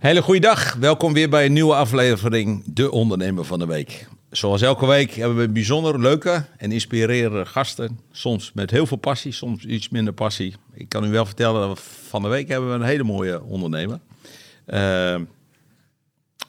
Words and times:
Hele 0.00 0.22
goede 0.22 0.40
dag. 0.40 0.74
Welkom 0.74 1.12
weer 1.12 1.28
bij 1.28 1.44
een 1.46 1.52
nieuwe 1.52 1.74
aflevering 1.74 2.62
De 2.66 2.90
Ondernemer 2.90 3.44
van 3.44 3.58
de 3.58 3.66
Week. 3.66 4.08
Zoals 4.30 4.62
elke 4.62 4.86
week 4.86 5.10
hebben 5.10 5.38
we 5.38 5.48
bijzonder 5.48 6.00
leuke 6.00 6.44
en 6.56 6.72
inspirerende 6.72 7.46
gasten. 7.46 8.00
Soms 8.10 8.52
met 8.54 8.70
heel 8.70 8.86
veel 8.86 8.96
passie, 8.96 9.32
soms 9.32 9.64
iets 9.64 9.88
minder 9.88 10.12
passie. 10.12 10.54
Ik 10.74 10.88
kan 10.88 11.04
u 11.04 11.10
wel 11.10 11.26
vertellen 11.26 11.68
dat 11.68 11.78
we 11.78 11.84
van 12.08 12.22
de 12.22 12.28
week 12.28 12.48
hebben 12.48 12.68
we 12.68 12.74
een 12.74 12.82
hele 12.82 13.02
mooie 13.02 13.42
ondernemer. 13.42 14.00
Uh, 14.66 15.14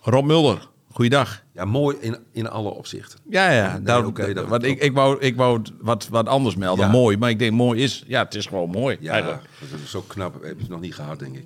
Rob 0.02 0.26
Mulder, 0.26 0.68
goeiedag. 0.92 1.44
Ja, 1.54 1.66
mooi 1.66 1.98
in, 2.00 2.18
in 2.32 2.50
alle 2.50 2.70
opzichten. 2.70 3.20
Ja, 3.30 3.52
ja. 3.52 3.74
Nee, 3.74 3.82
daar, 3.82 4.06
okay, 4.06 4.34
wat, 4.34 4.64
ik, 4.64 4.82
ik, 4.82 4.94
wou, 4.94 5.20
ik 5.20 5.36
wou 5.36 5.62
wat, 5.82 6.08
wat 6.08 6.28
anders 6.28 6.56
melden, 6.56 6.86
ja. 6.86 6.92
mooi. 6.92 7.18
Maar 7.18 7.30
ik 7.30 7.40
denk, 7.40 7.52
mooi 7.52 7.84
is, 7.84 8.04
ja, 8.08 8.24
het 8.24 8.36
is 8.36 8.46
gewoon 8.46 8.70
mooi. 8.70 8.98
Ja, 9.00 9.12
eigenlijk. 9.12 9.44
dat 9.72 9.80
is 9.84 9.92
zo 9.92 10.04
knap. 10.08 10.44
Heb 10.44 10.60
je 10.60 10.66
nog 10.70 10.82
niet 10.82 10.96
gehad, 10.96 11.20
denk 11.20 11.36
ik. 11.36 11.46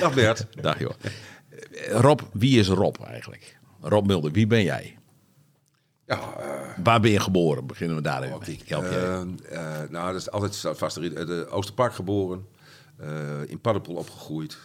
Dag 0.00 0.14
Bert. 0.14 0.46
Dag 0.60 0.78
joh. 0.78 0.92
Rob, 1.90 2.20
wie 2.32 2.58
is 2.58 2.68
Rob 2.68 2.96
eigenlijk? 3.04 3.58
Rob 3.80 4.06
Mulder, 4.06 4.32
wie 4.32 4.46
ben 4.46 4.62
jij? 4.62 4.98
Ja, 6.06 6.18
uh, 6.40 6.84
Waar 6.84 7.00
ben 7.00 7.10
je 7.10 7.20
geboren? 7.20 7.66
Beginnen 7.66 7.96
we 7.96 8.02
daar 8.02 8.22
even 8.22 8.38
mee. 8.46 8.56
Ik 8.56 8.68
help 8.68 8.84
je. 8.84 9.24
Uh, 9.50 9.52
uh, 9.52 9.90
nou, 9.90 10.12
dat 10.12 10.20
is 10.20 10.30
altijd 10.30 10.78
vast 10.78 10.94
de 10.94 11.46
Oosterpark 11.50 11.94
geboren. 11.94 12.46
in 13.46 13.60
Paddenpoel 13.60 13.96
opgegroeid. 13.96 14.58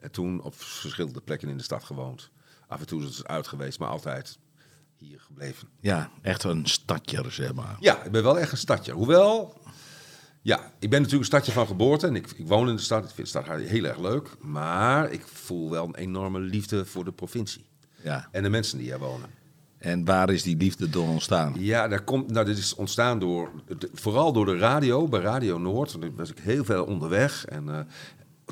En 0.00 0.10
toen 0.10 0.42
op 0.42 0.54
verschillende 0.54 1.20
plekken 1.20 1.48
in 1.48 1.56
de 1.56 1.62
stad 1.62 1.84
gewoond. 1.84 2.30
Af 2.68 2.80
en 2.80 2.86
toe 2.86 3.02
is 3.02 3.16
het 3.16 3.26
uit 3.26 3.46
geweest, 3.46 3.78
maar 3.78 3.88
altijd 3.88 4.38
hier 4.96 5.20
gebleven. 5.20 5.68
Ja, 5.80 6.10
echt 6.22 6.44
een 6.44 6.66
stadje, 6.66 7.30
zeg 7.30 7.54
maar. 7.54 7.76
Ja, 7.80 8.02
ik 8.02 8.10
ben 8.10 8.22
wel 8.22 8.38
echt 8.38 8.52
een 8.52 8.58
stadje. 8.58 8.92
Hoewel, 8.92 9.60
ja, 10.48 10.72
ik 10.78 10.90
ben 10.90 11.02
natuurlijk 11.02 11.12
een 11.12 11.38
stadje 11.38 11.52
van 11.52 11.66
geboorte 11.66 12.06
en 12.06 12.16
ik, 12.16 12.30
ik 12.36 12.46
woon 12.46 12.68
in 12.68 12.76
de 12.76 12.82
stad. 12.82 13.04
Ik 13.04 13.10
vind 13.14 13.32
de 13.32 13.40
stad 13.40 13.56
heel 13.60 13.84
erg 13.84 13.98
leuk. 13.98 14.28
Maar 14.40 15.10
ik 15.10 15.22
voel 15.26 15.70
wel 15.70 15.84
een 15.84 15.94
enorme 15.94 16.38
liefde 16.40 16.86
voor 16.86 17.04
de 17.04 17.12
provincie. 17.12 17.64
Ja. 18.02 18.28
En 18.32 18.42
de 18.42 18.48
mensen 18.48 18.78
die 18.78 18.86
hier 18.86 18.98
wonen. 18.98 19.28
En 19.78 20.04
waar 20.04 20.30
is 20.30 20.42
die 20.42 20.56
liefde 20.56 20.90
door 20.90 21.08
ontstaan? 21.08 21.54
Ja, 21.58 21.88
daar 21.88 22.02
komt, 22.02 22.30
nou, 22.30 22.46
dit 22.46 22.58
is 22.58 22.74
ontstaan 22.74 23.18
door, 23.18 23.50
vooral 23.92 24.32
door 24.32 24.46
de 24.46 24.58
radio, 24.58 25.08
bij 25.08 25.20
Radio 25.20 25.58
Noord. 25.58 26.00
Daar 26.00 26.14
was 26.14 26.30
ik 26.30 26.38
heel 26.38 26.64
veel 26.64 26.84
onderweg. 26.84 27.44
En 27.44 27.66
uh, 27.66 27.78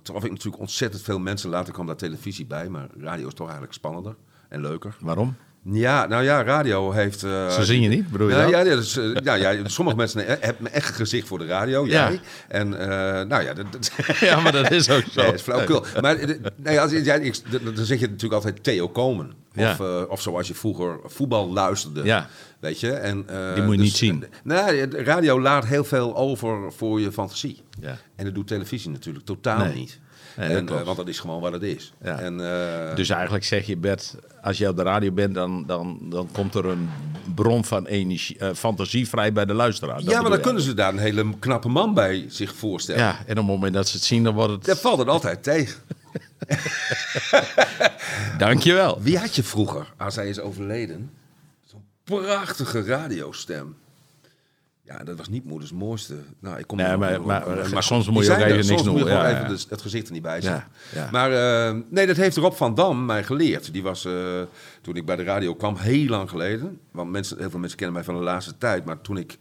trof 0.03 0.25
ik 0.25 0.31
natuurlijk 0.31 0.63
ontzettend 0.63 1.03
veel 1.03 1.19
mensen. 1.19 1.51
Later 1.51 1.73
kwam 1.73 1.87
daar 1.87 1.97
televisie 1.97 2.47
bij, 2.47 2.69
maar 2.69 2.89
radio 2.97 3.27
is 3.27 3.35
toch 3.35 3.47
eigenlijk 3.47 3.77
spannender 3.77 4.17
en 4.49 4.61
leuker. 4.61 4.97
Waarom? 5.01 5.37
Ja, 5.73 6.07
nou 6.07 6.25
ja, 6.25 6.43
radio 6.43 6.91
heeft... 6.91 7.23
Uh, 7.23 7.51
Ze 7.51 7.65
zien 7.65 7.83
je 7.83 7.89
niet, 7.89 8.09
bedoel 8.09 8.29
je 8.29 8.35
ja, 8.35 8.47
ja, 8.47 8.65
dus, 8.65 8.97
uh, 8.97 9.17
ja, 9.23 9.35
ja, 9.35 9.69
sommige 9.69 9.97
mensen 10.03 10.25
hebben 10.27 10.73
echt 10.73 10.95
gezicht 10.95 11.29
voor 11.29 11.39
de 11.39 11.47
radio, 11.47 11.87
jij. 11.87 12.13
Ja. 12.13 12.19
En 12.49 12.73
uh, 12.73 12.79
nou 13.29 13.43
ja... 13.43 13.55
Dat, 13.55 13.91
ja, 14.21 14.41
maar 14.41 14.53
dat 14.53 14.71
is 14.71 14.91
ook 14.91 15.03
zo. 15.11 15.21
Nee, 15.21 15.27
dat 15.27 15.35
is 15.35 15.43
flauwkul. 15.43 15.85
Maar 16.01 16.19
nee, 16.57 16.81
als, 16.81 16.93
ja, 16.93 17.15
ik, 17.15 17.41
dan 17.75 17.85
zeg 17.85 17.99
je 17.99 18.07
natuurlijk 18.07 18.35
altijd 18.35 18.63
Theo 18.63 18.89
Komen. 18.89 19.33
Of, 19.57 19.79
ja. 19.79 20.03
of 20.03 20.23
zoals 20.23 20.49
je 20.49 20.55
vroeger 20.55 20.99
voetbal 21.05 21.53
luisterde. 21.53 22.05
Ja. 22.05 22.29
Weet 22.61 22.81
je? 22.81 22.93
En, 22.93 23.27
Die 23.55 23.63
moet 23.63 23.73
je 23.75 23.77
dus, 23.77 23.87
niet 23.87 23.97
zien. 23.97 24.25
Nee, 24.45 24.87
radio 25.05 25.41
laat 25.41 25.67
heel 25.67 25.85
veel 25.85 26.17
over 26.17 26.73
voor 26.73 27.01
je 27.01 27.13
fantasie. 27.13 27.63
Ja. 27.81 27.99
En 28.17 28.25
dat 28.25 28.35
doet 28.35 28.47
televisie 28.47 28.91
natuurlijk 28.91 29.25
totaal 29.25 29.65
nee. 29.65 29.75
niet. 29.75 30.01
Nee, 30.37 30.57
en, 30.57 30.69
uh, 30.73 30.83
want 30.83 30.97
dat 30.97 31.09
is 31.09 31.19
gewoon 31.19 31.41
wat 31.41 31.53
het 31.53 31.63
is. 31.63 31.93
Ja. 32.03 32.19
En, 32.19 32.39
uh, 32.39 32.95
dus 32.95 33.09
eigenlijk 33.09 33.45
zeg 33.45 33.67
je, 33.67 33.77
Bert, 33.77 34.15
als 34.43 34.59
je 34.59 34.69
op 34.69 34.77
de 34.77 34.83
radio 34.83 35.13
bent, 35.13 35.35
dan, 35.35 35.65
dan, 35.67 35.99
dan 36.03 36.29
komt 36.33 36.55
er 36.55 36.67
een 36.67 36.89
bron 37.35 37.65
van 37.65 37.87
energie, 37.87 38.37
uh, 38.41 38.51
fantasie 38.55 39.09
vrij 39.09 39.33
bij 39.33 39.45
de 39.45 39.55
luisteraar. 39.55 39.95
Dat 39.95 40.11
ja, 40.11 40.21
maar 40.21 40.31
dan 40.31 40.41
kunnen 40.41 40.63
ze 40.63 40.75
daar 40.75 40.93
een 40.93 40.99
hele 40.99 41.39
knappe 41.39 41.69
man 41.69 41.95
bij 41.95 42.25
zich 42.29 42.55
voorstellen. 42.55 43.01
Ja, 43.01 43.19
en 43.19 43.31
op 43.31 43.37
het 43.37 43.47
moment 43.47 43.75
dat 43.75 43.89
ze 43.89 43.97
het 43.97 44.05
zien, 44.05 44.25
dan 44.25 44.35
wordt 44.35 44.53
het... 44.53 44.65
Dat 44.65 44.81
valt 44.81 44.99
het 44.99 45.09
altijd 45.09 45.43
tegen. 45.43 45.81
Dankjewel. 48.39 49.03
Wie 49.03 49.19
had 49.19 49.37
je 49.37 49.43
vroeger, 49.43 49.93
als 49.97 50.17
hij 50.17 50.29
is 50.29 50.41
overleden, 50.41 51.11
zo'n 51.65 51.85
prachtige 52.05 52.85
radiostem? 52.85 53.77
Ja, 54.87 55.05
dat 55.05 55.17
was 55.17 55.29
niet 55.29 55.45
moeders 55.45 55.73
mooiste. 55.73 56.15
Nou, 56.41 56.59
ik 56.59 56.67
kom 56.67 56.77
nee, 56.77 56.97
maar, 56.97 57.23
maar, 57.23 57.47
maar, 57.47 57.71
maar, 57.73 57.83
soms 57.83 58.09
moet 58.09 58.27
je 58.27 58.33
ook 58.33 58.39
even 58.39 58.67
niks 58.67 58.83
doen. 58.83 58.97
Ja, 58.97 59.29
even 59.29 59.57
ja. 59.57 59.65
het 59.69 59.83
gezicht 59.83 60.07
er 60.07 60.13
niet 60.13 60.23
bij 60.23 60.41
zijn. 60.41 60.65
Ja, 60.95 61.09
maar 61.11 61.31
uh, 61.31 61.81
nee, 61.91 62.07
dat 62.07 62.17
heeft 62.17 62.37
Rob 62.37 62.53
van 62.53 62.75
Dam 62.75 63.05
mij 63.05 63.25
geleerd. 63.25 63.73
Die 63.73 63.83
was, 63.83 64.05
uh, 64.05 64.43
toen 64.81 64.97
ik 64.97 65.05
bij 65.05 65.17
de 65.17 65.23
radio 65.23 65.55
kwam, 65.55 65.77
heel 65.77 66.09
lang 66.09 66.31
geleden. 66.31 66.81
Want 66.91 67.11
mensen, 67.11 67.39
heel 67.39 67.51
veel 67.51 67.59
mensen 67.59 67.79
kennen 67.79 67.97
mij 67.97 68.05
van 68.05 68.17
de 68.17 68.23
laatste 68.23 68.59
tijd. 68.59 68.85
Maar 68.85 69.01
toen 69.01 69.17
ik 69.17 69.39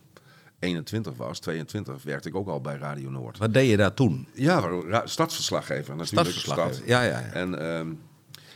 21 0.59 1.13
was, 1.15 1.39
22, 1.39 2.03
werkte 2.03 2.27
ik 2.27 2.35
ook 2.35 2.47
al 2.47 2.61
bij 2.61 2.77
Radio 2.77 3.09
Noord. 3.09 3.37
Wat 3.37 3.53
deed 3.53 3.69
je 3.69 3.77
daar 3.77 3.93
toen? 3.93 4.27
Ja, 4.33 4.61
stadsverslaggever. 5.05 5.95
Natuurlijk 5.95 6.27
stadsverslaggever, 6.27 6.73
stad. 6.73 6.87
ja, 6.87 7.01
ja. 7.01 7.09
ja. 7.09 7.31
En... 7.31 7.65
Um, 7.65 7.99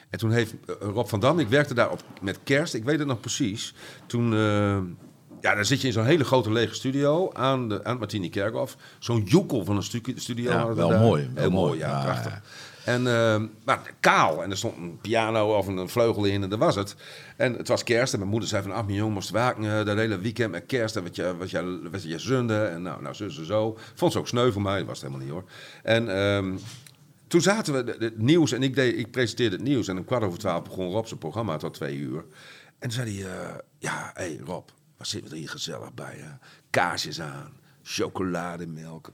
en 0.10 0.20
toen 0.20 0.32
heeft 0.32 0.54
Rob 0.80 1.08
van 1.08 1.20
Dam, 1.20 1.40
ik 1.40 1.48
werkte 1.48 1.74
daar 1.74 1.92
op, 1.92 2.04
met 2.22 2.40
kerst, 2.44 2.74
ik 2.74 2.84
weet 2.84 3.00
het 3.00 3.08
nog 3.08 3.20
precies. 3.20 3.74
Toen, 4.06 4.34
uh, 4.34 4.78
ja, 5.42 5.56
dan 5.56 5.66
zit 5.66 5.82
je 5.82 5.88
in 5.88 5.94
zo'n 5.94 6.06
hele 6.06 6.24
grote 6.24 6.52
lege 6.52 6.74
studio 6.74 7.34
aan, 7.34 7.70
de, 7.70 7.84
aan 7.84 7.90
het 7.90 8.00
Martini 8.00 8.30
Kerkhof. 8.30 8.78
Zo'n 9.00 9.24
joekel 9.24 9.66
van 9.66 9.76
een 9.76 9.84
stu 9.84 10.02
studio. 10.16 10.52
Ja, 10.52 10.74
wel 10.74 11.00
mooi. 11.00 11.30
Heel 11.36 11.52
mooi, 11.52 11.80
ja, 11.80 11.88
ja 11.88 12.04
prachtig. 12.04 12.32
Ja. 12.32 12.42
En, 12.84 13.02
uh, 13.02 13.50
maar 13.66 13.94
kaal. 14.00 14.44
En 14.44 14.52
er 14.52 14.58
stond 14.58 14.78
een 14.78 14.98
piano 15.02 15.58
of 15.58 15.68
een 15.68 15.90
vleugel 15.90 16.26
in 16.26 16.44
en 16.44 16.50
dat 16.50 16.60
was 16.60 16.76
het. 16.76 16.96
En 17.38 17.54
het 17.54 17.68
was 17.68 17.84
kerst 17.84 18.14
en 18.14 18.20
mijn 18.20 18.32
moeder 18.32 18.50
zei 18.50 18.64
van... 18.64 18.72
Ach, 18.72 18.84
mijn 18.86 18.98
jongen 18.98 19.14
moest 19.14 19.30
waken 19.30 19.64
uh, 19.64 19.86
dat 19.86 19.98
hele 19.98 20.20
weekend 20.20 20.52
met 20.52 20.66
kerst. 20.66 20.96
En 20.96 21.04
wat 21.04 21.16
je, 21.16 21.38
wat 21.38 21.50
je, 21.50 21.90
wat 21.92 22.04
je 22.04 22.20
zonde. 22.20 22.64
En 22.64 22.82
nou, 22.82 23.02
nou, 23.02 23.16
zus 23.16 23.38
en 23.38 23.46
zo. 23.46 23.78
Vond 23.96 24.12
ze 24.12 24.20
ook 24.20 24.28
sneu 24.28 24.52
voor 24.52 24.62
mij. 24.62 24.78
Dat 24.78 24.88
was 24.88 25.02
het 25.02 25.12
helemaal 25.12 25.26
niet 25.26 25.36
hoor. 25.36 25.50
En... 25.84 26.18
Um, 26.18 26.60
toen 27.28 27.42
zaten 27.42 27.74
we 27.74 27.96
het 28.00 28.18
nieuws 28.18 28.52
en 28.52 28.64
ik, 28.64 28.76
deed, 28.76 28.98
ik 28.98 29.12
presenteerde 29.12 29.56
het 29.56 29.66
nieuws. 29.66 29.88
En 29.88 29.98
om 29.98 30.06
kwart 30.06 30.24
over 30.24 30.40
twaalf 30.40 30.64
begon 30.64 30.92
Rob 30.92 31.06
zijn 31.06 31.20
programma 31.20 31.58
tot 31.58 31.74
twee 31.74 31.96
uur. 31.96 32.26
En 32.80 32.90
toen 32.90 32.92
zei 32.92 33.22
hij, 33.22 33.32
uh, 33.32 33.56
ja, 33.78 34.12
hé 34.14 34.24
hey 34.24 34.40
Rob, 34.46 34.70
we 35.30 35.38
hier 35.38 35.50
gezellig 35.50 35.94
bij? 35.94 36.16
Hè? 36.18 36.32
Kaarsjes 36.70 37.22
aan, 37.22 37.54
chocolademelk, 37.84 39.12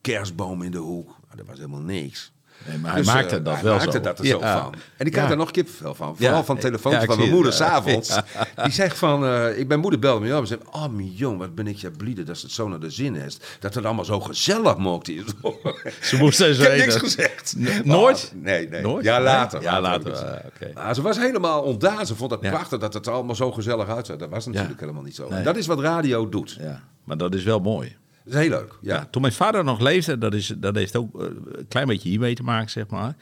kerstboom 0.00 0.62
in 0.62 0.70
de 0.70 0.78
hoek. 0.78 1.06
Maar 1.26 1.36
dat 1.36 1.46
was 1.46 1.56
helemaal 1.56 1.80
niks. 1.80 2.32
Nee, 2.68 2.78
maar 2.78 2.90
hij 2.92 3.00
dus, 3.00 3.12
maakte 3.12 3.38
uh, 3.38 3.44
dat 3.44 3.54
hij 3.54 3.62
wel 3.62 3.76
maakte 3.76 3.92
zo. 3.92 4.00
dat 4.00 4.18
er 4.18 4.24
ja. 4.24 4.30
zo 4.30 4.38
van. 4.38 4.74
En 4.96 5.06
ik 5.06 5.12
krijg 5.12 5.28
daar 5.28 5.36
nog 5.36 5.50
kippenvel 5.50 5.94
van. 5.94 6.16
Vooral 6.16 6.44
van 6.44 6.58
telefoontjes 6.58 7.04
van 7.04 7.18
mijn 7.18 7.30
moeder 7.30 7.52
s'avonds. 7.52 8.18
Die 8.62 8.72
zegt 8.72 8.98
van, 8.98 9.24
uh, 9.24 9.58
ik 9.58 9.68
ben 9.68 9.80
moeder 9.80 10.00
belde 10.00 10.26
me 10.26 10.34
op 10.34 10.40
en 10.40 10.46
zegt, 10.46 10.62
oh 10.70 10.88
mijn 10.88 11.12
jong, 11.12 11.38
wat 11.38 11.54
ben 11.54 11.66
ik 11.66 11.76
je 11.76 11.90
blide 11.90 12.22
dat 12.22 12.40
het 12.40 12.50
zo 12.50 12.68
naar 12.68 12.80
de 12.80 12.90
zin 12.90 13.16
is. 13.16 13.38
Dat 13.60 13.74
het 13.74 13.84
allemaal 13.84 14.04
zo 14.04 14.20
gezellig 14.20 14.76
mocht 14.76 15.08
is. 15.08 15.24
ze 16.08 16.16
moest 16.16 16.40
eens 16.40 16.58
Ik 16.58 16.76
niks 16.76 16.96
gezegd. 16.96 17.54
Nooit? 17.84 18.32
Oh, 18.34 18.42
nee, 18.42 18.68
nee. 18.68 18.82
Nooit? 18.82 19.04
Ja, 19.04 19.20
later. 19.20 19.62
Ja, 19.62 19.80
later. 19.80 20.12
okay. 20.54 20.72
maar 20.74 20.94
ze 20.94 21.02
was 21.02 21.18
helemaal 21.18 21.62
ontdaan. 21.62 22.06
Ze 22.06 22.14
vond 22.16 22.30
het 22.30 22.40
prachtig 22.40 22.78
dat 22.78 22.94
het 22.94 23.06
er 23.06 23.12
allemaal 23.12 23.34
zo 23.34 23.52
gezellig 23.52 23.88
uitzag. 23.88 24.16
Dat 24.16 24.30
was 24.30 24.46
natuurlijk 24.46 24.80
helemaal 24.80 25.02
niet 25.02 25.14
zo. 25.14 25.28
Nee. 25.28 25.42
Dat 25.42 25.56
is 25.56 25.66
wat 25.66 25.80
radio 25.80 26.28
doet. 26.28 26.56
Ja, 26.60 26.82
maar 27.04 27.16
dat 27.16 27.34
is 27.34 27.44
wel 27.44 27.58
mooi. 27.58 27.96
Dat 28.26 28.34
is 28.34 28.40
heel 28.40 28.58
leuk. 28.58 28.78
Ja. 28.80 28.94
ja. 28.94 29.08
toen 29.10 29.22
mijn 29.22 29.34
vader 29.34 29.64
nog 29.64 29.80
leefde, 29.80 30.18
dat, 30.18 30.34
is, 30.34 30.52
dat 30.56 30.74
heeft 30.74 30.96
ook 30.96 31.14
een 31.20 31.66
klein 31.68 31.86
beetje 31.86 32.08
hiermee 32.08 32.34
te 32.34 32.42
maken, 32.42 32.70
zeg 32.70 32.88
maar. 32.88 33.16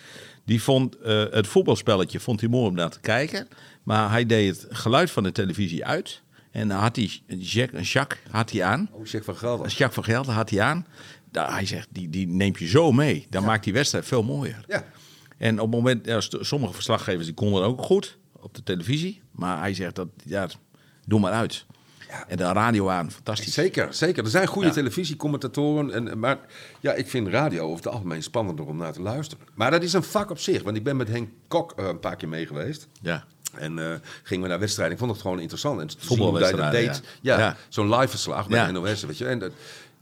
Die 0.45 0.63
vond 0.63 0.97
uh, 1.03 1.25
het 1.31 1.47
voetbalspelletje 1.47 2.21
vond 2.21 2.41
hij 2.41 2.49
mooi 2.49 2.69
om 2.69 2.75
naar 2.75 2.91
te 2.91 3.01
kijken. 3.01 3.49
Maar 3.83 4.11
hij 4.11 4.27
deed 4.27 4.49
het 4.49 4.67
geluid 4.77 5.11
van 5.11 5.23
de 5.23 5.33
televisie 5.33 5.85
uit. 5.85 6.23
En 6.51 6.69
dan 6.69 6.79
had 6.79 6.97
hij 6.97 7.21
Jacques, 7.27 7.93
Jacques 7.93 8.21
had 8.31 8.51
hij 8.51 8.65
aan. 8.65 8.89
Oh, 8.93 8.99
Jacques 8.99 9.25
van 9.25 9.37
Gelder. 9.37 9.67
Jacques 9.67 9.95
van 9.95 10.05
Gelder 10.05 10.33
had 10.33 10.51
hij 10.51 10.61
aan. 10.61 10.87
Daar, 11.31 11.53
hij 11.53 11.67
zegt, 11.67 11.89
die, 11.91 12.09
die 12.11 12.29
neemt 12.29 12.59
je 12.59 12.67
zo 12.67 12.93
mee. 12.93 13.27
Dan 13.31 13.41
ja. 13.41 13.47
maakt 13.47 13.65
die 13.65 13.73
wedstrijd 13.73 14.07
veel 14.07 14.23
mooier. 14.23 14.65
Ja. 14.67 14.85
En 15.37 15.61
op 15.61 15.67
het 15.67 15.77
moment, 15.77 16.07
ja, 16.07 16.21
sommige 16.21 16.73
verslaggevers 16.73 17.27
die 17.27 17.35
konden 17.35 17.63
ook 17.63 17.83
goed 17.83 18.19
op 18.33 18.55
de 18.55 18.63
televisie. 18.63 19.21
Maar 19.31 19.59
hij 19.59 19.75
zegt, 19.75 19.95
dat, 19.95 20.09
ja, 20.25 20.49
doe 21.07 21.21
maar 21.21 21.33
uit. 21.33 21.67
Ja. 22.15 22.25
En 22.29 22.37
de 22.37 22.53
radio 22.53 22.89
aan, 22.89 23.11
fantastisch. 23.11 23.53
Zeker, 23.53 23.95
zeker. 23.95 24.25
Er 24.25 24.31
zijn 24.31 24.47
goede 24.47 24.69
ja. 24.69 24.75
televisiecommentatoren. 24.75 25.93
En, 25.93 26.19
maar 26.19 26.39
ja, 26.81 26.93
ik 26.93 27.09
vind 27.09 27.29
radio 27.29 27.63
over 27.63 27.85
het 27.85 27.93
algemeen 27.93 28.23
spannender 28.23 28.67
om 28.67 28.77
naar 28.77 28.93
te 28.93 29.03
luisteren. 29.03 29.47
Maar 29.55 29.71
dat 29.71 29.83
is 29.83 29.93
een 29.93 30.03
vak 30.03 30.31
op 30.31 30.39
zich. 30.39 30.63
Want 30.63 30.77
ik 30.77 30.85
ben 30.85 30.97
met 30.97 31.09
Henk 31.09 31.29
Kok 31.49 31.75
uh, 31.79 31.87
een 31.87 32.01
paar 32.01 32.17
keer 32.17 32.29
mee 32.29 32.47
geweest. 32.47 32.89
Ja. 33.01 33.25
En 33.55 33.79
uh, 33.79 33.95
gingen 34.23 34.43
we 34.43 34.49
naar 34.49 34.59
wedstrijden. 34.59 34.95
Ik 34.95 34.99
vond 34.99 35.11
het 35.11 35.21
gewoon 35.21 35.41
interessant. 35.41 35.81
En 35.81 35.91
Voetbalwedstrijden, 35.99 36.83
ja. 36.83 36.99
Ja, 37.21 37.39
ja. 37.39 37.57
zo'n 37.69 37.95
live 37.95 38.09
verslag 38.09 38.49
bij 38.49 38.67
de 38.67 38.73
NOS. 38.73 39.05
Weet 39.05 39.19
je. 39.19 39.27
En 39.27 39.39
dat, 39.39 39.53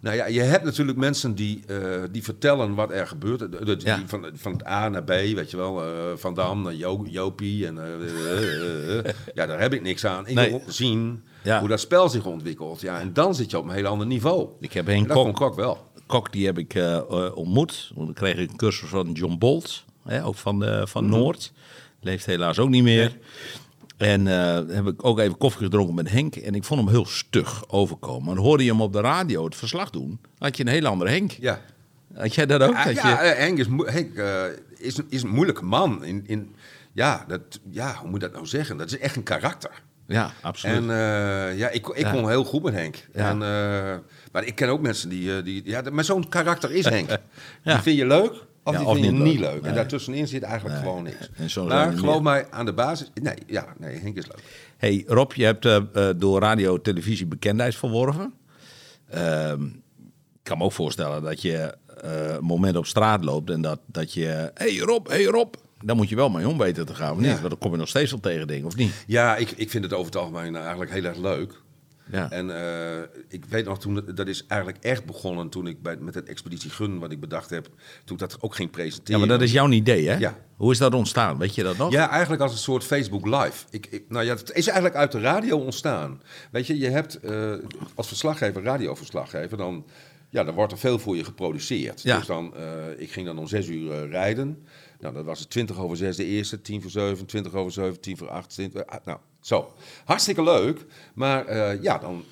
nou 0.02 0.16
ja, 0.16 0.26
je 0.26 0.40
hebt 0.40 0.64
natuurlijk 0.64 0.98
mensen 0.98 1.34
die, 1.34 1.62
uh, 1.66 2.02
die 2.10 2.22
vertellen 2.22 2.74
wat 2.74 2.90
er 2.90 3.06
gebeurt. 3.06 3.38
De, 3.38 3.48
de, 3.64 3.76
ja. 3.78 3.96
die 3.96 4.06
van, 4.06 4.26
van 4.34 4.52
het 4.52 4.66
A 4.66 4.88
naar 4.88 5.04
B, 5.04 5.08
weet 5.08 5.50
je 5.50 5.56
wel. 5.56 5.84
Uh, 5.84 6.16
van 6.16 6.34
Dam 6.34 6.62
naar 6.62 6.74
jo, 6.74 7.04
Jopie. 7.08 7.66
En, 7.66 7.76
uh, 7.76 9.02
ja, 9.34 9.46
daar 9.46 9.60
heb 9.60 9.72
ik 9.72 9.82
niks 9.82 10.06
aan. 10.06 10.26
Ik 10.26 10.34
nee. 10.34 10.50
wil 10.50 10.62
zien 10.66 11.24
ja. 11.42 11.58
hoe 11.58 11.68
dat 11.68 11.80
spel 11.80 12.08
zich 12.08 12.26
ontwikkelt. 12.26 12.80
Ja, 12.80 13.00
en 13.00 13.12
dan 13.12 13.34
zit 13.34 13.50
je 13.50 13.58
op 13.58 13.64
een 13.64 13.74
heel 13.74 13.86
ander 13.86 14.06
niveau. 14.06 14.48
Ik 14.60 14.72
heb 14.72 14.88
een 14.88 15.06
kok, 15.06 15.34
kok 15.34 15.54
wel. 15.54 15.90
Kok 16.06 16.32
die 16.32 16.46
heb 16.46 16.58
ik 16.58 16.82
ontmoet. 17.34 17.92
Dan 17.94 18.12
kreeg 18.12 18.36
ik 18.36 18.50
een 18.50 18.56
cursus 18.56 18.88
van 18.88 19.12
John 19.12 19.38
Bolt. 19.38 19.84
Hè, 20.04 20.24
ook 20.24 20.36
van, 20.36 20.64
van 20.88 21.04
mm 21.04 21.10
-hmm. 21.10 21.18
Noord. 21.18 21.52
Leeft 22.00 22.26
helaas 22.26 22.58
ook 22.58 22.68
niet 22.68 22.82
meer. 22.82 23.18
En 23.96 24.26
uh, 24.26 24.54
heb 24.68 24.86
ik 24.86 25.04
ook 25.04 25.18
even 25.18 25.38
koffie 25.38 25.62
gedronken 25.62 25.94
met 25.94 26.10
Henk. 26.10 26.36
En 26.36 26.54
ik 26.54 26.64
vond 26.64 26.80
hem 26.80 26.88
heel 26.88 27.06
stug 27.06 27.68
overkomen. 27.70 28.34
Maar 28.34 28.44
hoorde 28.44 28.64
je 28.64 28.70
hem 28.70 28.80
op 28.80 28.92
de 28.92 29.00
radio 29.00 29.44
het 29.44 29.56
verslag 29.56 29.90
doen, 29.90 30.20
had 30.38 30.56
je 30.56 30.62
een 30.62 30.68
hele 30.72 30.88
andere 30.88 31.10
Henk. 31.10 31.30
Ja. 31.30 31.60
Had 32.14 32.34
jij 32.34 32.46
dat 32.46 32.62
ook? 32.62 32.72
Ja, 32.74 32.84
dat 32.84 32.94
ja, 32.94 33.22
je... 33.22 33.28
eh, 33.30 33.38
Henk, 33.38 33.58
is, 33.58 33.66
Henk 33.84 34.14
eh, 34.14 34.42
is, 34.76 34.96
een- 34.98 35.06
is 35.08 35.22
een 35.22 35.28
moeilijke 35.30 35.64
man. 35.64 36.04
In, 36.04 36.24
in, 36.26 36.54
ja, 36.92 37.24
dat, 37.28 37.40
ja, 37.70 37.94
hoe 37.94 38.08
moet 38.10 38.20
je 38.20 38.26
dat 38.26 38.34
nou 38.34 38.46
zeggen? 38.46 38.76
Dat 38.76 38.86
is 38.92 38.98
echt 38.98 39.16
een 39.16 39.22
karakter. 39.22 39.70
ja, 40.06 40.32
absoluut. 40.40 40.76
En 40.76 40.82
eh, 40.90 41.58
ja, 41.58 41.68
ik, 41.68 41.86
ik 41.88 41.98
Ja. 41.98 42.10
kon 42.12 42.28
heel 42.28 42.44
goed 42.44 42.62
met 42.62 42.74
Henk. 42.74 42.96
Ja. 43.14 43.28
En, 43.30 43.42
eh, 43.42 43.98
maar 44.32 44.44
ik 44.44 44.54
ken 44.54 44.68
ook 44.68 44.80
mensen 44.80 45.08
die... 45.08 45.36
eh, 45.36 45.44
die 45.44 45.62
ja, 45.64 45.82
maar 45.92 46.04
zo'n 46.04 46.28
karakter 46.28 46.70
is 46.72 46.84
Henk. 46.84 47.08
Die 47.64 47.76
vind 47.78 47.98
je 47.98 48.06
leuk 48.06 48.44
of 48.64 48.72
Ja, 48.72 48.78
die 48.78 48.88
of 48.88 48.94
vind 48.94 49.06
je 49.06 49.12
niet 49.12 49.22
niet 49.22 49.38
leuk. 49.38 49.62
En 49.62 49.74
daartussenin 49.74 50.28
zit 50.28 50.42
eigenlijk 50.42 50.74
Nee. 50.74 50.84
gewoon 50.88 51.02
niks. 51.02 51.30
En 51.36 51.50
zo 51.50 51.64
maar 51.66 51.92
geloof 51.92 52.14
meer. 52.14 52.22
mij, 52.22 52.46
aan 52.50 52.64
de 52.64 52.72
basis... 52.72 53.10
Nee, 53.22 53.34
ja, 53.46 53.66
nee, 53.78 53.98
Henk 53.98 54.16
is 54.16 54.26
leuk. 54.26 54.42
Hey 54.76 55.04
Rob, 55.06 55.32
je 55.32 55.44
hebt 55.44 55.64
eh, 55.64 55.76
eh, 55.76 56.14
door 56.16 56.40
radio 56.40 56.80
televisie 56.80 57.26
bekendheid 57.26 57.74
verworven. 57.74 58.32
Ehm, 59.10 59.64
ik 59.64 60.48
kan 60.48 60.58
me 60.58 60.64
ook 60.64 60.72
voorstellen 60.72 61.22
dat 61.22 61.42
je 61.42 61.74
een 61.86 62.44
moment 62.44 62.76
op 62.76 62.86
straat 62.86 63.24
loopt 63.24 63.50
en 63.50 63.60
dat, 63.60 63.80
dat 63.86 64.12
je... 64.12 64.50
hey 64.54 64.76
Rob, 64.78 65.08
hey 65.08 65.24
Rob. 65.24 65.54
Dan 65.84 65.96
moet 65.96 66.08
je 66.08 66.16
wel 66.16 66.28
mee 66.28 66.48
om 66.48 66.58
weten 66.58 66.86
te 66.86 66.94
gaan, 66.94 67.12
of 67.12 67.16
niet? 67.18 67.26
Ja. 67.26 67.36
Want 67.36 67.48
dan 67.48 67.58
kom 67.58 67.70
je 67.70 67.76
nog 67.76 67.88
steeds 67.88 68.10
wel 68.10 68.20
tegen 68.20 68.46
dingen, 68.46 68.66
of 68.66 68.76
niet? 68.76 68.92
Ja, 69.06 69.36
ik, 69.36 69.50
ik 69.50 69.70
vind 69.70 69.84
het 69.84 69.92
over 69.92 70.06
het 70.12 70.16
algemeen 70.16 70.56
eigenlijk 70.56 70.90
heel 70.90 71.04
erg 71.04 71.16
leuk. 71.16 71.60
Ja. 72.10 72.30
En 72.30 72.56
eh, 72.56 73.02
ik 73.28 73.44
weet 73.44 73.64
nog 73.64 73.78
toen, 73.78 74.04
dat 74.14 74.26
is 74.26 74.46
eigenlijk 74.46 74.84
echt 74.84 75.04
begonnen 75.04 75.48
toen 75.48 75.66
ik 75.66 75.82
bij, 75.82 75.96
met 75.96 76.14
het 76.14 76.28
Expeditie 76.28 76.70
Gun, 76.70 76.98
wat 76.98 77.12
ik 77.12 77.20
bedacht 77.20 77.50
heb, 77.50 77.68
toen 78.04 78.16
ik 78.16 78.28
dat 78.28 78.36
ook 78.40 78.54
ging 78.54 78.68
ja, 78.68 78.74
presenteren. 78.76 79.20
maar 79.20 79.28
dat 79.28 79.42
is 79.42 79.52
jouw 79.52 79.70
idee, 79.70 80.08
hè? 80.08 80.16
Ja. 80.16 80.38
Hoe 80.56 80.72
is 80.72 80.78
dat 80.78 80.94
ontstaan? 80.94 81.38
Weet 81.38 81.54
je 81.54 81.62
dat 81.62 81.76
nog? 81.76 81.92
Ja, 81.92 82.10
eigenlijk 82.10 82.42
als 82.42 82.52
een 82.52 82.58
soort 82.58 82.84
Facebook 82.84 83.26
Live. 83.26 83.64
Ik, 83.70 83.86
ik, 83.90 84.04
nou 84.08 84.24
ja, 84.24 84.34
het 84.34 84.52
is 84.52 84.66
eigenlijk 84.66 84.96
uit 84.96 85.12
de 85.12 85.20
radio 85.20 85.58
ontstaan. 85.58 86.22
Weet 86.50 86.66
je, 86.66 86.78
je 86.78 86.88
hebt 86.88 87.20
eh, 87.20 87.52
als 87.94 88.08
verslaggever, 88.08 88.62
radioverslaggever, 88.62 89.56
dan, 89.56 89.84
ja, 90.28 90.44
dan 90.44 90.54
wordt 90.54 90.72
er 90.72 90.78
veel 90.78 90.98
voor 90.98 91.16
je 91.16 91.24
geproduceerd. 91.24 92.02
Ja. 92.02 92.18
Dus 92.18 92.26
dan, 92.26 92.56
eh, 92.56 92.64
ik 92.96 93.12
ging 93.12 93.26
dan 93.26 93.38
om 93.38 93.46
zes 93.46 93.68
uur 93.68 94.08
rijden. 94.08 94.66
Nou, 95.00 95.14
dat 95.14 95.24
was 95.24 95.38
het 95.38 95.50
20 95.50 95.78
over 95.78 95.96
6 95.96 96.16
de 96.16 96.24
eerste, 96.24 96.60
10 96.60 96.82
voor 96.82 96.90
7, 96.90 97.26
20 97.26 97.54
over 97.54 97.72
7, 97.72 98.00
10 98.00 98.16
voor 98.16 98.28
8. 98.28 98.50
20, 98.50 98.86
ah, 98.86 99.04
nou, 99.04 99.18
zo. 99.42 99.72
Hartstikke 100.04 100.42
leuk. 100.42 100.84
Maar 101.14 101.46
eh, 101.46 101.82
ja, 101.82 101.98
dan, 101.98 102.24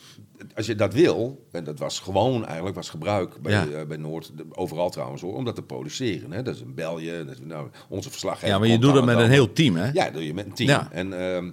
als 0.56 0.66
je 0.66 0.74
dat 0.74 0.94
wil, 0.94 1.46
en 1.52 1.64
dat 1.64 1.78
was 1.78 1.98
gewoon 2.00 2.44
eigenlijk 2.46 2.76
was 2.76 2.88
gebruik 2.90 3.40
bij, 3.42 3.52
Ja. 3.52 3.66
eh, 3.66 3.86
bij 3.86 3.96
Noord, 3.96 4.30
de- 4.36 4.44
overal 4.50 4.90
trouwens 4.90 5.22
hoor, 5.22 5.34
om 5.34 5.44
dat 5.44 5.54
te 5.54 5.62
produceren. 5.62 6.32
Hè. 6.32 6.42
Dat 6.42 6.54
is 6.54 6.60
een 6.60 6.74
belje, 6.74 7.24
dat 7.24 7.34
is, 7.34 7.40
nou, 7.44 7.68
onze 7.88 8.10
verslaggever. 8.10 8.48
Ja, 8.48 8.58
maar 8.58 8.68
je 8.68 8.78
doet 8.78 8.88
dan 8.94 8.96
het 8.96 9.04
met 9.06 9.16
en 9.16 9.22
een 9.24 9.30
heel 9.30 9.52
team, 9.52 9.76
hè? 9.76 9.90
Ja, 9.92 10.04
dat 10.04 10.12
doe 10.12 10.26
je 10.26 10.34
met 10.34 10.46
een 10.46 10.54
team. 10.54 10.68
Ja. 10.68 10.88
En, 10.92 11.20
ehm, 11.34 11.50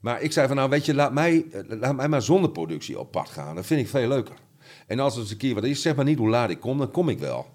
maar 0.00 0.22
ik 0.22 0.32
zei 0.32 0.46
van, 0.46 0.56
nou 0.56 0.68
weet 0.70 0.84
je, 0.86 0.94
laat 0.94 1.12
mij, 1.12 1.44
eh, 1.52 1.60
laat 1.80 1.96
mij 1.96 2.08
maar 2.08 2.22
zonder 2.22 2.50
productie 2.50 2.98
op 2.98 3.10
pad 3.10 3.28
gaan. 3.28 3.54
Dat 3.54 3.66
vind 3.66 3.80
ik 3.80 3.88
veel 3.88 4.08
leuker. 4.08 4.34
En 4.86 4.98
als 5.00 5.12
het 5.12 5.22
eens 5.22 5.30
een 5.32 5.36
keer 5.36 5.54
wat 5.54 5.64
is, 5.64 5.82
zeg 5.82 5.94
maar 5.96 6.04
niet 6.04 6.18
hoe 6.18 6.28
laat 6.28 6.50
ik 6.50 6.60
kom, 6.60 6.78
dan 6.78 6.90
kom 6.90 7.08
ik 7.08 7.18
wel. 7.18 7.46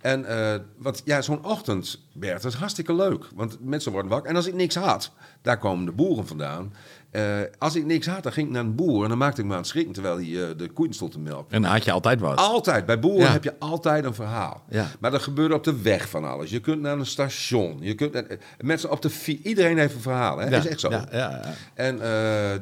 En 0.00 0.24
eh, 0.24 0.60
want 0.76 1.02
ja, 1.04 1.22
zo'n 1.22 1.44
ochtend, 1.44 2.00
Bert, 2.12 2.42
dat 2.42 2.52
is 2.52 2.58
hartstikke 2.58 2.94
leuk. 2.94 3.24
Want 3.34 3.56
mensen 3.60 3.92
worden 3.92 4.10
wakker. 4.10 4.30
En 4.30 4.36
als 4.36 4.46
ik 4.46 4.54
niks 4.54 4.74
had, 4.74 5.12
daar 5.42 5.58
komen 5.58 5.84
de 5.84 5.92
boeren 5.92 6.26
vandaan. 6.26 6.72
Eh, 7.10 7.24
als 7.58 7.74
ik 7.76 7.84
niks 7.84 8.06
had, 8.06 8.22
dan 8.22 8.32
ging 8.32 8.46
ik 8.46 8.52
naar 8.52 8.64
een 8.64 8.74
boer 8.74 9.02
en 9.02 9.08
dan 9.08 9.18
maakte 9.18 9.40
ik 9.40 9.46
me 9.46 9.52
aan 9.52 9.58
het 9.58 9.68
schrikken 9.68 9.92
terwijl 9.92 10.16
hij 10.16 10.48
eh, 10.48 10.56
de 10.56 10.70
koeien 10.70 10.92
stond 10.94 11.12
te 11.12 11.18
melken. 11.18 11.54
En 11.54 11.62
dan 11.62 11.70
had 11.70 11.84
je 11.84 11.92
altijd 11.92 12.20
wat. 12.20 12.36
Altijd, 12.36 12.86
bij 12.86 12.98
boeren 12.98 13.26
Ja. 13.26 13.32
heb 13.32 13.44
je 13.44 13.58
altijd 13.58 14.04
een 14.04 14.14
verhaal. 14.14 14.64
Ja. 14.68 14.86
Maar 15.00 15.12
er 15.12 15.20
gebeurt 15.20 15.52
op 15.52 15.64
de 15.64 15.82
weg 15.82 16.08
van 16.08 16.24
alles. 16.24 16.50
Je 16.50 16.60
kunt 16.60 16.80
naar 16.80 16.98
een 16.98 17.06
station. 17.06 17.78
Je 17.80 17.94
kunt, 17.94 18.26
mensen 18.60 18.90
op 18.90 19.02
de 19.02 19.10
Iedereen 19.42 19.78
heeft 19.78 19.94
een 19.94 20.00
verhaal. 20.00 20.38
Hè? 20.38 20.44
Ja, 20.44 20.50
Dat 20.50 20.64
is 20.64 20.70
echt 20.70 20.80
zo. 20.80 20.90
Ja, 20.90 21.08
ja, 21.10 21.30
ja. 21.30 21.54
En 21.74 21.98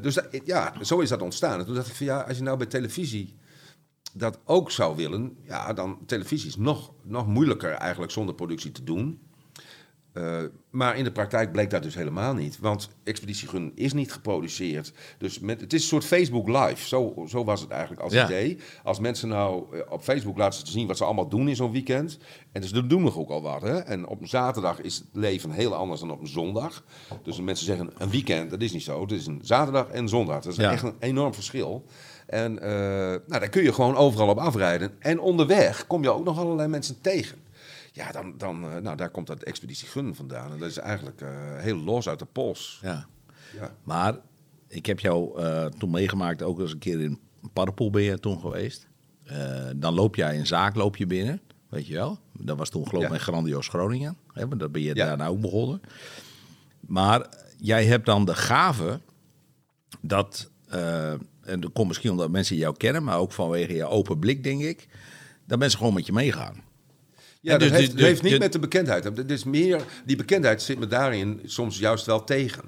dus 0.03 0.15
dat, 0.15 0.27
ja, 0.45 0.73
zo 0.81 1.01
is 1.01 1.09
dat 1.09 1.23
ontstaan. 1.23 1.59
En 1.59 1.65
toen 1.67 1.75
dacht 1.75 1.89
ik 1.89 1.95
van 1.95 2.07
ja, 2.07 2.21
als 2.21 2.37
je 2.37 2.43
nou 2.43 2.57
bij 2.57 2.67
televisie 2.67 3.35
dat 4.17 4.39
ook 4.45 4.71
zou 4.71 4.97
willen, 4.97 5.37
ja, 5.43 5.73
dan 5.73 5.99
televisie 6.07 6.49
is 6.49 6.57
nog, 6.57 6.93
nog 7.03 7.27
moeilijker 7.27 7.71
eigenlijk 7.73 8.13
zonder 8.13 8.35
productie 8.35 8.73
te 8.73 8.85
doen. 8.85 9.21
Eh, 10.13 10.43
maar 10.71 10.97
in 10.97 11.05
de 11.05 11.13
praktijk 11.13 11.53
bleek 11.53 11.71
dat 11.71 11.83
dus 11.83 11.95
helemaal 11.95 12.35
niet. 12.35 12.59
Want 12.59 12.89
Expeditie 13.05 13.49
Gun 13.49 13.73
is 13.75 13.93
niet 13.93 14.13
geproduceerd. 14.13 14.93
Dus 15.19 15.39
met, 15.39 15.61
het 15.61 15.73
is 15.73 15.83
een 15.83 15.89
soort 15.89 16.05
Facebook 16.05 16.49
Live. 16.49 16.87
Zo, 16.89 17.25
zo 17.29 17.45
was 17.45 17.61
het 17.61 17.71
eigenlijk 17.71 18.03
als 18.03 18.13
Ja. 18.13 18.25
idee. 18.25 18.59
Als 18.83 18.99
mensen 19.01 19.29
nou 19.29 19.77
eh, 19.77 19.93
op 19.93 20.03
Facebook 20.03 20.39
laten 20.39 20.67
ze 20.67 20.73
zien 20.73 20.87
wat 20.87 20.97
ze 20.97 21.05
allemaal 21.05 21.29
doen 21.29 21.49
in 21.49 21.57
zo'n 21.57 21.73
weekend. 21.73 22.19
En 22.53 22.61
dus 22.61 22.71
ze 22.71 22.87
doen 22.87 23.03
nog 23.03 23.17
ook 23.19 23.31
al 23.31 23.43
wat. 23.43 23.63
Hè? 23.63 23.79
En 23.79 24.07
op 24.07 24.21
een 24.21 24.29
zaterdag 24.29 24.81
is 24.81 24.97
het 24.97 25.07
leven 25.13 25.51
heel 25.51 25.75
anders 25.75 26.01
dan 26.01 26.11
op 26.11 26.21
een 26.21 26.27
zondag. 26.27 26.85
Dus 27.23 27.41
mensen 27.41 27.67
zeggen 27.67 27.91
een 27.99 28.11
weekend, 28.11 28.51
dat 28.51 28.61
is 28.63 28.73
niet 28.73 28.83
zo. 28.83 29.01
Het 29.01 29.13
is 29.13 29.27
een 29.27 29.41
zaterdag 29.43 29.89
en 29.89 30.09
zondag. 30.09 30.43
Dat 30.43 30.53
is 30.53 30.59
Ja. 30.59 30.73
echt 30.73 30.83
een 30.83 30.97
enorm 30.99 31.35
verschil. 31.35 31.85
En 32.27 32.59
eh, 32.59 32.69
nou, 33.09 33.23
daar 33.29 33.49
kun 33.49 33.63
je 33.63 33.73
gewoon 33.73 33.97
overal 33.97 34.29
op 34.29 34.39
afrijden. 34.39 34.93
En 34.99 35.21
onderweg 35.21 35.87
kom 35.87 36.03
je 36.03 36.11
ook 36.13 36.25
nog 36.25 36.39
allerlei 36.39 36.69
mensen 36.69 37.01
tegen. 37.01 37.39
Ja, 37.93 38.13
dan, 38.13 38.35
dan 38.39 38.65
eh, 38.65 38.77
nou, 38.77 38.97
daar 38.97 39.11
komt 39.11 39.27
dat 39.27 39.43
Expeditie 39.43 39.89
Gun 39.89 40.15
vandaan. 40.15 40.53
En 40.53 40.59
dat 40.59 40.69
is 40.71 40.77
eigenlijk 40.77 41.21
eh, 41.21 41.29
heel 41.57 41.77
los 41.77 42.09
uit 42.09 42.19
de 42.19 42.25
pols. 42.25 42.79
ja. 42.83 43.07
Ja. 43.61 43.75
Maar 43.85 44.17
ik 44.69 44.87
heb 44.87 45.01
jou 45.01 45.41
toen 45.79 45.91
meegemaakt, 45.91 46.43
ook 46.43 46.61
eens 46.61 46.73
een 46.73 46.79
keer 46.79 47.01
in 47.01 47.19
Parpoel 47.53 47.91
ben 47.91 48.03
je 48.03 48.19
toen 48.19 48.41
geweest. 48.41 48.87
Dan 49.77 49.95
loop 49.95 50.15
jij 50.15 50.39
een 50.39 50.47
zaak 50.47 50.75
loop 50.75 50.97
je 50.97 51.07
binnen, 51.07 51.41
weet 51.69 51.87
je 51.87 51.95
wel. 51.95 52.19
Dat 52.33 52.57
was 52.59 52.69
toen 52.71 52.89
geloof 52.89 53.05
ik 53.05 53.11
Ja. 53.11 53.19
Grandioos 53.19 53.69
Groningen. 53.69 54.17
Hè, 54.33 54.49
want 54.49 54.61
dat 54.61 54.73
ben 54.73 54.83
je 54.83 54.95
Ja. 54.95 55.07
daarna 55.07 55.27
ook 55.27 55.41
begonnen. 55.41 55.81
Maar 56.81 57.27
jij 57.59 57.85
hebt 57.87 58.07
dan 58.07 58.25
de 58.25 58.35
gave 58.35 59.01
dat, 60.01 60.51
en 61.47 61.61
dat 61.61 61.73
komt 61.73 61.89
misschien 61.89 62.11
omdat 62.11 62.31
mensen 62.31 62.57
jou 62.57 62.77
kennen, 62.77 63.05
maar 63.05 63.19
ook 63.19 63.33
vanwege 63.33 63.75
je 63.75 63.85
open 63.87 64.19
blik, 64.19 64.45
denk 64.45 64.63
ik, 64.63 64.89
dat 65.47 65.59
mensen 65.59 65.79
gewoon 65.79 65.95
met 65.95 66.07
je 66.07 66.13
meegaan. 66.13 66.65
Ja, 67.41 67.53
En 67.53 67.59
dat 67.59 67.69
dus- 67.69 67.79
heeft, 67.79 67.91
dus- 67.91 68.01
dat 68.01 68.09
heeft 68.09 68.23
niet 68.23 68.31
dus- 68.31 68.41
met 68.41 68.53
de 68.53 68.59
bekendheid. 68.59 69.05
Het 69.05 69.31
is 69.31 69.45
meer, 69.45 69.83
die 70.05 70.17
bekendheid 70.17 70.63
zit 70.63 70.79
me 70.79 70.87
daarin 70.87 71.41
soms 71.45 71.79
juist 71.79 72.07
wel 72.07 72.25
tegen. 72.25 72.65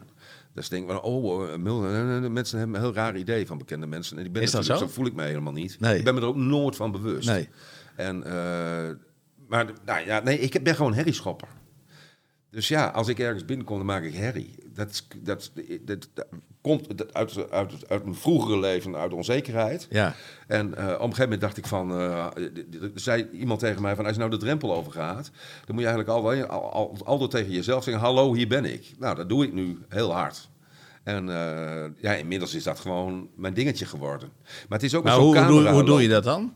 Dus 0.55 0.69
denk 0.69 0.83
ik 0.85 0.91
van, 0.91 1.01
oh, 1.03 1.45
eh, 1.45 1.55
eh, 1.55 2.25
eh, 2.25 2.31
mensen 2.31 2.59
hebben 2.59 2.77
een 2.77 2.83
heel 2.83 2.95
raar 2.95 3.17
idee 3.17 3.47
van 3.47 3.59
bekende 3.59 3.87
mensen. 3.87 4.19
En 4.19 4.25
ik 4.25 4.33
ben 4.33 4.43
Is 4.43 4.51
dat 4.51 4.65
zo? 4.65 4.87
voel 4.89 5.07
ik 5.07 5.15
me 5.15 5.23
helemaal 5.23 5.53
niet. 5.53 5.81
Nee. 5.81 5.99
Ik 5.99 6.05
ben 6.05 6.15
me 6.15 6.21
er 6.21 6.27
ook 6.27 6.37
nooit 6.37 6.77
van 6.77 6.93
bewust. 6.93 7.29
Nee. 7.29 7.49
En, 7.97 8.19
maar 9.49 9.67
nou, 9.85 10.07
ja, 10.07 10.21
nee, 10.21 10.39
ik 10.39 10.63
ben 10.63 10.75
gewoon 10.75 10.95
herrieschopper. 10.95 11.49
Dus 12.51 12.69
ja, 12.69 12.87
als 12.87 13.09
ik 13.09 13.19
ergens 13.19 13.45
binnenkom, 13.45 13.77
dan 13.77 13.87
maak 13.87 14.03
ik 14.03 14.15
herrie. 14.15 14.55
Dat, 14.75 14.91
is- 14.91 15.07
dat, 15.23 15.53
dat, 15.85 16.09
dat 16.15 16.27
komt 16.69 17.15
uit, 17.15 17.51
uit, 17.51 17.73
uit, 17.89 18.05
mijn 18.05 18.17
vroegere 18.17 18.59
leven, 18.59 18.97
uit 18.97 19.13
onzekerheid. 19.13 19.87
Ja. 19.91 20.15
En 20.47 20.75
eh, 20.75 20.85
op 20.85 20.91
een 20.91 20.99
gegeven 20.99 21.23
moment 21.23 21.41
dacht 21.41 21.57
ik 21.57 21.67
van, 21.67 22.01
eh, 22.01 22.27
zei 22.95 23.29
iemand 23.33 23.61
tegen 23.61 23.83
mij 23.83 23.97
van, 23.97 24.05
als 24.05 24.13
je 24.13 24.19
nou 24.19 24.31
de 24.31 24.37
drempel 24.37 24.75
overgaat, 24.75 25.31
dan 25.65 25.75
moet 25.75 25.85
je 25.85 25.89
eigenlijk 25.89 26.09
al, 26.09 26.23
wel- 26.23 26.47
al, 26.47 26.73
al, 26.73 26.97
altijd 27.05 27.31
tegen 27.31 27.53
jezelf 27.53 27.85
zeggen, 27.85 28.03
hallo, 28.03 28.35
hier 28.35 28.49
ben 28.49 28.65
ik. 28.65 28.95
Nou, 28.99 29.17
dat 29.17 29.29
doe 29.29 29.45
ik 29.45 29.53
nu 29.53 29.79
heel 29.89 30.13
hard. 30.13 30.49
En 31.03 31.29
eh, 31.29 31.85
ja, 32.01 32.13
inmiddels 32.13 32.55
is 32.55 32.63
dat 32.63 32.81
gewoon 32.81 33.29
mijn 33.35 33.55
dingetje 33.55 33.87
geworden. 33.87 34.29
Maar 34.43 34.79
het 34.79 34.83
is 34.83 34.95
ook 34.95 35.05
Maar 35.05 35.15
zo'n 35.15 35.23
hoe, 35.23 35.37
hoe, 35.37 35.45
camera 35.45 35.73
hoe 35.73 35.85
doe 35.85 36.03
je 36.03 36.09
dat 36.09 36.25
dan? 36.25 36.53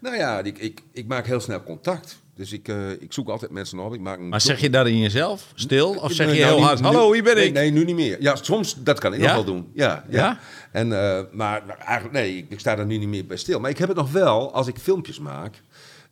Nou 0.00 0.16
ja, 0.16 0.38
ik, 0.38 0.58
ik, 0.58 0.82
ik 0.92 1.06
maak 1.06 1.26
heel 1.26 1.40
snel 1.40 1.62
contact. 1.62 2.22
Dus 2.36 2.52
ik, 2.52 2.68
eh, 2.68 2.90
ik 2.90 3.12
zoek 3.12 3.28
altijd 3.28 3.50
mensen 3.50 3.78
op. 3.78 3.94
Ik 3.94 4.00
maak 4.00 4.18
een 4.18 4.28
Maar 4.28 4.40
zeg 4.40 4.60
je 4.60 4.70
dat 4.70 4.86
in 4.86 4.98
jezelf, 4.98 5.52
stil? 5.54 5.90
Of 5.90 6.12
zeg 6.12 6.26
Nee, 6.26 6.36
je 6.36 6.42
nou, 6.42 6.54
heel 6.56 6.64
hard, 6.64 6.80
hallo, 6.80 7.12
hier 7.12 7.22
ben 7.22 7.34
nee, 7.34 7.46
ik? 7.46 7.52
Nee, 7.52 7.70
nu 7.70 7.84
niet 7.84 7.94
meer. 7.96 8.22
Ja, 8.22 8.36
soms, 8.36 8.76
dat 8.78 8.98
kan 9.00 9.14
ik 9.14 9.20
Ja? 9.20 9.26
nog 9.26 9.34
wel 9.34 9.44
doen. 9.44 9.68
Ja, 9.74 10.04
ja. 10.08 10.18
Ja? 10.18 10.38
En, 10.72 10.92
eh, 10.92 11.20
maar 11.32 11.62
eigenlijk, 11.78 12.12
nee, 12.14 12.36
ik, 12.36 12.46
ik 12.48 12.60
sta 12.60 12.78
er 12.78 12.86
nu 12.86 12.96
niet 12.96 13.08
meer 13.08 13.26
bij 13.26 13.36
stil. 13.36 13.60
Maar 13.60 13.70
ik 13.70 13.78
heb 13.78 13.88
het 13.88 13.96
nog 13.96 14.12
wel, 14.12 14.52
als 14.52 14.66
ik 14.66 14.76
filmpjes 14.78 15.18
maak, 15.18 15.62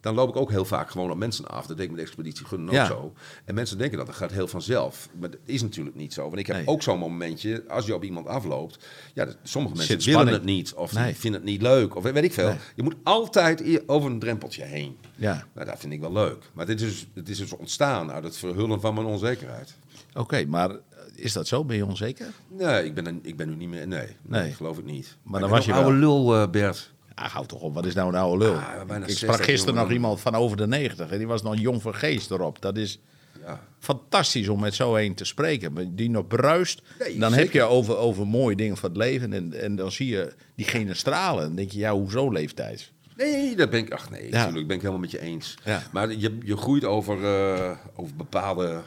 dan 0.03 0.15
loop 0.15 0.29
ik 0.29 0.37
ook 0.37 0.51
heel 0.51 0.65
vaak 0.65 0.91
gewoon 0.91 1.11
op 1.11 1.17
mensen 1.17 1.47
af. 1.49 1.67
Dat 1.67 1.77
deed 1.77 1.87
ik 1.87 1.93
met 1.93 2.01
Expeditie 2.01 2.47
Gunnen 2.47 2.69
ook 2.69 2.75
Ja. 2.75 2.87
zo. 2.87 3.13
En 3.45 3.55
mensen 3.55 3.79
denken 3.79 3.97
dat 3.99 4.07
dat 4.07 4.17
gaat 4.17 4.31
heel 4.33 4.49
vanzelf. 4.49 5.09
Maar 5.21 5.31
dat 5.31 5.41
is 5.45 5.63
natuurlijk 5.63 5.97
niet 5.97 6.13
zo. 6.13 6.23
Want 6.23 6.37
ik 6.39 6.47
heb 6.47 6.57
Nee. 6.57 6.67
ook 6.67 6.83
zo'n 6.83 6.99
momentje, 6.99 7.65
als 7.69 7.87
je 7.87 7.95
op 7.95 8.05
iemand 8.05 8.27
afloopt. 8.27 8.79
Ja, 9.15 9.25
dat- 9.25 9.37
sommige 9.43 9.77
mensen 9.77 9.99
willen 10.13 10.33
het 10.33 10.45
niet. 10.45 10.75
Of 10.75 10.93
Nee. 10.93 11.15
vinden 11.15 11.41
het 11.41 11.51
niet 11.51 11.63
leuk. 11.63 11.97
Of 11.97 12.03
weet 12.03 12.25
ik 12.25 12.33
veel. 12.33 12.49
Nee. 12.49 12.57
Je 12.75 12.83
moet 12.83 12.95
altijd 13.03 13.83
over 13.89 14.11
een 14.11 14.19
drempeltje 14.19 14.65
heen. 14.65 14.97
Ja, 15.17 15.47
Nou, 15.55 15.67
dat 15.67 15.79
vind 15.79 15.93
ik 15.93 16.01
wel 16.01 16.13
leuk. 16.13 16.51
Maar 16.53 16.67
dit 16.67 16.81
is, 16.81 17.07
het 17.15 17.29
is 17.29 17.39
dus 17.39 17.53
ontstaan 17.57 18.11
uit 18.13 18.25
het 18.25 18.37
verhullen 18.37 18.81
van 18.81 18.95
mijn 18.95 19.07
onzekerheid. 19.07 19.75
oké, 20.15 20.45
maar 20.45 20.71
eh, 20.71 20.77
is 21.15 21.33
dat 21.33 21.47
zo? 21.47 21.65
Ben 21.65 21.77
je 21.77 21.87
onzeker? 21.87 22.27
Nee, 22.49 22.85
ik 22.85 22.95
ben, 22.95 23.19
ik 23.23 23.37
ben 23.37 23.49
nu 23.49 23.55
niet 23.55 23.69
meer. 23.69 23.87
Nee, 23.89 24.07
nee, 24.23 24.53
geloof 24.53 24.79
ik 24.79 24.85
niet. 24.85 25.17
Maar 25.23 25.41
dan 25.41 25.51
was 25.51 25.65
je 25.65 25.73
oude 25.73 25.97
lul, 25.99 26.35
eh, 26.37 26.51
Bert. 26.51 26.93
Ah, 27.15 27.31
hou 27.33 27.47
toch 27.47 27.61
op, 27.61 27.75
wat 27.75 27.87
is 27.87 27.95
nou 27.95 28.09
een 28.09 28.15
oude 28.21 28.45
lul? 28.45 28.55
Ah, 28.55 28.83
ik 28.89 28.93
60, 28.99 29.17
sprak 29.17 29.43
gisteren 29.45 29.75
nog 29.75 29.91
iemand 29.91 30.21
van 30.21 30.35
over 30.35 30.57
de 30.57 30.67
90 30.67 31.11
en 31.11 31.19
die 31.19 31.27
was 31.27 31.43
nog 31.43 31.59
jong 31.59 31.83
van 31.83 31.95
geest 31.95 32.31
erop. 32.31 32.61
Dat 32.63 32.77
is 32.77 32.99
Ja. 33.47 33.61
fantastisch 33.79 34.49
om 34.49 34.61
met 34.61 34.75
zo 34.75 34.97
een 34.97 35.15
te 35.15 35.25
spreken. 35.25 35.95
Die 35.97 36.11
nog 36.11 36.27
bruist. 36.27 36.83
Nee, 36.99 37.19
dan 37.19 37.33
heb 37.33 37.53
je 37.53 37.63
over, 37.63 37.97
over 37.97 38.27
mooie 38.27 38.57
dingen 38.57 38.77
van 38.77 38.89
het 38.89 38.99
leven 38.99 39.33
en, 39.33 39.61
en 39.61 39.77
dan 39.77 39.93
zie 39.93 40.07
je 40.07 40.33
diegene 40.57 40.95
stralen. 40.95 41.43
Dan 41.45 41.55
denk 41.55 41.71
je, 41.71 41.79
ja, 41.79 41.93
hoezo 41.93 42.31
leeftijd? 42.31 42.93
Nee, 43.17 43.57
dat 43.57 43.71
ben 43.71 43.81
ik. 43.81 43.93
Ach 43.93 44.11
nee, 44.11 44.25
Ja. 44.31 44.31
natuurlijk 44.39 44.67
ben 44.67 44.77
ik 44.77 44.83
helemaal 44.83 45.03
met 45.03 45.11
je 45.11 45.21
eens. 45.21 45.55
Ja. 45.65 45.83
Maar 45.93 46.13
je, 46.13 46.39
je 46.45 46.57
groeit 46.57 46.85
over, 46.85 47.25
eh, 47.25 47.71
over 47.97 48.17
bepaalde 48.17 48.81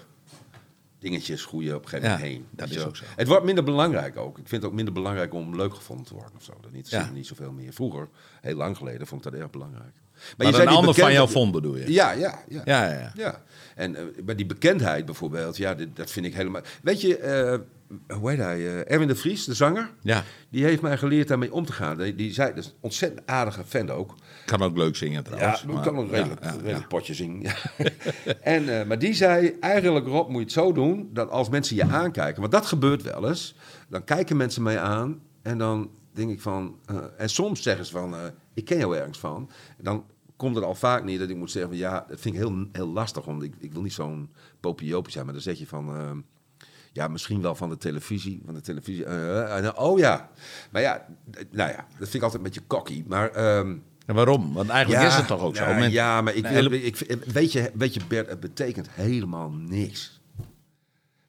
dingetjes 1.00 1.46
groeien 1.46 1.76
op 1.76 1.84
een 1.84 1.90
gegeven 1.90 2.12
moment 2.12 2.28
Ja, 2.30 2.36
heen. 2.36 2.46
dat 2.52 2.70
is 2.70 2.76
je 2.76 2.86
ook 2.86 2.96
zo. 2.96 3.04
Het 3.16 3.28
wordt 3.28 3.46
minder 3.46 3.64
belangrijk 3.64 4.18
ook. 4.18 4.38
Ik 4.38 4.48
vind 4.48 4.62
het 4.62 4.72
ook 4.72 4.76
minder 4.78 4.94
belangrijk 4.94 5.34
om 5.34 5.56
leuk 5.56 5.74
gevonden 5.76 6.06
te 6.06 6.14
worden 6.14 6.32
of 6.38 6.44
zo. 6.44 6.54
Dat 6.62 6.72
niet, 6.72 6.90
Ja. 6.90 7.10
niet 7.14 7.28
zoveel 7.28 7.52
meer. 7.52 7.74
Vroeger, 7.74 8.08
heel 8.42 8.56
lang 8.56 8.78
geleden, 8.78 9.08
vond 9.08 9.26
ik 9.26 9.32
dat 9.32 9.42
erg 9.42 9.50
belangrijk. 9.50 9.94
Maar, 10.38 10.54
zei 10.54 10.68
een 10.68 10.74
ander 10.74 10.94
van 10.94 11.12
jou 11.14 11.30
vond, 11.30 11.52
bedoel 11.52 11.76
je? 11.78 11.92
Ja, 11.92 12.12
ja, 12.12 12.40
ja. 12.50 12.62
Ja, 12.66 12.86
ja, 12.86 13.00
ja. 13.00 13.12
Ja, 13.16 13.44
en 13.76 13.96
eh, 13.96 14.04
bij 14.24 14.36
die 14.36 14.46
bekendheid 14.46 15.06
bijvoorbeeld, 15.06 15.58
ja, 15.58 15.74
dit- 15.74 15.96
dat 15.96 16.12
vind 16.12 16.26
ik 16.26 16.34
helemaal... 16.34 16.62
Weet 16.82 17.02
je, 17.02 17.18
eh, 17.18 17.60
hoe 18.20 18.30
heet 18.30 18.40
hij? 18.40 18.58
eh, 18.58 18.92
Erwin 18.94 19.08
de 19.08 19.16
Vries, 19.16 19.46
de 19.46 19.54
zanger, 19.54 19.90
Ja, 20.02 20.24
die 20.50 20.64
heeft 20.64 20.82
mij 20.82 20.98
geleerd 20.98 21.28
daarmee 21.28 21.54
om 21.54 21.66
te 21.66 21.74
gaan. 21.74 21.98
Die, 21.98 22.16
die 22.16 22.34
zei, 22.34 22.50
dat 22.54 22.64
is 22.64 22.70
een 22.70 22.76
ontzettend 22.80 23.28
aardige 23.28 23.64
vent 23.66 23.90
ook. 23.92 24.16
kan 24.46 24.62
ook 24.62 24.78
leuk 24.78 24.96
zingen 24.96 25.24
trouwens. 25.24 25.62
Ja, 25.62 25.68
ik 25.68 25.74
maar- 25.74 25.84
kan 25.84 25.98
een 25.98 26.10
redelijk, 26.10 26.44
ja, 26.44 26.50
ja, 26.50 26.56
redelijk 26.56 26.80
ja. 26.80 26.88
potje 26.88 27.14
zingen. 27.14 27.42
Ja. 27.42 27.56
en, 28.42 28.80
eh, 28.80 28.86
maar 28.88 29.00
die 29.00 29.14
zei, 29.14 29.58
eigenlijk 29.60 30.08
Rob, 30.08 30.28
moet 30.30 30.38
je 30.38 30.44
het 30.44 30.52
zo 30.52 30.72
doen, 30.72 31.10
dat 31.14 31.30
als 31.30 31.50
mensen 31.50 31.76
je 31.76 31.84
aankijken, 31.84 32.40
want 32.42 32.54
dat 32.54 32.66
gebeurt 32.66 33.02
wel 33.02 33.28
eens, 33.28 33.56
dan 33.90 34.04
kijken 34.04 34.38
mensen 34.38 34.64
mij 34.64 34.80
aan 34.80 35.20
en 35.42 35.58
dan 35.58 35.90
denk 36.14 36.32
ik 36.32 36.42
van, 36.42 36.76
eh, 36.86 36.98
en 37.18 37.30
soms 37.30 37.62
zeggen 37.62 37.86
ze 37.86 37.92
van, 37.92 38.16
ik 38.54 38.66
ken 38.66 38.78
jou 38.78 38.98
ergens 38.98 39.20
van. 39.20 39.50
Dan 39.78 40.06
komt 40.36 40.56
het 40.56 40.64
al 40.64 40.76
vaak 40.76 41.04
neer 41.04 41.20
dat 41.20 41.30
ik 41.30 41.36
moet 41.36 41.52
zeggen 41.52 41.72
van, 41.72 41.80
ja, 41.80 42.06
dat 42.10 42.20
vind 42.20 42.36
ik 42.36 42.42
heel, 42.42 42.66
heel 42.72 42.88
lastig, 42.88 43.26
want 43.26 43.44
ik, 43.44 43.54
ik 43.60 43.74
wil 43.74 43.82
niet 43.82 43.94
zo'n 43.94 44.30
popiopie 44.60 45.12
zijn, 45.12 45.26
maar 45.26 45.34
dan 45.34 45.44
zeg 45.44 45.58
je 45.58 45.68
van... 45.68 46.24
eh, 46.96 47.02
ja, 47.04 47.08
misschien 47.08 47.42
wel 47.42 47.56
van 47.56 47.70
de 47.70 47.78
televisie. 47.78 48.42
Van 48.46 48.54
de 48.54 48.62
televisie. 48.62 49.06
eh, 49.06 49.66
eh, 49.66 49.72
oh 49.76 50.00
ja. 50.00 50.30
Maar 50.72 50.82
ja, 50.82 51.06
nou 51.52 51.70
ja, 51.72 51.76
dat 51.76 52.10
vind 52.10 52.14
ik 52.14 52.22
altijd 52.22 52.42
een 52.42 52.48
beetje 52.48 52.68
cocky. 52.68 53.04
Maar 53.08 53.30
ehm, 53.32 53.76
En 54.06 54.16
waarom? 54.16 54.54
Want 54.54 54.70
eigenlijk 54.70 55.08
is 55.08 55.16
het 55.16 55.28
toch 55.28 55.42
ook 55.42 55.56
zo? 55.56 55.64
ja, 55.64 55.78
Men- 55.78 55.92
ja, 55.92 56.22
maar 56.22 56.34
ik, 56.34 56.44
Nee, 56.44 56.54
hele- 56.54 56.82
ik, 56.84 56.96
weet, 57.26 57.52
je, 57.52 57.72
weet 57.74 57.94
je, 57.94 58.00
Bert, 58.08 58.30
het 58.30 58.40
betekent 58.40 58.88
helemaal 58.92 59.50
niks. 59.52 60.15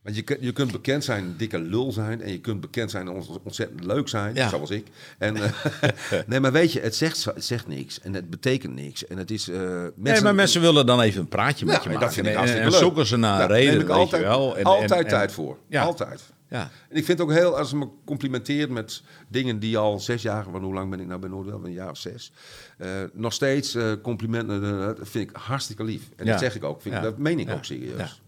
Want 0.06 0.18
je, 0.18 0.24
kunt- 0.24 0.38
je 0.42 0.52
kunt 0.52 0.72
bekend 0.72 1.04
zijn, 1.04 1.24
een 1.24 1.36
dikke 1.36 1.58
lul 1.58 1.92
zijn. 1.92 2.22
En 2.22 2.30
je 2.32 2.40
kunt 2.40 2.60
bekend 2.60 2.90
zijn, 2.90 3.08
ont- 3.08 3.38
ontzettend 3.42 3.84
leuk 3.84 4.08
zijn. 4.08 4.34
Ja. 4.34 4.48
Zoals 4.48 4.70
ik. 4.70 4.86
En, 5.18 5.36
eh, 5.42 5.50
nee, 6.26 6.40
maar 6.40 6.52
weet 6.52 6.72
je, 6.72 6.80
het 6.80 6.94
zegt, 6.96 7.24
het 7.24 7.44
zegt 7.44 7.66
niks. 7.68 8.00
En 8.00 8.14
het 8.14 8.30
betekent 8.30 8.74
niks. 8.74 9.06
En 9.06 9.16
het 9.18 9.30
is... 9.30 9.48
eh, 9.48 9.58
mensen, 9.60 9.92
Nee, 9.96 10.20
maar 10.20 10.34
mensen 10.34 10.60
willen 10.60 10.86
dan 10.86 11.00
even 11.00 11.20
een 11.20 11.28
praatje 11.28 11.64
met 11.66 11.74
Ja, 11.74 11.80
je 11.82 11.86
maken. 11.88 12.00
dat 12.04 12.14
vind 12.14 12.26
ik 12.26 12.34
En- 12.64 12.72
zoeken 12.72 13.06
ze 13.06 13.16
naar 13.16 13.50
reden, 13.50 13.72
neem 13.72 13.80
ik 13.82 13.88
altijd, 13.88 14.22
wel. 14.22 14.56
En- 14.56 14.64
altijd 14.64 14.90
en- 15.04 15.08
tijd 15.08 15.32
voor. 15.32 15.56
Ja. 15.68 15.82
Altijd. 15.82 16.22
Ja. 16.48 16.60
En 16.88 16.96
ik 16.96 17.04
vind 17.04 17.18
het 17.18 17.20
ook 17.20 17.32
heel, 17.34 17.58
als 17.58 17.68
ze 17.68 17.76
me 17.76 17.88
complimenteert 18.04 18.70
met 18.70 19.02
dingen 19.28 19.58
die 19.58 19.78
al 19.78 20.00
zes 20.00 20.22
jaar, 20.22 20.50
want 20.50 20.64
hoe 20.64 20.74
lang 20.74 20.90
ben 20.90 21.00
ik 21.00 21.06
nou 21.06 21.20
bij 21.20 21.28
Noordwel? 21.28 21.60
Een 21.64 21.72
jaar 21.72 21.90
of 21.90 21.98
zes. 21.98 22.32
eh, 22.78 22.88
nog 23.12 23.32
steeds 23.32 23.76
complimenten, 24.02 24.60
dat 24.78 24.98
vind 25.02 25.30
ik 25.30 25.36
hartstikke 25.36 25.84
lief. 25.84 26.02
En 26.16 26.26
dat 26.26 26.38
zeg 26.38 26.54
ik 26.54 26.64
ook, 26.64 26.82
vind 26.82 26.94
ik, 26.94 27.02
dat 27.02 27.18
meen 27.18 27.38
ik 27.38 27.50
ook 27.50 27.64
serieus. 27.64 28.20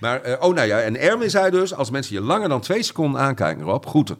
Maar, 0.00 0.22
eh, 0.22 0.42
oh 0.42 0.54
nou 0.54 0.66
ja, 0.66 0.80
en 0.80 0.96
Erwin 1.00 1.30
zei 1.30 1.50
dus, 1.50 1.74
als 1.74 1.90
mensen 1.90 2.14
je 2.14 2.20
langer 2.20 2.48
dan 2.48 2.60
twee 2.60 2.82
seconden 2.82 3.20
aankijken, 3.20 3.64
Rob, 3.64 3.86
groeten. 3.86 4.16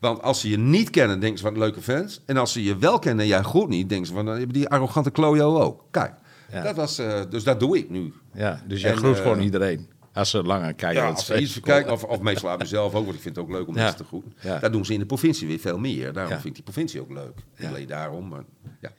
Want 0.00 0.22
als 0.22 0.40
ze 0.40 0.48
je 0.50 0.58
niet 0.58 0.90
kennen, 0.90 1.20
denken 1.20 1.38
ze 1.38 1.44
wat 1.44 1.52
een 1.52 1.58
leuke 1.58 1.80
fans. 1.82 2.20
En 2.26 2.36
als 2.36 2.52
ze 2.52 2.62
je 2.62 2.76
wel 2.78 2.98
kennen 2.98 3.22
en 3.22 3.30
jij 3.30 3.42
groet 3.42 3.68
niet, 3.68 3.88
denken 3.88 4.06
ze 4.06 4.12
van, 4.12 4.24
dan 4.24 4.36
hebben 4.36 4.54
die 4.54 4.68
arrogante 4.68 5.10
klojo 5.10 5.58
ook. 5.60 5.84
Kijk, 5.90 6.12
Ja. 6.52 6.62
dat 6.62 6.76
was, 6.76 6.98
eh, 6.98 7.20
dus 7.30 7.44
dat 7.44 7.60
doe 7.60 7.78
ik 7.78 7.90
nu. 7.90 8.12
Ja, 8.34 8.62
dus 8.66 8.80
jij 8.80 8.90
En, 8.90 8.96
groet 8.96 9.16
eh, 9.16 9.22
gewoon 9.22 9.40
iedereen. 9.40 9.88
Als 10.12 10.30
ze 10.30 10.42
langer 10.42 10.74
kijken. 10.74 11.02
Ja, 11.02 11.08
als 11.08 11.26
ze 11.26 11.40
iets 11.40 11.60
kijken, 11.60 11.92
of, 11.92 12.04
of 12.04 12.20
meestal 12.20 12.50
aan 12.50 12.58
mezelf 12.58 12.94
ook, 12.94 13.04
want 13.04 13.16
ik 13.16 13.22
vind 13.22 13.36
het 13.36 13.44
ook 13.44 13.50
leuk 13.50 13.68
om 13.68 13.74
Ja. 13.74 13.80
mensen 13.80 13.98
te 13.98 14.04
groeten. 14.04 14.32
Ja. 14.40 14.58
Dat 14.58 14.72
doen 14.72 14.84
ze 14.84 14.92
in 14.92 14.98
de 14.98 15.06
provincie 15.06 15.46
weer 15.48 15.58
veel 15.58 15.78
meer. 15.78 16.12
Daarom 16.12 16.32
vind 16.32 16.44
ik 16.46 16.54
die 16.54 16.62
provincie 16.62 17.00
ook 17.00 17.10
leuk. 17.12 17.34
Niet 17.58 17.68
alleen 17.68 17.86
daarom, 17.86 18.28
maar 18.28 18.42
ja. 18.80 18.90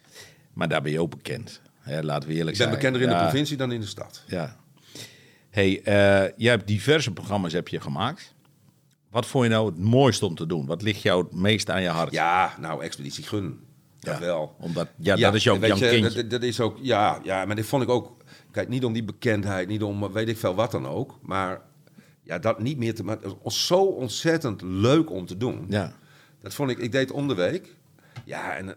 Maar 0.54 0.68
daar 0.70 0.82
ben 0.82 0.92
je 0.92 1.02
ook 1.02 1.10
bekend. 1.10 1.62
Hè, 1.80 2.02
laten 2.04 2.30
we 2.30 2.36
eerlijk 2.36 2.58
Ik 2.58 2.64
ben 2.64 2.68
zijn. 2.72 2.80
bekender 2.82 3.02
in 3.02 3.10
de 3.18 3.24
provincie 3.24 3.58
dan 3.58 3.72
in 3.72 3.80
de 3.80 3.86
stad. 3.88 4.24
Ja. 4.28 4.56
Hey, 5.50 5.82
eh, 5.84 6.32
jij 6.38 6.52
hebt 6.52 6.68
diverse 6.68 7.14
programma's 7.14 7.54
heb 7.54 7.68
je 7.68 7.82
gemaakt. 7.82 8.34
Wat 9.10 9.26
vond 9.26 9.44
je 9.44 9.50
nou 9.50 9.66
het 9.66 9.78
mooiste 9.78 10.26
om 10.26 10.36
te 10.36 10.46
doen? 10.46 10.66
Wat 10.66 10.82
ligt 10.82 11.02
jou 11.02 11.24
het 11.24 11.34
meest 11.34 11.70
aan 11.70 11.82
je 11.82 11.88
hart? 11.88 12.12
Ja, 12.12 12.56
nou, 12.60 12.84
Expeditie 12.84 13.24
Gun. 13.24 13.60
Dat 14.00 14.14
Ja, 14.14 14.20
wel. 14.20 14.56
Omdat, 14.60 14.88
ja, 14.98 15.16
dat 15.16 15.34
is 15.34 15.44
jouw, 15.44 15.60
kindje. 15.60 16.14
Dat, 16.14 16.30
dat 16.30 16.44
is 16.44 16.60
ook, 16.60 16.78
ja, 16.82 17.20
ja, 17.24 17.46
maar 17.46 17.56
dit 17.56 17.66
vond 17.66 17.84
ik 17.84 17.90
ook... 17.90 18.18
Kijk, 18.52 18.68
niet 18.68 18.86
om 18.86 18.94
die 18.94 19.04
bekendheid, 19.04 19.68
niet 19.68 19.84
om 19.84 20.12
weet 20.12 20.28
ik 20.28 20.38
veel 20.38 20.56
wat 20.56 20.72
dan 20.72 20.88
ook. 20.88 21.20
Maar 21.22 21.62
ja, 22.24 22.40
dat 22.40 22.60
niet 22.60 22.78
meer 22.78 22.96
te... 22.96 23.38
Was 23.44 23.68
zo 23.68 23.84
ontzettend 23.84 24.62
leuk 24.62 25.12
om 25.12 25.26
te 25.26 25.38
doen. 25.38 25.66
Ja. 25.70 25.94
Dat 26.42 26.54
vond 26.54 26.70
ik, 26.70 26.78
ik 26.78 26.92
deed 26.92 27.12
om 27.12 27.28
de 27.28 27.34
week. 27.34 27.76
Ja, 28.26 28.56
en 28.56 28.76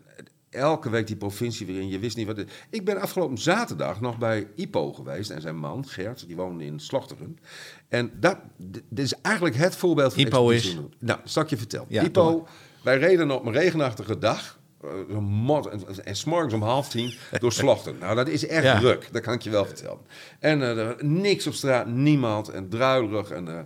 elke 0.52 0.90
week 0.90 1.06
die 1.06 1.16
provincie 1.16 1.66
weer 1.66 1.80
in. 1.80 1.88
Je 1.88 1.99
wist 1.99 2.16
niet 2.16 2.26
wat. 2.26 2.37
het- 2.37 2.50
Ik 2.71 2.85
ben 2.85 3.00
afgelopen 3.00 3.38
zaterdag 3.38 4.00
nog 4.00 4.18
bij 4.18 4.49
Ipo 4.54 4.92
geweest 4.92 5.30
en 5.30 5.40
zijn 5.40 5.56
man, 5.56 5.88
Gert, 5.88 6.26
die 6.26 6.37
woonde 6.37 6.64
in 6.64 6.80
Slochteren. 6.80 7.38
En 7.88 8.11
dat 8.21 8.37
dit 8.59 8.82
is 8.99 9.14
eigenlijk 9.23 9.56
het 9.56 9.76
voorbeeld 9.76 10.12
van 10.14 10.23
Ipo 10.23 10.49
is? 10.50 10.76
Nou, 10.99 11.21
zal 11.25 11.42
ik 11.42 11.50
je 11.50 11.56
vertellen. 11.56 11.87
Ja, 11.88 12.02
Ipo, 12.02 12.47
wij 12.82 12.99
reden 12.99 13.30
op 13.30 13.47
een 13.47 13.52
regenachtige 13.52 14.18
dag. 14.18 14.61
eh, 14.82 14.90
een 15.09 15.23
mot, 15.25 15.66
en, 15.66 16.04
en 16.04 16.16
s'morgens 16.16 16.54
om 16.54 16.62
half 16.62 16.88
tien 16.88 17.14
door 17.38 17.52
Slochten. 17.52 17.99
Nou, 18.00 18.14
dat 18.16 18.28
is 18.28 18.47
echt 18.47 18.64
Ja. 18.64 18.78
druk, 18.78 19.09
dat 19.12 19.23
kan 19.23 19.35
ik 19.35 19.42
je 19.42 19.50
wel 19.50 19.64
vertellen. 19.64 19.99
En 20.38 20.62
eh, 20.62 20.78
er, 20.78 20.97
niks 21.04 21.47
op 21.47 21.52
straat, 21.52 21.87
niemand 21.87 22.49
en 22.49 22.68
druilerig. 22.68 23.30
En, 23.30 23.49
eh, 23.49 23.59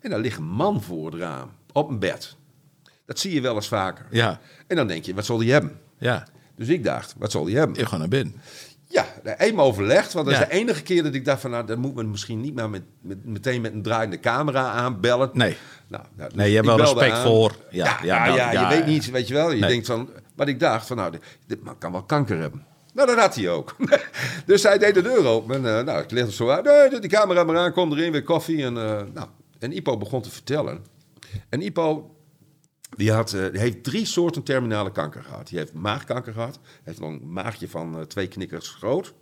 en 0.00 0.10
daar 0.10 0.18
ligt 0.18 0.38
een 0.38 0.44
man 0.44 0.82
voor 0.82 1.10
het 1.10 1.20
raam, 1.20 1.50
op 1.72 1.88
een 1.88 1.98
bed. 1.98 2.36
Dat 3.04 3.18
zie 3.18 3.34
je 3.34 3.40
wel 3.40 3.54
eens 3.54 3.68
vaker. 3.68 4.06
Ja, 4.10 4.40
En 4.66 4.76
dan 4.76 4.86
denk 4.86 5.04
je, 5.04 5.14
wat 5.14 5.24
zal 5.24 5.36
die 5.38 5.52
hebben? 5.52 5.80
Ja. 5.98 6.26
Dus 6.56 6.68
ik 6.68 6.84
dacht, 6.84 7.14
wat 7.18 7.30
zal 7.30 7.44
die 7.44 7.56
hebben? 7.56 7.76
Ik 7.80 7.86
ga 7.86 7.96
naar 7.96 8.08
binnen. 8.08 8.34
Ja, 8.88 9.06
eenmaal 9.38 9.66
overlegd. 9.66 10.12
Want 10.12 10.26
dat 10.26 10.34
Ja. 10.34 10.42
is 10.42 10.48
de 10.48 10.54
enige 10.54 10.82
keer 10.82 11.02
dat 11.02 11.14
ik 11.14 11.24
dacht 11.24 11.40
van... 11.40 11.50
nou, 11.50 11.66
dan 11.66 11.78
moet 11.78 11.94
men 11.94 12.10
misschien 12.10 12.40
niet 12.40 12.54
maar 12.54 12.70
met, 12.70 12.82
met, 13.00 13.24
meteen 13.24 13.60
met 13.60 13.72
een 13.72 13.82
draaiende 13.82 14.20
camera 14.20 14.70
aanbellen. 14.70 15.30
Nee. 15.32 15.56
Nou, 15.88 16.04
nou, 16.16 16.30
Nee, 16.34 16.48
je 16.48 16.54
hebt 16.54 16.66
wel 16.66 16.78
respect 16.78 17.12
aan. 17.12 17.22
voor. 17.26 17.56
Ja, 17.70 17.98
Ja, 18.02 18.26
ja, 18.26 18.52
nou, 18.52 18.68
je 18.68 18.74
weet 18.76 18.86
niet, 18.86 19.10
weet 19.10 19.28
je 19.28 19.34
wel. 19.34 19.50
Je 19.50 19.60
Nee. 19.60 19.70
denkt 19.70 19.86
van... 19.86 20.08
Maar 20.36 20.48
ik 20.48 20.60
dacht 20.60 20.86
van, 20.86 20.96
nou, 20.96 21.10
dit, 21.10 21.22
dit 21.46 21.62
man 21.64 21.78
kan 21.78 21.92
wel 21.92 22.02
kanker 22.02 22.38
hebben. 22.38 22.64
Nou, 22.94 23.08
dat 23.08 23.18
had 23.18 23.34
hij 23.34 23.48
ook. 23.50 23.76
dus 24.46 24.62
hij 24.62 24.78
deed 24.78 24.94
de 24.94 25.02
deur 25.02 25.26
open. 25.26 25.54
En, 25.64 25.78
eh, 25.78 25.84
nou, 25.84 26.02
ik 26.02 26.10
legde 26.10 26.32
zo 26.32 26.48
uit. 26.48 26.64
Nee, 26.64 26.90
doe 26.90 27.00
die 27.00 27.10
camera 27.10 27.44
maar 27.44 27.58
aan, 27.58 27.72
kom 27.72 27.92
erin, 27.92 28.12
weer 28.12 28.22
koffie. 28.22 28.64
En, 28.64 28.76
eh, 28.76 29.02
nou, 29.14 29.26
en 29.58 29.72
Ipo 29.76 29.96
begon 29.96 30.22
te 30.22 30.30
vertellen. 30.30 30.84
En 31.48 31.62
Ipo, 31.62 32.15
die, 32.96 33.12
had, 33.12 33.32
eh, 33.32 33.50
die 33.50 33.60
heeft 33.60 33.84
drie 33.84 34.04
soorten 34.04 34.42
terminale 34.42 34.92
kanker 34.92 35.22
gehad. 35.22 35.48
Die 35.48 35.58
heeft 35.58 35.72
maagkanker 35.72 36.32
gehad. 36.32 36.58
Hij 36.62 36.80
heeft 36.82 37.00
een 37.00 37.32
maagje 37.32 37.68
van 37.68 37.98
eh, 37.98 38.02
twee 38.02 38.28
knikkers 38.28 38.68
groot. 38.68 39.14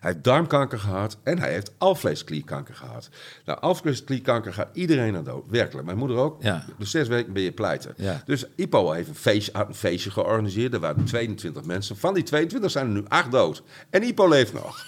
Hij 0.00 0.10
heeft 0.10 0.24
darmkanker 0.24 0.78
gehad 0.78 1.18
en 1.22 1.38
hij 1.38 1.52
heeft 1.52 1.72
alvleesklierkanker 1.78 2.74
gehad. 2.74 3.08
Nou, 3.44 3.60
alvleesklierkanker 3.60 4.52
gaat 4.52 4.68
iedereen 4.72 5.16
aan 5.16 5.24
dood. 5.24 5.44
Werkelijk. 5.48 5.86
Mijn 5.86 5.98
moeder 5.98 6.16
ook. 6.16 6.42
Ja. 6.42 6.64
Dus 6.78 6.90
zes 6.90 7.08
weken 7.08 7.32
ben 7.32 7.42
je 7.42 7.52
pleiten. 7.52 7.94
Ja. 7.96 8.22
Dus 8.24 8.46
Ipo 8.56 8.90
heeft 8.90 9.08
een 9.08 9.14
feestje, 9.14 9.52
had 9.54 9.68
een 9.68 9.74
feestje 9.74 10.10
georganiseerd. 10.10 10.74
Er 10.74 10.80
waren 10.80 11.04
22 11.04 11.64
mensen. 11.64 11.96
Van 11.96 12.14
die 12.14 12.22
22 12.22 12.70
zijn 12.70 12.86
er 12.86 12.92
nu 12.92 13.04
acht 13.08 13.30
dood. 13.30 13.62
En 13.90 14.02
Ipo 14.02 14.28
leeft 14.28 14.52
nog. 14.52 14.86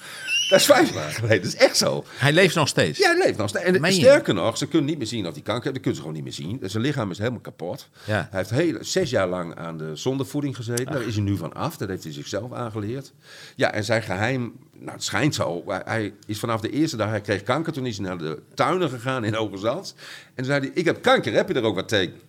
Dat 0.52 0.60
is 0.60 0.66
vijf 0.66 0.94
jaar 0.94 1.10
geleden. 1.10 1.42
Dat 1.42 1.52
is 1.52 1.56
echt 1.56 1.76
zo. 1.76 2.04
Hij 2.16 2.32
leeft 2.32 2.54
nog 2.54 2.68
steeds. 2.68 2.98
Ja, 2.98 3.06
hij 3.06 3.24
leeft 3.24 3.38
nog. 3.38 3.48
steeds. 3.48 3.64
En 3.64 3.80
Meen 3.80 3.94
je? 3.94 4.00
sterker 4.00 4.34
nog, 4.34 4.58
ze 4.58 4.66
kunnen 4.66 4.88
niet 4.88 4.98
meer 4.98 5.06
zien 5.06 5.26
of 5.26 5.32
hij 5.32 5.42
kanker 5.42 5.62
heeft. 5.62 5.74
Dat 5.74 5.82
kunnen 5.82 5.94
ze 5.94 6.00
gewoon 6.00 6.14
niet 6.14 6.24
meer 6.24 6.60
zien. 6.60 6.70
Zijn 6.70 6.82
lichaam 6.82 7.10
is 7.10 7.18
helemaal 7.18 7.40
kapot. 7.40 7.88
Ja. 8.04 8.28
Hij 8.30 8.38
heeft 8.38 8.50
heel, 8.50 8.76
zes 8.80 9.10
jaar 9.10 9.28
lang 9.28 9.54
aan 9.54 9.78
de 9.78 9.96
zondevoeding 9.96 10.56
gezeten. 10.56 10.92
Daar 10.92 11.02
is 11.02 11.14
hij 11.14 11.24
nu 11.24 11.36
van 11.36 11.52
af. 11.52 11.76
Dat 11.76 11.88
heeft 11.88 12.04
hij 12.04 12.12
zichzelf 12.12 12.52
aangeleerd. 12.52 13.12
Ja, 13.56 13.72
en 13.72 13.84
zijn 13.84 14.02
geheim, 14.02 14.52
nou 14.72 14.92
het 14.92 15.04
schijnt 15.04 15.34
zo. 15.34 15.64
Hij, 15.66 16.14
is 16.26 16.38
vanaf 16.38 16.60
de 16.60 16.70
eerste 16.70 16.96
dag, 16.96 17.08
hij 17.08 17.20
kreeg 17.20 17.42
kanker. 17.42 17.72
Toen 17.72 17.86
is 17.86 17.96
hij 17.96 18.06
naar 18.06 18.18
de 18.18 18.42
tuinen 18.54 18.90
gegaan 18.90 19.24
in 19.24 19.34
Hoogezand. 19.34 19.94
En 20.26 20.34
toen 20.34 20.44
zei 20.44 20.60
hij, 20.60 20.70
ik 20.74 20.84
heb 20.84 21.02
kanker, 21.02 21.32
heb 21.32 21.48
je 21.48 21.54
er 21.54 21.62
ook 21.62 21.74
wat 21.74 21.88
tegen? 21.88 22.20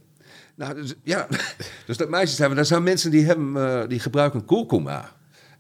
Nou, 0.56 0.76
dus, 0.76 0.94
ja. 1.04 1.28
Dus 1.86 1.98
dat 1.98 2.10
meisje 2.10 2.36
zei, 2.36 2.56
er 2.56 2.66
zijn 2.66 2.84
mensen 2.84 3.12
die, 3.12 3.26
hebben, 3.26 3.82
eh, 3.82 3.88
die 3.88 4.00
gebruiken 4.00 4.46
kurkuma. 4.46 5.12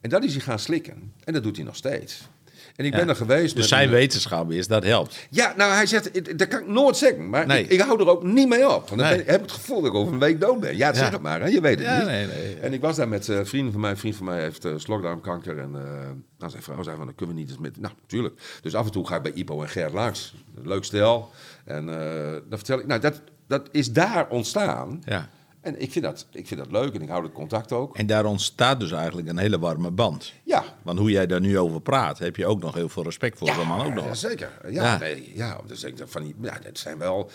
En 0.02 0.10
dat 0.10 0.24
is 0.24 0.34
hij 0.34 0.42
gaan 0.42 0.60
slikken. 0.60 1.14
En 1.24 1.34
dat 1.34 1.44
doet 1.44 1.56
hij 1.56 1.66
nog 1.66 1.76
steeds. 1.76 2.28
En 2.76 2.86
ik 2.86 2.92
ben 2.92 3.10
er 3.10 3.16
geweest. 3.16 3.56
Dus 3.56 3.68
zijn 3.68 3.84
een- 3.88 3.94
wetenschap 3.94 4.52
is, 4.52 4.68
dat 4.68 4.84
helpt. 4.84 5.28
ja, 5.30 5.54
nou, 5.58 5.74
hij 5.74 5.86
zegt, 5.86 6.16
ik- 6.16 6.38
dat 6.40 6.48
kan 6.48 6.60
ik 6.60 6.68
nooit 6.68 6.98
zeggen. 6.98 7.30
Maar 7.30 7.46
Nee. 7.48 7.64
ik, 7.64 7.70
ik 7.70 7.80
hou 7.80 8.00
er 8.00 8.08
ook 8.10 8.24
niet 8.24 8.48
mee 8.50 8.66
op. 8.66 8.72
Want 8.72 8.88
dan 8.90 8.98
Nee. 8.98 9.18
ben- 9.18 9.26
heb 9.26 9.36
ik 9.36 9.42
het 9.42 9.52
gevoel 9.52 9.82
dat 9.82 9.90
ik 9.90 9.96
over 9.98 10.14
een 10.14 10.20
week 10.20 10.40
dood 10.42 10.60
ben. 10.60 10.78
Ja, 10.78 10.94
zeg 10.94 11.10
het 11.10 11.22
maar. 11.22 11.42
Hè? 11.42 11.48
Je 11.48 11.62
weet 11.62 11.80
het 11.80 11.98
niet. 11.98 12.06
nee. 12.08 12.56
En 12.62 12.74
ik 12.74 12.82
was 12.82 12.96
daar 12.96 13.08
met 13.08 13.30
eh, 13.30 13.40
vrienden 13.44 13.72
van 13.72 13.82
mij. 13.82 13.90
Een 13.92 13.98
vriend 13.98 14.16
van 14.16 14.26
mij 14.26 14.40
heeft 14.42 14.66
uh, 14.66 14.74
slokdarmkanker. 14.78 15.58
En 15.60 15.72
eh, 15.76 15.82
nou, 16.38 16.52
zijn 16.52 16.64
vrouw 16.64 16.84
zei 16.84 16.96
van, 16.96 17.06
dan 17.06 17.16
kunnen 17.16 17.36
we 17.36 17.42
niet 17.42 17.50
eens 17.50 17.60
met... 17.60 17.80
Nou, 17.80 17.94
natuurlijk. 18.02 18.42
Dus 18.62 18.76
af 18.76 18.86
en 18.86 18.92
toe 18.92 19.08
ga 19.08 19.16
ik 19.16 19.22
bij 19.22 19.32
Ipo 19.32 19.62
en 19.62 19.70
Gert 19.70 19.94
langs. 19.94 20.34
Leuk 20.64 20.84
stel. 20.84 21.32
En 21.66 21.86
dan 22.50 22.58
vertel 22.58 22.80
ik... 22.80 22.86
Nou, 22.88 23.00
dat, 23.02 23.22
dat 23.48 23.68
is 23.72 23.92
daar 23.92 24.28
ontstaan. 24.30 25.02
Ja. 25.06 25.30
En 25.64 25.82
ik 25.82 25.92
vind, 25.92 26.06
dat, 26.06 26.26
ik 26.32 26.48
vind 26.48 26.60
dat 26.60 26.72
leuk. 26.72 26.94
En 26.94 27.02
ik 27.02 27.10
hou 27.10 27.24
het 27.24 27.32
contact 27.32 27.72
ook. 27.72 27.98
En 27.98 28.06
daar 28.06 28.26
ontstaat 28.26 28.80
dus 28.80 28.92
eigenlijk 28.92 29.28
een 29.28 29.38
hele 29.38 29.60
warme 29.60 29.92
band. 29.92 30.34
Ja. 30.44 30.64
Want 30.82 31.00
hoe 31.00 31.12
jij 31.12 31.28
daar 31.28 31.40
nu 31.40 31.60
over 31.60 31.82
praat, 31.82 32.20
heb 32.20 32.36
je 32.36 32.46
ook 32.46 32.60
nog 32.62 32.74
heel 32.74 32.90
veel 32.90 33.04
respect 33.04 33.38
voor. 33.38 33.48
zo'n 33.48 33.68
man 33.68 33.86
ook 33.86 33.94
nog. 33.94 34.06
Ja, 34.06 34.14
zeker. 34.14 34.52
Ja, 34.64 34.70
Ja. 34.70 34.98
Nee, 34.98 35.32
ja 35.36 35.60
dus 35.68 35.84
ik 35.84 35.98
dacht 35.98 36.12
van 36.12 36.24
die, 36.24 36.36
ja, 36.42 36.60
dat 36.64 36.78
zijn 36.78 36.98
wel, 36.98 37.30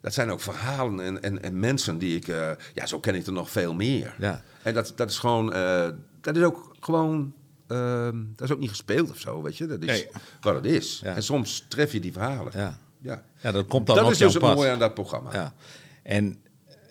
dat 0.00 0.14
zijn 0.14 0.30
ook 0.30 0.40
verhalen 0.40 1.00
en, 1.00 1.22
en, 1.22 1.42
en 1.42 1.58
mensen 1.60 1.98
die 1.98 2.16
ik, 2.16 2.28
eh, 2.28 2.50
ja, 2.74 2.86
zo 2.86 3.00
ken 3.00 3.14
ik 3.14 3.26
er 3.26 3.32
nog 3.32 3.50
veel 3.50 3.74
meer. 3.74 4.14
Ja. 4.18 4.42
En 4.62 4.74
dat, 4.74 4.92
dat 4.96 5.10
is 5.10 5.18
gewoon, 5.18 5.52
eh, 5.52 5.88
dat 6.20 6.36
is 6.36 6.42
ook 6.42 6.74
gewoon, 6.80 7.32
ehm, 7.66 8.22
dat 8.36 8.48
is 8.48 8.54
ook 8.54 8.60
niet 8.60 8.68
gespeeld 8.70 9.10
of 9.10 9.18
zo, 9.18 9.42
weet 9.42 9.56
je. 9.56 9.66
Dat 9.66 9.80
is 9.82 9.86
Nee. 9.86 10.08
wat 10.40 10.54
het 10.54 10.64
is. 10.64 11.00
Ja. 11.04 11.14
En 11.14 11.22
soms 11.22 11.64
tref 11.68 11.92
je 11.92 12.00
die 12.00 12.12
verhalen. 12.12 12.52
Ja. 12.56 12.78
Ja. 13.00 13.22
Ja, 13.40 13.52
dat 13.52 13.66
komt 13.66 13.86
dan 13.86 13.96
Dat 13.96 14.04
op 14.04 14.10
is 14.10 14.18
dus 14.18 14.34
het 14.34 14.42
mooie 14.42 14.70
aan 14.70 14.78
dat 14.78 14.94
programma. 14.94 15.32
Ja. 15.32 15.54
En, 16.02 16.38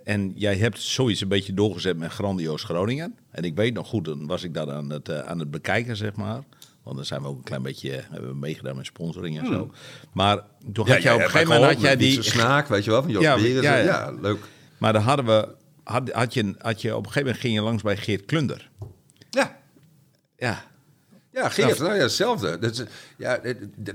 en 0.03 0.31
jij 0.35 0.55
hebt 0.55 0.81
zoiets 0.81 1.21
een 1.21 1.27
beetje 1.27 1.53
doorgezet 1.53 1.97
met 1.97 2.11
Grandioos 2.11 2.63
Groningen. 2.63 3.15
En 3.31 3.43
ik 3.43 3.55
weet 3.55 3.73
nog 3.73 3.87
goed, 3.87 4.05
dan 4.05 4.27
was 4.27 4.43
ik 4.43 4.53
dat 4.53 4.69
aan 4.69 4.89
het, 4.89 5.09
eh, 5.09 5.19
aan 5.19 5.39
het 5.39 5.51
bekijken, 5.51 5.95
zeg 5.97 6.15
maar. 6.15 6.43
Want 6.83 6.95
dan 6.95 7.05
zijn 7.05 7.21
we 7.21 7.27
ook 7.27 7.37
een 7.37 7.43
klein 7.43 7.61
beetje 7.61 7.95
eh, 7.95 8.03
hebben 8.09 8.29
we 8.29 8.35
meegedaan 8.35 8.75
met 8.75 8.85
sponsoring 8.85 9.39
en 9.39 9.45
zo. 9.45 9.71
Maar 10.13 10.41
toen 10.73 10.87
had 10.89 11.01
jij 11.01 11.13
op 11.13 11.19
een 11.19 11.29
gegeven 11.29 11.53
moment 11.53 11.73
had 11.73 11.81
jij 11.81 11.95
die. 11.95 12.21
snaak, 12.21 12.67
weet 12.67 12.83
je 12.83 12.91
wel, 12.91 13.01
van 13.01 13.11
ja, 13.11 13.35
Ja, 13.35 13.75
ja. 13.77 14.11
leuk. 14.21 14.39
Maar 14.77 14.93
dan 14.93 15.01
hadden 15.01 15.25
we. 15.25 15.55
Had, 15.83 16.11
had, 16.11 16.33
je, 16.33 16.55
had 16.57 16.81
je 16.81 16.89
op 16.95 16.97
een 16.97 17.11
gegeven 17.11 17.21
moment 17.25 17.39
ging 17.39 17.53
je 17.53 17.61
langs 17.61 17.83
bij 17.83 17.97
Geert 17.97 18.25
Klunder. 18.25 18.69
Ja. 19.29 19.57
Ja. 20.37 20.63
Ja, 21.33 21.49
Geert, 21.49 21.79
nou 21.79 21.93
ja, 21.95 22.01
hetzelfde. 22.01 22.59
Dat 22.59 22.85
ja, 23.17 23.39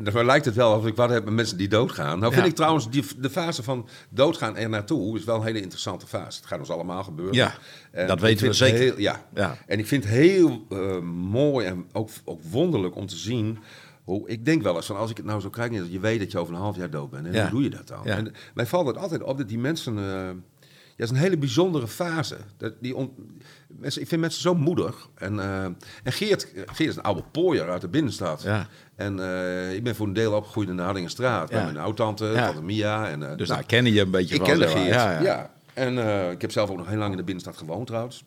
dan 0.01 0.25
lijkt 0.25 0.45
het 0.45 0.55
wel 0.55 0.77
of 0.77 0.87
ik 0.87 0.97
wat 0.97 1.11
heb 1.11 1.25
met 1.25 1.35
mensen 1.35 1.57
die 1.57 1.69
doodgaan. 1.69 2.19
Nou 2.19 2.33
vind 2.33 2.45
Ja. 2.45 2.51
ik 2.51 2.57
trouwens 2.57 2.91
die, 2.91 3.05
de 3.19 3.31
fase 3.31 3.63
van 3.63 3.89
doodgaan 4.09 4.57
er 4.57 4.69
naartoe 4.69 5.19
is 5.19 5.25
wel 5.25 5.37
een 5.37 5.43
hele 5.47 5.61
interessante 5.61 6.07
fase. 6.07 6.39
Het 6.39 6.47
gaat 6.49 6.59
ons 6.59 6.71
allemaal 6.71 7.05
gebeuren. 7.05 7.35
Ja, 7.35 7.55
En 7.91 8.07
dat 8.07 8.21
weten 8.21 8.47
we 8.47 8.53
zeker. 8.53 8.79
heel- 8.79 8.99
ja. 9.01 9.25
Ja. 9.35 9.57
en 9.67 9.79
ik 9.79 9.87
vind 9.87 10.05
het 10.05 10.13
heel 10.13 10.67
eh, 10.71 10.99
mooi 11.31 11.67
en 11.67 11.87
ook, 11.93 12.09
ook 12.25 12.41
wonderlijk 12.51 12.95
om 12.97 13.07
te 13.07 13.17
zien... 13.17 13.59
Hoe, 14.05 14.29
ik 14.29 14.45
denk 14.45 14.63
wel 14.63 14.77
eens 14.77 14.87
van 14.87 14.97
als 14.97 15.11
ik 15.11 15.17
het 15.17 15.27
nou 15.27 15.41
zo 15.41 15.51
krijg, 15.51 15.73
dat 15.73 15.93
je 15.93 16.01
weet 16.01 16.19
dat 16.19 16.33
je 16.33 16.39
over 16.39 16.55
een 16.55 16.61
half 16.61 16.77
jaar 16.77 16.91
dood 16.91 17.11
bent. 17.11 17.27
En 17.27 17.33
Ja. 17.33 17.43
hoe 17.43 17.51
doe 17.51 17.63
je 17.63 17.71
dat 17.71 17.89
dan? 17.89 18.07
En 18.07 18.33
mij 18.55 18.67
valt 18.67 18.87
het 18.87 18.97
altijd 18.97 19.23
op 19.23 19.39
dat 19.39 19.49
die 19.49 19.59
mensen... 19.59 19.99
eh, 19.99 20.05
ja, 20.05 21.05
het 21.05 21.05
is 21.05 21.11
een 21.11 21.17
hele 21.17 21.37
bijzondere 21.37 21.89
fase. 21.89 22.37
Dat, 22.57 22.73
die 22.81 22.97
on- 22.97 23.41
mensen, 23.79 24.03
ik 24.03 24.09
vind 24.09 24.21
mensen 24.21 24.41
zo 24.43 24.55
moedig. 24.55 25.09
En, 25.15 25.41
eh, 25.41 25.65
en 25.65 26.13
Geert, 26.13 26.53
Geert 26.55 26.91
is 26.91 26.97
een 26.97 27.03
oude 27.03 27.23
pooier 27.33 27.71
uit 27.71 27.81
de 27.81 27.89
binnenstad. 27.89 28.43
Ja. 28.43 28.67
En 28.97 29.21
eh, 29.21 29.75
ik 29.75 29.83
ben 29.85 29.95
voor 29.97 30.07
een 30.07 30.13
deel 30.13 30.33
opgegroeid 30.33 30.69
in 30.69 30.77
de 30.77 30.83
Hardingenstraat. 30.83 31.49
Ja. 31.51 31.55
Bij 31.57 31.65
mijn 31.65 31.79
oud-tante, 31.79 32.25
Ja. 32.25 32.47
tante 32.47 32.63
Mia. 32.63 33.09
En, 33.09 33.23
eh, 33.31 33.37
Dus 33.37 33.49
nou, 33.49 33.61
daar 33.61 33.69
ken 33.69 33.93
je 33.93 34.01
een 34.01 34.11
beetje 34.11 34.35
ik 34.35 34.41
van. 34.41 34.51
ken 34.51 34.59
maar. 34.59 34.69
Geert, 34.69 34.95
Ja, 34.95 35.11
ja. 35.13 35.21
ja. 35.21 35.51
En 35.75 35.99
ik 36.31 36.41
heb 36.41 36.51
zelf 36.51 36.71
ook 36.71 36.77
nog 36.77 36.89
heel 36.89 36.99
lang 36.99 37.11
in 37.11 37.17
de 37.17 37.25
binnenstad 37.25 37.57
gewoond 37.57 37.87
trouwens. 37.87 38.25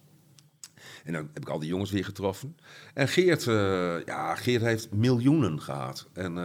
En 1.04 1.14
dan 1.14 1.30
heb 1.34 1.44
ik 1.44 1.50
al 1.50 1.60
die 1.60 1.70
jongens 1.70 1.92
weer 1.92 2.06
getroffen. 2.06 2.56
En 2.94 3.08
Geert, 3.08 3.44
ja, 4.06 4.36
Geert 4.36 4.62
heeft 4.62 4.92
miljoenen 4.92 5.62
gehad. 5.62 6.08
En 6.14 6.38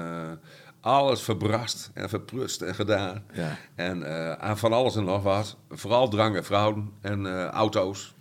alles 0.87 1.23
verbrast 1.23 1.91
en 1.95 2.09
verprust 2.09 2.63
en 2.63 2.75
gedaan. 2.75 3.25
Ja. 3.33 3.57
En 3.75 4.03
eh, 4.03 4.33
aan 4.33 4.59
van 4.59 4.73
alles 4.73 4.97
en 4.97 5.05
nog 5.05 5.23
wat. 5.23 5.57
Vooral 5.71 6.09
drank 6.09 6.37
en 6.37 6.45
vrouwen 6.45 6.91
en 7.01 7.27
auto's. 7.51 8.15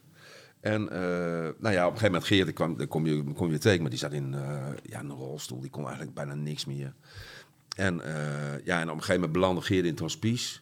En 0.66 0.90
eh, 0.90 1.54
nou 1.60 1.74
ja, 1.74 1.88
op 1.88 1.94
een 1.94 2.00
gegeven 2.00 2.06
moment 2.06 2.24
Geert, 2.24 2.54
kwam, 2.54 2.78
daar 2.78 2.88
kom 2.88 3.06
je, 3.06 3.24
kom 3.24 3.52
je 3.52 3.58
tegen, 3.58 3.82
maar 3.82 3.90
die 3.90 4.00
zat 4.00 4.14
in 4.14 4.34
eh, 4.34 4.68
ja, 4.84 5.00
een 5.00 5.12
rolstoel. 5.12 5.60
Die 5.60 5.70
kon 5.70 5.84
eigenlijk 5.84 6.14
bijna 6.14 6.34
niks 6.34 6.66
meer. 6.66 6.94
En, 7.76 8.02
eh, 8.02 8.66
ja, 8.66 8.80
en 8.80 8.90
op 8.90 8.96
een 8.96 9.00
gegeven 9.00 9.14
moment 9.14 9.32
belandde 9.32 9.62
Geert 9.62 9.86
in 9.86 9.98
hospice. 10.00 10.60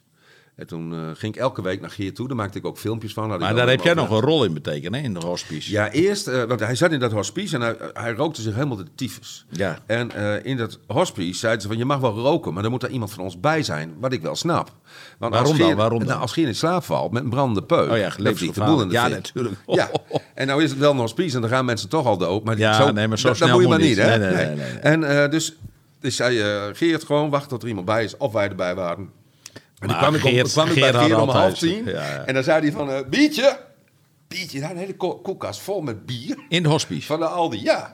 En 0.56 0.68
toen 0.68 0.94
eh, 0.94 1.00
ging 1.14 1.36
ik 1.36 1.42
elke 1.42 1.62
week 1.62 1.82
naar 1.82 1.90
Geert 1.90 2.16
toe. 2.16 2.28
Daar 2.28 2.36
maakte 2.38 2.58
ik 2.58 2.66
ook 2.66 2.78
filmpjes 2.78 3.14
van. 3.14 3.28
Maar 3.28 3.56
daar 3.56 3.70
heb 3.70 3.82
jij 3.82 3.94
nog 3.94 4.10
een 4.10 4.20
rol 4.20 4.44
in 4.44 4.54
betekenen, 4.54 5.00
hè, 5.00 5.06
in 5.06 5.14
de 5.14 5.20
hospice. 5.26 5.72
Ja, 5.72 5.92
eerst, 5.92 6.28
eh, 6.28 6.44
want 6.44 6.60
hij 6.60 6.76
zat 6.76 6.92
in 6.92 7.00
dat 7.00 7.12
hospice 7.12 7.56
en 7.56 7.62
hij, 7.62 7.76
hij 7.94 8.14
rookte 8.14 8.42
zich 8.42 8.54
helemaal 8.54 8.78
de 8.78 8.86
tyfus. 8.96 9.46
Ja. 9.50 9.80
En 9.86 10.12
eh, 10.12 10.46
in 10.46 10.58
dat 10.58 10.80
hospice 10.88 11.40
zeiden 11.40 11.62
ze 11.62 11.68
van, 11.68 11.78
je 11.78 11.86
mag 11.86 12.00
wel 12.00 12.14
roken, 12.14 12.54
maar 12.54 12.64
er 12.64 12.70
moet 12.70 12.84
er 12.84 12.90
iemand 12.90 13.12
van 13.12 13.24
ons 13.24 13.40
bij 13.40 13.64
zijn. 13.64 13.94
Wat 14.00 14.14
ik 14.14 14.22
wel 14.22 14.36
snap. 14.36 14.72
Want 15.18 15.34
Waarom 15.34 15.58
dan? 15.58 15.76
Waarom 15.76 16.00
dan? 16.00 16.08
Nou, 16.08 16.22
als 16.22 16.34
Geert 16.34 16.48
in 16.48 16.56
slaap 16.56 16.84
valt 16.84 17.12
met 17.12 17.24
een 17.24 17.30
brandende 17.30 17.64
peuk, 17.64 17.92
Oh 17.92 17.98
ja, 17.98 18.10
dan 18.18 18.34
de 18.34 18.52
boel 18.56 18.82
in 18.82 18.88
de 18.88 18.94
Ja, 18.94 19.08
natuurlijk. 19.08 19.56
Ja, 19.66 19.92
en 20.34 20.48
nou 20.48 20.64
is 20.64 20.70
het 20.70 20.80
wel 20.80 20.92
een 20.92 20.98
hospice 20.98 21.36
en 21.36 21.42
dan 21.42 21.50
gaan 21.50 21.66
mensen 21.66 21.90
toch 21.90 22.06
al 22.06 22.18
dood. 22.18 22.44
Maar 22.44 22.58
Ja, 22.58 22.74
zo, 22.74 22.92
nee, 22.92 23.08
maar 23.08 23.20
zo 23.20 23.28
dat, 23.28 23.38
dat 23.38 23.48
snel 23.48 23.60
moet 23.60 23.70
je 23.70 23.70
maar 23.78 23.88
niet. 23.88 23.98
hè? 23.98 24.18
Nee, 24.18 24.46
nee, 24.46 24.56
nee. 24.56 24.80
En 24.80 25.30
dus, 25.30 25.56
dus 26.00 26.16
zei 26.16 26.42
Geert 26.74 27.04
gewoon 27.04 27.30
wachten 27.30 27.50
tot 27.50 27.62
er 27.62 27.68
iemand 27.68 27.86
bij 27.86 28.04
is, 28.04 28.18
of 28.18 28.34
wij 28.34 28.50
erbij 28.50 28.76
waren. 28.76 29.10
En 29.92 29.98
kwam 29.98 30.16
ik, 30.16 30.22
Geert- 30.22 30.52
kwam 30.52 30.68
ik 30.68 30.80
bij 30.80 30.94
Geert 30.94 31.20
om 31.20 31.30
half 31.30 31.58
tien. 31.58 31.88
En 32.26 32.34
dan 32.34 32.44
zei 32.44 32.62
hij 32.62 32.72
van, 32.72 32.92
eh 32.92 33.06
biertje, 33.10 33.60
biertje, 34.28 34.60
daar 34.60 34.72
een 34.72 34.78
hele 34.78 34.96
ko- 34.96 35.16
koelkast 35.20 35.62
vol 35.62 35.82
met 35.82 36.06
bier. 36.06 36.38
In 36.50 36.64
de 36.64 36.70
hospice. 36.70 37.06
Van 37.06 37.20
de 37.20 37.26
Aldi, 37.26 37.62
ja. 37.64 37.94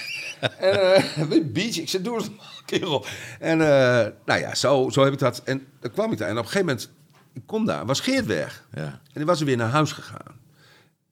en 0.58 1.04
een 1.30 1.52
biertje, 1.52 1.82
ik 1.82 1.88
zei, 1.88 2.02
doe 2.02 2.14
eens 2.14 2.26
een 2.26 2.40
kerel. 2.64 3.04
En 3.38 3.60
eh, 3.60 4.06
nou 4.24 4.40
ja, 4.40 4.54
zo, 4.54 4.88
zo 4.90 5.04
heb 5.04 5.12
ik 5.12 5.18
dat. 5.18 5.42
En 5.44 5.66
dan 5.80 5.90
kwam 5.90 6.12
ik 6.12 6.18
daar. 6.18 6.28
En 6.28 6.38
op 6.38 6.44
een 6.44 6.50
gegeven 6.50 6.66
moment, 6.66 6.90
ik 7.32 7.42
kom 7.46 7.64
daar, 7.64 7.86
was 7.86 8.00
Geert 8.00 8.26
weg. 8.26 8.66
Ja. 8.74 8.82
En 8.82 9.00
die 9.12 9.24
was 9.24 9.40
er 9.40 9.46
weer 9.46 9.56
naar 9.56 9.70
huis 9.70 9.92
gegaan. 9.92 10.40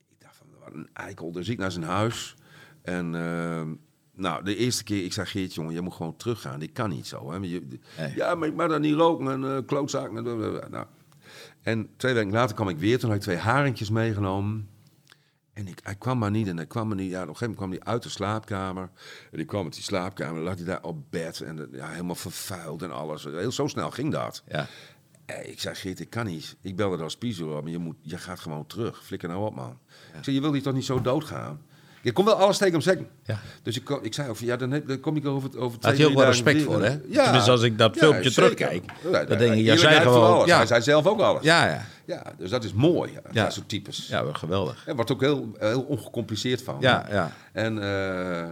Ik 0.09 0.15
dacht 0.19 0.35
van, 0.37 0.47
wat 0.63 0.73
een 0.73 0.89
eikel. 0.93 1.31
Dus 1.31 1.47
ik 1.49 1.57
naar 1.57 1.71
zijn 1.71 1.85
huis. 1.85 2.35
En 2.83 3.15
eh, 3.15 3.61
nou, 4.15 4.43
de 4.43 4.55
eerste 4.55 4.83
keer, 4.83 5.03
ik 5.03 5.13
zei, 5.13 5.25
Geert, 5.27 5.53
jongen, 5.53 5.73
je 5.73 5.81
moet 5.81 5.93
gewoon 5.93 6.15
teruggaan. 6.17 6.59
Dit 6.59 6.71
kan 6.71 6.89
niet 6.89 7.07
zo. 7.07 7.31
Hè. 7.31 7.39
Maar 7.39 7.47
je- 7.47 7.67
Nee. 7.97 8.15
Ja, 8.15 8.35
maar 8.35 8.47
ik 8.47 8.55
mag 8.55 8.69
dan 8.69 8.81
niet 8.81 8.95
roken 8.95 9.31
en 9.31 9.41
uh, 9.43 9.57
klootzaak. 9.65 10.15
En, 10.15 10.23
nou. 10.71 10.85
en 11.61 11.89
twee 11.97 12.13
weken 12.13 12.31
later 12.31 12.55
kwam 12.55 12.69
ik 12.69 12.77
weer. 12.77 12.99
Toen 12.99 13.09
had 13.09 13.17
ik 13.17 13.23
twee 13.23 13.37
haringjes 13.37 13.89
meegenomen. 13.89 14.69
En 15.53 15.67
ik, 15.67 15.79
hij 15.83 15.95
kwam 15.95 16.17
maar 16.17 16.31
niet 16.31 16.47
en 16.47 16.55
hij 16.57 16.65
kwam 16.65 16.87
maar 16.87 16.97
niet. 16.97 17.09
Ja, 17.11 17.21
op 17.21 17.27
een 17.27 17.35
gegeven 17.35 17.55
moment 17.55 17.57
kwam 17.79 17.85
hij 17.85 17.93
uit 17.93 18.03
de 18.03 18.09
slaapkamer. 18.09 18.89
En 19.31 19.39
ik 19.39 19.47
kwam 19.47 19.63
met 19.63 19.73
die 19.73 19.83
slaapkamer. 19.83 20.35
Dan 20.35 20.43
lag 20.43 20.55
hij 20.55 20.65
daar 20.65 20.83
op 20.83 21.11
bed. 21.11 21.41
En 21.41 21.59
eh, 21.59 21.79
ja, 21.79 21.87
helemaal 21.89 22.15
vervuild 22.15 22.81
en 22.81 22.91
alles. 22.91 23.23
Heel 23.23 23.51
zo 23.51 23.67
snel 23.67 23.91
ging 23.91 24.11
dat. 24.11 24.43
Ja. 24.47 24.67
Eh, 25.25 25.49
Ik 25.49 25.59
zei, 25.59 25.75
Geert, 25.75 25.99
ik 25.99 26.09
kan 26.09 26.25
niet. 26.25 26.55
Ik 26.61 26.75
belde 26.75 26.97
de 26.97 27.03
hospice 27.03 27.45
op, 27.45 27.61
maar 27.63 27.71
je, 27.71 27.77
moet, 27.77 27.95
je 28.01 28.17
gaat 28.17 28.39
gewoon 28.39 28.65
terug. 28.67 29.03
Flikker 29.05 29.29
nou 29.29 29.45
op, 29.45 29.55
man. 29.55 29.77
Ik 30.17 30.23
zei, 30.23 30.35
je 30.35 30.41
wil 30.41 30.53
hier 30.53 30.61
toch 30.61 30.73
niet 30.73 30.85
zo 30.85 31.01
doodgaan? 31.01 31.61
Je 32.05 32.11
kon 32.11 32.25
wel 32.25 32.33
alles 32.33 32.57
tegen 32.57 32.73
hem 32.73 32.81
zeggen. 32.81 33.07
Ja. 33.23 33.39
Dus 33.63 33.77
ik, 33.77 33.89
ik 34.01 34.13
zei, 34.13 34.29
over, 34.29 34.45
ja, 34.45 34.55
dan, 34.55 34.71
heb- 34.71 34.87
dan 34.87 34.99
kom 34.99 35.15
ik 35.15 35.25
over, 35.25 35.49
over 35.59 35.77
Had 35.81 35.93
twee, 35.93 35.97
je 35.97 36.07
ook 36.07 36.17
wel 36.17 36.25
respect 36.25 36.61
voor, 36.61 36.81
hè? 36.83 36.97
Tenminste, 36.99 37.51
als 37.51 37.61
ik 37.61 37.77
dat 37.77 37.97
filmpje 37.97 38.31
terugkijk, 38.31 38.83
Ja, 39.03 39.11
dan 39.11 39.21
ja, 39.21 39.25
denk 39.25 39.39
eerlijkheid 39.53 39.79
zei 39.79 40.03
voor 40.03 40.13
gewoon- 40.13 40.33
alles. 40.33 40.47
ja. 40.47 40.57
Hij 40.57 40.65
zei 40.65 40.81
zelf 40.81 41.05
ook 41.05 41.19
alles. 41.19 41.43
Ja, 41.43 41.65
ja. 41.67 41.85
Ja, 42.05 42.23
dus 42.37 42.49
dat 42.49 42.63
is 42.63 42.73
mooi, 42.73 43.11
ja, 43.11 43.19
Ja. 43.31 43.43
dat 43.43 43.53
soort 43.53 43.69
types. 43.69 44.07
Ja, 44.07 44.23
wel 44.23 44.33
geweldig. 44.33 44.83
Er 44.87 44.95
wordt 44.95 45.11
ook 45.11 45.21
heel, 45.21 45.51
heel 45.59 45.81
ongecompliceerd 45.81 46.61
van. 46.63 46.77
Ja, 46.79 47.05
ja. 47.11 47.31
En 47.51 47.81
eh, 47.83 48.45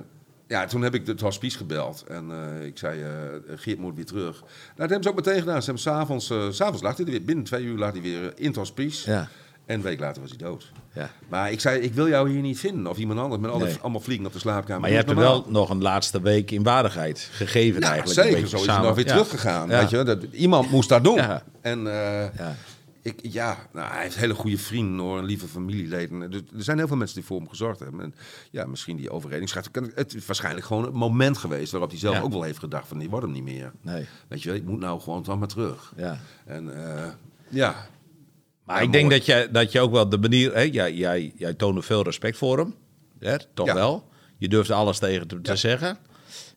ja, 0.48 0.66
toen 0.66 0.82
heb 0.82 0.94
ik 0.94 1.08
het 1.08 1.22
hospice 1.22 1.58
gebeld. 1.58 2.04
En 2.08 2.32
eh, 2.32 2.66
ik 2.66 2.78
zei, 2.78 3.02
eh, 3.02 3.10
Geert 3.56 3.80
moet 3.80 3.96
weer 3.96 4.06
terug. 4.06 4.39
Nou, 4.39 4.50
dat 4.76 4.89
hebben 4.89 5.04
ze 5.04 5.10
ook 5.10 5.16
meteen 5.16 5.39
gedaan. 5.39 5.60
Ze 5.60 5.66
hebben 5.66 5.84
s'avonds, 5.84 6.30
eh, 6.30 6.46
s'avonds 6.50 6.82
lag 6.82 6.98
hij 6.98 7.06
er 7.06 7.12
weer. 7.12 7.24
Binnen 7.24 7.46
twee 7.46 7.63
uur 7.63 7.78
lag 7.78 7.92
hij 7.92 8.02
weer 8.02 8.32
in 8.36 8.48
het 8.48 8.56
hospice. 8.56 9.12
Ja. 9.12 9.28
En 9.65 9.76
een 9.76 9.82
week 9.82 9.99
later 9.99 10.21
was 10.21 10.30
hij 10.30 10.39
dood. 10.39 10.71
Ja. 10.93 11.10
Maar 11.30 11.52
ik 11.52 11.60
zei, 11.60 11.80
ik 11.80 11.93
wil 11.93 12.08
jou 12.08 12.30
hier 12.30 12.41
niet 12.41 12.60
vinden. 12.60 12.88
Of 12.88 12.97
iemand 12.97 13.19
anders 13.19 13.41
met 13.41 13.52
alle, 13.52 13.63
Nee. 13.63 13.78
allemaal 13.82 14.02
vliegen 14.02 14.26
op 14.26 14.34
de 14.34 14.39
slaapkamer. 14.39 14.82
Maar 14.82 14.89
je 14.89 14.95
hebt 14.95 15.10
er 15.10 15.15
het 15.15 15.26
wel 15.26 15.45
nog 15.47 15.69
een 15.69 15.82
laatste 15.82 16.21
week 16.21 16.52
in 16.52 16.63
waardigheid 16.63 17.30
gegeven 17.32 17.82
Ja, 17.82 17.91
eigenlijk. 17.91 18.19
een 18.19 18.34
zeker. 18.34 18.47
Zo 18.47 18.56
is 18.58 18.65
hij 18.65 18.82
nog 18.82 18.95
weer 18.95 19.06
Ja. 19.06 19.12
teruggegaan. 19.12 19.67
Weet 19.67 19.89
je? 19.89 20.04
Dat, 20.04 20.23
iemand 20.32 20.71
moest 20.71 20.89
dat 20.89 21.04
doen. 21.04 21.19
En 21.62 21.88
eh, 21.88 22.36
Ja. 22.38 22.56
ik, 23.02 23.19
ja, 23.21 23.58
nou, 23.73 23.91
hij 23.91 24.02
heeft 24.02 24.15
hele 24.15 24.34
goede 24.34 24.58
vrienden 24.58 25.06
hoor, 25.06 25.17
en 25.17 25.26
lieve 25.26 25.47
familieleden. 25.47 26.32
Dus 26.32 26.41
er 26.58 26.63
zijn 26.63 26.78
heel 26.78 26.88
veel 26.88 26.97
mensen 26.97 27.15
die 27.15 27.26
voor 27.26 27.38
hem 27.38 27.49
gezorgd 27.49 27.80
hebben. 27.80 28.02
En 28.02 28.15
ja, 28.52 28.65
misschien 28.65 28.95
die 28.97 29.10
overredingskracht. 29.12 29.69
Het 29.95 30.13
is 30.13 30.26
waarschijnlijk 30.26 30.65
gewoon 30.65 30.84
het 30.84 30.93
moment 30.93 31.38
geweest 31.38 31.71
waarop 31.71 31.89
hij 31.89 31.99
zelf 31.99 32.21
ook 32.21 32.32
wel 32.32 32.43
heeft 32.43 32.60
gedacht 32.60 32.88
van, 32.88 32.97
die 32.99 33.10
wordt 33.10 33.26
hem 33.26 33.34
niet 33.36 33.43
meer. 33.43 33.71
Nee. 33.82 34.06
Weet 34.28 34.41
je, 34.43 34.49
wel, 34.49 34.58
ik 34.58 34.65
moet 34.65 34.80
nou 34.80 34.99
gewoon 35.02 35.23
toch 35.23 35.39
maar 35.39 35.47
terug. 35.47 35.93
Ja. 35.97 36.19
En 36.45 36.95
eh, 36.97 37.08
ja. 37.49 37.76
Maar 38.65 38.76
Ja, 38.78 38.82
ik 38.82 38.91
denk 38.91 39.10
dat 39.10 39.26
je, 39.26 39.47
dat 39.52 39.71
je 39.71 39.80
ook 39.80 39.91
wel 39.91 40.10
de 40.10 40.17
manier... 40.17 40.54
Hè, 40.54 40.62
jij, 40.62 40.93
jij, 40.93 41.34
jij 41.36 41.54
toonde 41.54 41.82
veel 41.82 42.04
respect 42.04 42.38
voor 42.38 42.58
hem. 42.58 42.76
Hè, 43.19 43.36
toch 43.54 43.67
Ja. 43.67 43.73
wel. 43.73 44.08
Je 44.38 44.47
durfde 44.49 44.73
alles 44.73 44.99
tegen 44.99 45.28
te, 45.28 45.41
te 45.41 45.56
zeggen. 45.56 45.97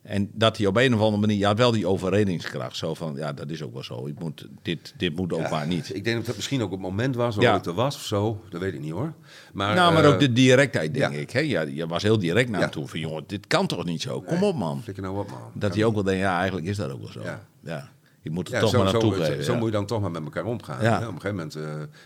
En 0.03 0.31
dat 0.33 0.57
hij 0.57 0.66
op 0.66 0.77
een 0.77 0.95
of 0.95 1.01
andere 1.01 1.21
manier... 1.21 1.37
Je 1.38 1.47
had 1.47 1.59
wel 1.59 1.71
die 1.71 1.87
overredingskracht. 1.87 2.77
Zo 2.77 2.95
van, 2.95 3.14
ja, 3.16 3.33
dat 3.33 3.51
is 3.51 3.62
ook 3.62 3.73
wel 3.73 3.83
zo. 3.83 4.07
Ik 4.07 4.19
moet, 4.19 4.49
dit, 4.62 4.95
dit 4.97 5.16
moet 5.16 5.33
ook 5.33 5.40
Ja, 5.40 5.51
maar 5.51 5.66
niet. 5.66 5.95
Ik 5.95 6.05
denk 6.05 6.16
dat 6.16 6.27
het 6.27 6.37
misschien 6.37 6.62
ook 6.62 6.71
het 6.71 6.81
moment 6.81 7.14
was 7.16 7.37
waarop 7.37 7.55
Ja. 7.55 7.61
ik 7.61 7.66
er 7.66 7.83
was 7.83 7.95
of 7.97 8.03
zo. 8.05 8.40
Dat 8.49 8.61
weet 8.61 8.75
ik 8.75 8.81
niet 8.81 8.92
hoor. 8.92 9.12
Maar, 9.53 9.75
nou, 9.75 9.92
maar 9.95 10.05
eh, 10.05 10.11
ook 10.11 10.21
de 10.21 10.33
directheid, 10.33 10.95
denk 10.95 11.12
ja. 11.12 11.19
ik. 11.19 11.31
Hè? 11.31 11.40
Ja, 11.40 11.61
je 11.61 11.87
was 11.87 12.03
heel 12.03 12.19
direct 12.19 12.49
naar 12.51 12.61
hem 12.61 12.69
Ja. 12.69 12.75
toe. 12.75 12.88
Van, 12.88 13.01
jongen, 13.01 13.25
dit 13.27 13.47
kan 13.47 13.66
toch 13.66 13.85
niet 13.85 14.03
zo? 14.03 14.21
Kom 14.21 14.42
op, 14.42 14.57
man. 14.57 14.83
Flikker 14.83 15.03
nou 15.05 15.19
op 15.19 15.31
man. 15.31 15.38
Dat 15.55 15.75
hij 15.75 15.85
ook 15.85 15.95
wel 15.95 16.03
denkt, 16.03 16.21
ja, 16.21 16.37
eigenlijk 16.37 16.66
is 16.66 16.77
dat 16.77 16.90
ook 16.90 17.01
wel 17.03 17.12
zo. 17.12 17.23
Ja. 17.62 17.90
Je 18.27 18.33
moet 18.33 18.49
er 18.49 18.55
Ja, 18.55 18.61
toch 18.61 18.71
zo, 18.71 18.79
maar 18.79 18.87
zo, 18.87 18.93
naartoe 18.93 19.15
zo, 19.15 19.23
geven. 19.23 19.45
zo 19.45 19.53
ja. 19.53 19.59
moet 19.59 19.67
je 19.67 19.73
dan 19.75 19.87
toch 19.87 20.01
maar 20.01 20.11
met 20.11 20.23
elkaar 20.23 20.45
omgaan. 20.45 20.83
Ja. 20.83 20.97
Op 20.97 21.03
een 21.03 21.21
gegeven 21.21 21.37
moment 21.37 21.55
eh, 21.55 21.62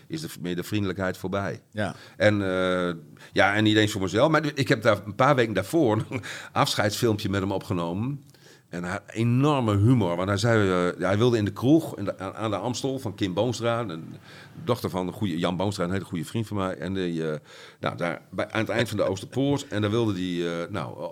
is 0.07 0.21
de, 0.21 0.27
meer 0.41 0.55
de 0.55 0.63
vriendelijkheid 0.63 1.17
voorbij. 1.17 1.61
Ja. 1.71 1.95
En, 2.17 2.41
eh, 2.41 2.93
ja, 3.31 3.53
en 3.53 3.63
niet 3.63 3.77
eens 3.77 3.91
voor 3.91 4.01
mezelf. 4.01 4.31
Maar 4.31 4.45
ik 4.55 4.67
heb 4.67 4.81
daar 4.81 4.97
een 5.05 5.15
paar 5.15 5.35
weken 5.35 5.53
daarvoor 5.53 6.05
een 6.09 6.21
afscheidsfilmpje 6.51 7.29
met 7.29 7.41
hem 7.41 7.51
opgenomen. 7.51 8.23
En 8.71 8.83
had 8.83 9.01
enorme 9.07 9.77
humor. 9.77 10.15
Want 10.15 10.29
hij, 10.29 10.37
zei, 10.37 10.69
eh, 10.89 11.07
hij 11.07 11.17
wilde 11.17 11.37
in 11.37 11.45
de 11.45 11.51
kroeg 11.51 11.93
de- 11.95 12.33
aan, 12.33 12.51
de 12.51 12.57
Amstel 12.57 12.99
van 12.99 13.15
Kim 13.15 13.33
Boonstra. 13.33 13.79
Een 13.79 14.15
dochter 14.63 14.89
van 14.89 15.05
de 15.05 15.11
goede, 15.11 15.37
Jan 15.37 15.57
Boonstra, 15.57 15.83
een 15.83 15.91
hele 15.91 16.03
goede 16.05 16.25
vriend 16.25 16.47
van 16.47 16.57
mij. 16.57 16.77
En 16.77 16.97
eh, 16.97 17.37
nou, 17.79 17.97
daar, 17.97 18.21
bij, 18.29 18.51
aan 18.51 18.59
het 18.59 18.69
eind 18.69 18.87
van 18.89 18.97
de 18.97 19.03
Oosterpoort. 19.03 19.67
En 19.67 19.81
daar 19.81 19.89
wilde 19.91 20.13
hij, 20.13 20.61
eh, 20.61 20.69
nou, 20.69 21.11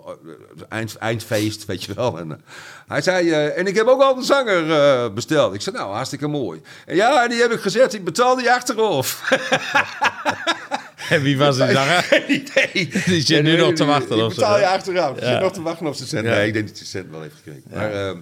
eind, 0.68 0.96
eindfeest, 0.96 1.64
weet 1.64 1.84
je 1.84 1.94
wel. 1.94 2.18
En, 2.18 2.40
hij 2.86 3.02
zei, 3.02 3.30
en 3.30 3.66
ik 3.66 3.74
heb 3.74 3.86
ook 3.86 4.02
al 4.02 4.16
een 4.16 4.22
zanger 4.22 5.12
besteld. 5.12 5.54
Ik 5.54 5.60
zei, 5.60 5.76
nou, 5.76 5.92
hartstikke 5.92 6.26
mooi. 6.26 6.60
En 6.86 6.96
ja, 6.96 7.28
die 7.28 7.40
heb 7.40 7.50
ik 7.52 7.60
gezet, 7.60 7.94
ik 7.94 8.04
betaal 8.04 8.36
die 8.36 8.52
achteraf. 8.52 9.20
En 11.14 11.22
wie 11.22 11.38
was 11.38 11.56
die 11.56 11.70
zanger? 11.70 12.02
Geen 12.12 12.30
idee. 12.32 12.88
Die 13.06 13.20
zit 13.22 13.42
nu 13.42 13.56
nog 13.56 13.72
te 13.74 13.84
wachten 13.84 14.18
zo, 14.18 14.28
betaal 14.28 14.58
je 14.58 14.66
achteraf. 14.66 15.14
Die 15.14 15.24
Ja. 15.24 15.32
zit 15.32 15.40
nog 15.40 15.52
te 15.52 15.62
wachten 15.62 15.86
op 15.86 15.94
zijn 15.94 16.08
cent. 16.08 16.24
Nee, 16.24 16.46
ik 16.46 16.52
denk 16.52 16.66
dat 16.66 16.76
zijn 16.76 16.88
cent 16.88 17.10
wel 17.10 17.20
heeft 17.22 17.34
gekregen. 17.34 17.62
Maar, 17.72 17.92
ehm, 17.92 18.16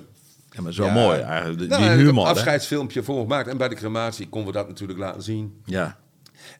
Ja, 0.50 0.62
maar 0.62 0.72
zo 0.72 0.84
Ja. 0.84 0.92
mooi 0.92 1.20
eigenlijk. 1.20 1.58
Die 1.58 1.68
Nou, 1.68 1.90
humor. 1.90 2.24
een 2.24 2.30
afscheidsfilmpje 2.30 3.02
voor 3.02 3.20
gemaakt. 3.20 3.48
En 3.48 3.56
bij 3.56 3.68
de 3.68 3.74
crematie 3.74 4.28
konden 4.28 4.52
we 4.52 4.58
dat 4.58 4.68
natuurlijk 4.68 4.98
laten 4.98 5.22
zien. 5.22 5.62
Ja. 5.64 5.96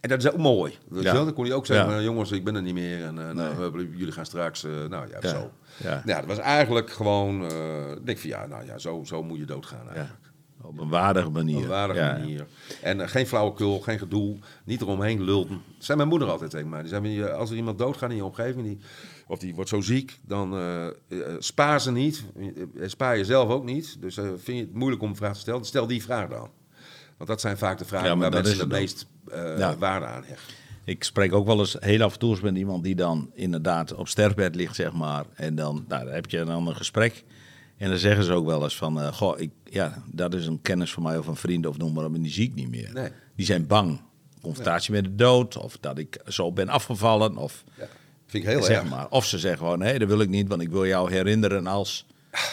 En 0.01 0.09
dat 0.09 0.19
is 0.19 0.31
ook 0.31 0.37
mooi. 0.37 0.79
Ja. 0.91 0.99
je? 0.99 1.13
Dan 1.13 1.33
kon 1.33 1.45
hij 1.45 1.55
ook 1.55 1.67
zeggen, 1.67 1.91
Ja. 1.91 1.97
eh, 1.99 2.03
jongens, 2.05 2.31
ik 2.31 2.45
ben 2.45 2.55
er 2.55 2.63
niet 2.63 2.75
meer. 2.75 3.05
En 3.05 3.29
eh, 3.29 3.35
nou, 3.35 3.89
jullie 3.97 4.13
gaan 4.13 4.27
straks, 4.27 4.65
eh, 4.65 4.71
nou 4.89 5.09
ja, 5.21 5.29
zo. 5.29 5.51
Ja. 5.77 6.03
Ja, 6.05 6.17
dat 6.17 6.25
was 6.27 6.39
eigenlijk 6.39 6.91
gewoon, 6.91 7.45
ik 7.97 8.07
denk 8.07 8.19
van 8.19 8.29
ja, 8.31 8.47
nou 8.47 8.65
ja, 8.67 8.79
zo, 8.79 9.03
zo 9.07 9.23
moet 9.23 9.39
je 9.39 9.45
doodgaan 9.45 9.89
eigenlijk. 9.95 10.28
Op 10.63 10.79
een 10.79 10.89
waardige 10.89 11.31
manier. 11.31 11.57
Op 11.57 11.63
een 11.63 11.69
waardige 11.69 12.01
ja. 12.01 12.13
manier. 12.13 12.47
En 12.83 13.01
eh, 13.01 13.09
geen 13.09 13.27
flauwekul, 13.27 13.81
geen 13.81 13.99
gedoe, 13.99 14.37
niet 14.65 14.81
eromheen 14.81 15.23
lulten. 15.23 15.63
Dat 15.77 15.85
zei 15.85 15.97
mijn 15.97 16.09
moeder 16.09 16.29
altijd 16.31 16.51
tegen 16.51 16.69
mij. 16.69 16.81
Die 16.81 16.89
zei, 16.89 17.25
als 17.25 17.51
er 17.51 17.57
iemand 17.57 17.79
doodgaat 17.79 18.11
in 18.11 18.17
je 18.17 18.25
omgeving, 18.25 18.65
die, 18.65 18.79
of 19.27 19.39
die 19.39 19.55
wordt 19.55 19.71
zo 19.71 19.81
ziek, 19.81 20.19
dan 20.27 20.55
eh, 20.55 20.87
eh, 20.87 20.93
spaar 21.39 21.81
ze 21.81 21.93
niet. 21.93 22.25
Spaar 22.87 23.17
jezelf 23.17 23.49
ook 23.49 23.65
niet. 23.65 23.97
Dus 24.01 24.15
vind 24.15 24.45
je 24.47 24.55
het 24.55 24.75
moeilijk 24.75 25.03
om 25.03 25.09
een 25.09 25.17
vraag 25.17 25.35
te 25.35 25.41
stellen, 25.41 25.65
stel 25.65 25.87
die 25.87 26.03
vraag 26.03 26.29
dan. 26.29 26.51
Want 27.17 27.31
dat 27.31 27.41
zijn 27.41 27.59
vaak 27.59 27.79
de 27.79 27.85
vragen 27.85 28.09
Ja, 28.09 28.17
waar 28.17 28.31
mensen 28.31 28.53
het 28.53 28.61
het 28.61 28.71
meest 28.71 29.07
Ja. 29.57 29.77
waarde 29.77 30.07
aan 30.07 30.25
hechten. 30.25 30.55
Ik 30.85 31.05
spreek 31.05 31.33
ook 31.33 31.47
wel 31.47 31.59
eens 31.59 31.77
heel 31.81 32.03
af 32.03 32.13
en 32.13 32.19
toe 32.19 32.31
eens 32.31 32.41
met 32.41 32.57
iemand 32.57 32.85
die 32.85 32.95
dan 32.95 33.31
inderdaad 33.35 33.95
op 33.95 34.09
sterfbed 34.09 34.55
ligt, 34.55 34.75
zeg 34.75 34.93
maar. 34.93 35.25
En 35.35 35.55
dan, 35.55 35.85
nou, 35.89 36.11
heb 36.11 36.31
je 36.31 36.45
dan 36.45 36.67
een 36.67 36.77
gesprek. 36.77 37.25
En 37.79 37.89
dan 37.89 37.99
zeggen 37.99 38.25
ze 38.25 38.33
ook 38.33 38.47
wel 38.47 38.63
eens 38.63 38.77
van, 38.77 39.01
eh, 39.01 39.13
goh, 39.13 39.41
ik, 39.41 39.51
ja, 39.65 40.03
dat 40.13 40.35
is 40.35 40.47
een 40.47 40.63
kennis 40.63 40.93
van 40.93 41.03
mij 41.03 41.19
of 41.19 41.27
een 41.27 41.37
vriend 41.37 41.67
of 41.67 41.79
noem 41.79 41.93
maar 41.93 42.05
op, 42.05 42.15
en 42.15 42.23
die 42.23 42.33
zie 42.33 42.47
ik 42.49 42.55
niet 42.55 42.71
meer. 42.71 42.91
Nee. 42.93 43.09
Die 43.37 43.47
zijn 43.47 43.67
bang. 43.67 44.01
Confrontatie 44.43 44.93
met 44.93 45.05
de 45.05 45.15
dood, 45.15 45.57
of 45.57 45.77
dat 45.81 45.99
ik 45.99 46.19
zo 46.27 46.53
ben 46.53 46.69
afgevallen, 46.69 47.37
of, 47.37 47.65
Ja, 47.79 47.87
vind 48.27 48.45
ik 48.45 48.51
heel 48.51 48.63
zeg 48.63 48.81
erg. 48.81 48.89
maar. 48.89 49.09
of 49.09 49.25
ze 49.27 49.39
zeggen 49.39 49.59
gewoon, 49.59 49.79
nee, 49.79 49.99
dat 49.99 50.09
wil 50.09 50.21
ik 50.21 50.29
niet, 50.29 50.49
want 50.49 50.63
ik 50.63 50.69
wil 50.71 50.87
jou 50.87 51.13
herinneren 51.13 51.67
als... 51.67 52.07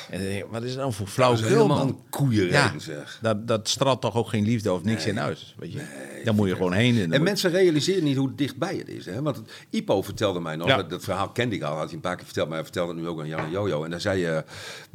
En 0.10 0.18
dan 0.20 0.28
denk 0.28 0.44
ik, 0.44 0.50
wat 0.52 0.64
is 0.64 0.70
dat 0.74 0.80
dan 0.82 0.94
voor 0.94 1.08
flauw 1.08 1.36
helemaal 1.36 1.82
een 1.82 1.98
koeienreden, 2.10 2.82
zeg. 2.82 3.20
Dat, 3.22 3.48
dat 3.48 3.70
straalt 3.70 4.02
toch 4.02 4.16
ook 4.16 4.28
geen 4.30 4.44
liefde 4.44 4.74
of 4.74 4.84
niks 4.84 5.06
in 5.06 5.18
huis, 5.18 5.56
weet 5.58 5.74
je. 5.74 5.82
Daar 6.24 6.36
moet 6.36 6.48
je 6.48 6.56
gewoon 6.56 6.74
heen. 6.74 7.00
En, 7.02 7.10
dan 7.10 7.24
mensen 7.24 7.52
realiseren 7.52 8.04
niet 8.04 8.18
hoe 8.18 8.36
dichtbij 8.36 8.76
het 8.76 8.88
is. 8.88 9.06
Hè? 9.06 9.22
Want 9.22 9.36
het, 9.36 9.50
Ipo 9.70 10.02
vertelde 10.02 10.40
mij 10.40 10.56
nog, 10.56 10.68
Ja. 10.68 10.76
dat, 10.76 10.90
dat 10.90 11.04
verhaal 11.04 11.30
kende 11.30 11.56
ik 11.56 11.62
al, 11.64 11.76
had 11.76 11.86
hij 11.86 11.94
een 11.94 12.00
paar 12.00 12.16
keer 12.16 12.26
verteld, 12.26 12.48
maar 12.48 12.56
hij 12.56 12.64
vertelde 12.66 12.94
het 12.94 13.02
nu 13.02 13.08
ook 13.08 13.20
aan 13.20 13.28
Jan 13.28 13.40
en 13.40 13.52
Jojo. 13.52 13.84
En 13.84 13.90
dan 13.90 14.00
zei 14.02 14.20
je, 14.20 14.44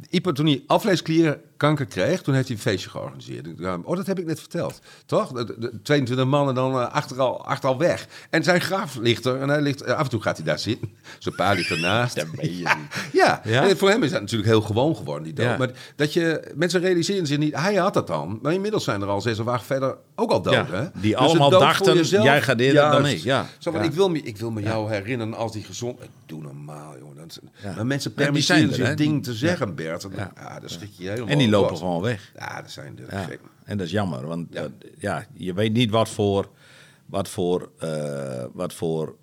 Ipo 0.09 0.31
toen 0.31 0.45
hij 0.45 0.63
afleesklierkanker 0.67 1.85
kreeg, 1.85 2.21
toen 2.21 2.33
heeft 2.33 2.47
hij 2.47 2.55
een 2.55 2.61
feestje 2.61 2.89
georganiseerd. 2.89 3.47
Oh, 3.83 3.95
dat 3.95 4.07
heb 4.07 4.19
ik 4.19 4.25
net 4.25 4.39
verteld. 4.39 4.79
Toch? 5.05 5.31
De, 5.31 5.55
de 5.59 5.81
22 5.81 6.25
mannen 6.25 6.55
dan 6.55 6.71
eh, 6.71 6.91
achteral, 6.93 7.45
achteral 7.45 7.77
weg. 7.77 8.07
En 8.29 8.43
zijn 8.43 8.61
graf 8.61 8.95
ligt 8.95 9.25
er, 9.25 9.41
en 9.41 9.49
hij 9.49 9.61
ligt, 9.61 9.81
eh, 9.81 9.95
af 9.95 10.03
en 10.03 10.09
toe 10.09 10.21
gaat 10.21 10.37
hij 10.37 10.45
daar 10.45 10.59
zitten. 10.59 10.89
Zijn 11.19 11.35
pa 11.35 11.51
ligt 11.51 11.69
ernaast. 11.69 12.25
Ja, 13.11 13.41
Ja? 13.43 13.67
En 13.69 13.77
voor 13.77 13.89
hem 13.89 14.03
is 14.03 14.11
dat 14.11 14.21
natuurlijk 14.21 14.49
heel 14.49 14.61
gewoon 14.61 14.80
geworden, 14.89 15.23
die 15.23 15.33
dood. 15.33 15.45
Ja. 15.45 15.57
Maar 15.57 15.69
dat 15.95 16.13
je, 16.13 16.51
mensen 16.55 16.81
realiseren 16.81 17.27
zich 17.27 17.37
niet, 17.37 17.55
hij 17.55 17.75
had 17.75 17.93
dat 17.93 18.07
dan. 18.07 18.39
Maar 18.41 18.53
inmiddels 18.53 18.83
zijn 18.83 19.01
er 19.01 19.07
al 19.07 19.21
zes 19.21 19.39
of 19.39 19.47
acht 19.47 19.65
verder 19.65 19.97
ook 20.15 20.31
al 20.31 20.41
dood, 20.41 20.53
Ja, 20.53 20.65
hè? 20.71 20.81
die 20.93 21.11
Dus 21.11 21.15
allemaal 21.15 21.49
dachten, 21.49 21.95
jezelf- 21.95 22.23
jij 22.23 22.41
gaat 22.41 22.59
eerder 22.59 22.81
dan 22.91 23.01
Juist. 23.01 23.17
ik, 23.17 23.23
ja. 23.23 23.45
Zo, 23.57 23.71
ik, 23.71 23.91
wil 23.91 24.09
me, 24.09 24.21
ik 24.21 24.37
wil 24.37 24.51
me 24.51 24.61
jou 24.61 24.91
herinneren 24.91 25.33
als 25.33 25.51
die 25.51 25.63
gezond... 25.63 26.01
Ik 26.03 26.09
doe 26.25 26.41
normaal, 26.41 26.97
jongen. 26.99 27.15
Dat. 27.17 27.39
Maar 27.75 27.85
mensen 27.85 28.13
permitteren 28.13 28.69
er, 28.69 28.73
zich 28.75 28.95
Die- 28.95 29.19
te 29.19 29.33
zeggen, 29.33 29.75
Bert. 29.75 30.03
En, 30.03 30.11
Ja. 30.15 30.31
ja. 30.35 30.59
dat 30.59 30.71
schrik 30.71 30.89
je 30.97 31.09
helemaal. 31.09 31.27
En 31.29 31.37
die 31.37 31.47
op 31.47 31.53
lopen 31.53 31.77
gewoon 31.77 32.01
weg. 32.01 32.31
Ja, 32.37 32.61
dat 32.61 32.71
zijn 32.71 32.95
de 32.95 33.05
en 33.63 33.77
dat 33.77 33.85
is 33.85 33.91
jammer, 33.91 34.27
want 34.27 34.47
Ja. 34.51 34.61
ja. 34.61 34.69
ja, 34.97 35.25
je 35.33 35.53
weet 35.53 35.73
niet 35.73 35.89
wat 35.91 36.09
voor, 36.09 36.49
wat 37.05 37.29
voor, 37.29 37.69
eh, 37.79 38.43
wat 38.53 38.73
voor 38.73 39.15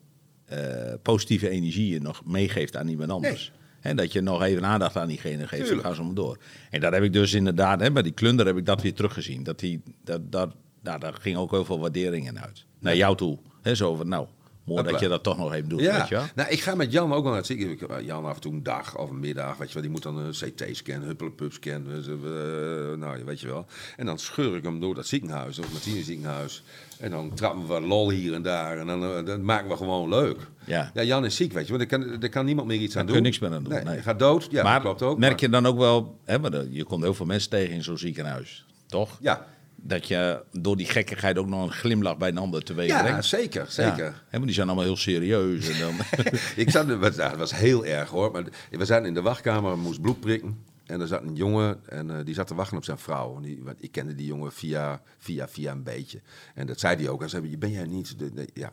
eh, 0.44 0.59
positieve 1.03 1.49
energie 1.49 1.92
je 1.92 2.01
nog 2.01 2.23
meegeeft 2.25 2.77
aan 2.77 2.88
iemand 2.88 3.11
anders. 3.11 3.53
En 3.81 3.97
dat 3.97 4.12
je 4.12 4.21
nog 4.21 4.43
even 4.43 4.64
aandacht 4.64 4.97
aan 4.97 5.09
diegene 5.09 5.47
geeft, 5.47 5.51
Tuurlijk. 5.51 5.73
dan 5.75 5.85
gaan 5.85 5.95
ze 5.95 6.03
maar 6.03 6.14
door. 6.14 6.38
En 6.71 6.81
daar 6.81 6.93
heb 6.93 7.03
ik 7.03 7.12
dus 7.12 7.33
inderdaad, 7.35 7.81
hè, 7.81 7.93
bij 7.93 8.03
die 8.03 8.12
klunder 8.12 8.47
heb 8.47 8.57
ik 8.57 8.67
dat 8.67 8.83
weer 8.83 8.95
teruggezien. 8.95 9.43
Dat 9.43 9.59
die, 9.59 9.83
dat, 10.05 10.33
dat, 10.33 10.55
nou, 10.83 10.99
daar 11.01 11.14
ging 11.14 11.37
ook 11.37 11.51
heel 11.51 11.64
veel 11.64 11.79
waarderingen 11.79 12.43
uit. 12.43 12.64
Naar 12.79 12.97
jou 12.97 13.17
toe. 13.17 13.38
Hè, 13.62 13.75
zo 13.75 13.95
van, 13.95 14.09
nou, 14.09 14.27
mooi 14.64 14.83
dat 14.83 15.01
je 15.01 15.09
dat 15.09 15.23
toch 15.23 15.37
nog 15.37 15.53
even 15.53 15.69
doet, 15.69 15.81
Ja, 15.81 15.99
weet 15.99 16.09
je 16.09 16.14
wel. 16.14 16.25
nou, 16.35 16.49
ik 16.51 16.61
ga 16.61 16.75
met 16.75 16.93
Jan 16.93 17.12
ook 17.12 17.23
wel 17.23 17.33
naar 17.33 17.43
het 17.43 17.51
eh, 17.51 18.07
Jan 18.07 18.25
af 18.25 18.35
en 18.35 18.41
toe 18.41 18.53
een 18.53 18.62
dag 18.62 18.97
of 18.99 19.11
een 19.11 19.21
middag, 19.21 19.57
weet 19.57 19.69
je 19.69 19.75
wel. 19.75 19.83
Die 19.83 19.93
moet 19.93 20.03
dan 20.03 20.17
een 20.17 20.33
CT-scan, 20.33 21.03
huppelepup-scan, 21.03 21.87
eh, 21.91 21.99
eh, 21.99 22.99
nou, 22.99 23.25
weet 23.25 23.41
je 23.41 23.47
wel. 23.47 23.67
En 23.97 24.07
dan 24.07 24.19
scheur 24.19 24.57
ik 24.57 24.62
hem 24.62 24.81
door 24.81 24.95
dat 24.95 25.07
ziekenhuis, 25.07 25.59
of 25.59 25.73
Martine 25.73 26.03
ziekenhuis. 26.03 26.62
En 27.00 27.11
dan 27.11 27.34
trappen 27.34 27.66
we 27.68 27.80
lol 27.80 28.11
hier 28.11 28.34
en 28.34 28.42
daar. 28.42 28.78
En 28.78 28.87
dan, 28.87 29.02
eh, 29.04 29.24
dan 29.26 29.44
maken 29.44 29.68
we 29.68 29.76
gewoon 29.76 30.08
leuk. 30.08 30.37
Ja. 30.64 30.90
Jan 30.94 31.24
is 31.24 31.37
ziek, 31.37 31.52
weet 31.52 31.66
je, 31.68 31.76
want 31.78 31.92
er 31.92 31.98
kan, 31.98 32.22
er 32.22 32.28
kan 32.28 32.44
niemand 32.44 32.66
meer 32.68 32.78
iets 32.80 32.96
aan 32.96 33.04
kun 33.04 33.14
doen. 33.14 33.22
je 33.22 33.28
niks 33.28 33.38
meer 33.38 33.52
aan 33.52 33.64
doen, 33.64 33.84
Nee, 33.84 34.02
gaat 34.02 34.18
dood, 34.18 34.46
ja, 34.50 34.62
maar 34.62 34.72
dat 34.72 34.82
klopt 34.82 35.02
ook. 35.02 35.18
merk 35.18 35.32
maar- 35.32 35.40
je 35.40 35.48
dan 35.48 35.66
ook 35.66 35.78
wel, 35.78 36.18
hè, 36.24 36.38
maar 36.38 36.64
je 36.70 36.84
komt 36.84 37.02
heel 37.02 37.14
veel 37.14 37.26
mensen 37.26 37.50
tegen 37.50 37.74
in 37.74 37.82
zo'n 37.82 37.98
ziekenhuis, 37.98 38.64
toch? 38.87 39.18
Ja, 39.20 39.46
Dat 39.82 40.08
je 40.08 40.42
door 40.52 40.76
die 40.76 40.87
gekkigheid 40.87 41.38
ook 41.38 41.46
nog 41.46 41.62
een 41.62 41.72
glimlach 41.72 42.16
bij 42.16 42.28
een 42.28 42.38
ander 42.38 42.62
teweeg 42.64 42.88
ja 42.88 43.02
brengt. 43.02 43.24
zeker, 43.24 43.64
zeker. 43.68 44.04
Ja. 44.04 44.14
Hè, 44.28 44.40
die 44.40 44.52
zijn 44.54 44.66
allemaal 44.66 44.84
heel 44.84 44.96
serieus. 44.96 45.68
En 45.68 45.78
dan, 45.80 45.94
ik 46.56 46.70
zat, 46.70 46.87
het 47.02 47.37
was, 47.37 47.50
ja, 47.50 47.56
heel 47.56 47.84
erg 47.84 48.08
hoor. 48.11 48.30
Maar 48.32 48.44
we 48.70 48.84
zaten 48.84 49.06
in 49.06 49.14
de 49.14 49.22
wachtkamer, 49.22 49.78
moest 49.78 50.00
bloed 50.00 50.20
prikken. 50.20 50.58
En 50.88 51.01
er 51.01 51.07
zat 51.07 51.22
een 51.22 51.35
jongen 51.35 51.81
en 51.88 52.11
eh, 52.11 52.24
die 52.24 52.35
zat 52.35 52.46
te 52.46 52.55
wachten 52.55 52.77
op 52.77 52.85
zijn 52.85 52.98
vrouw. 52.98 53.37
En 53.37 53.42
die, 53.42 53.61
want 53.62 53.83
ik 53.83 53.92
kende 53.92 54.14
die 54.14 54.27
jongen 54.27 54.53
via, 54.53 55.03
via, 55.18 55.48
via 55.48 55.72
een 55.72 55.83
beetje. 55.83 56.20
En 56.55 56.66
dat 56.66 56.81
zei 56.81 56.96
hij 56.96 57.09
ook. 57.09 57.20
Hij 57.20 57.29
zei, 57.29 57.59
ben 57.59 57.70
jij 57.70 57.87
niet... 57.87 58.18
De, 58.18 58.48
ja. 58.55 58.72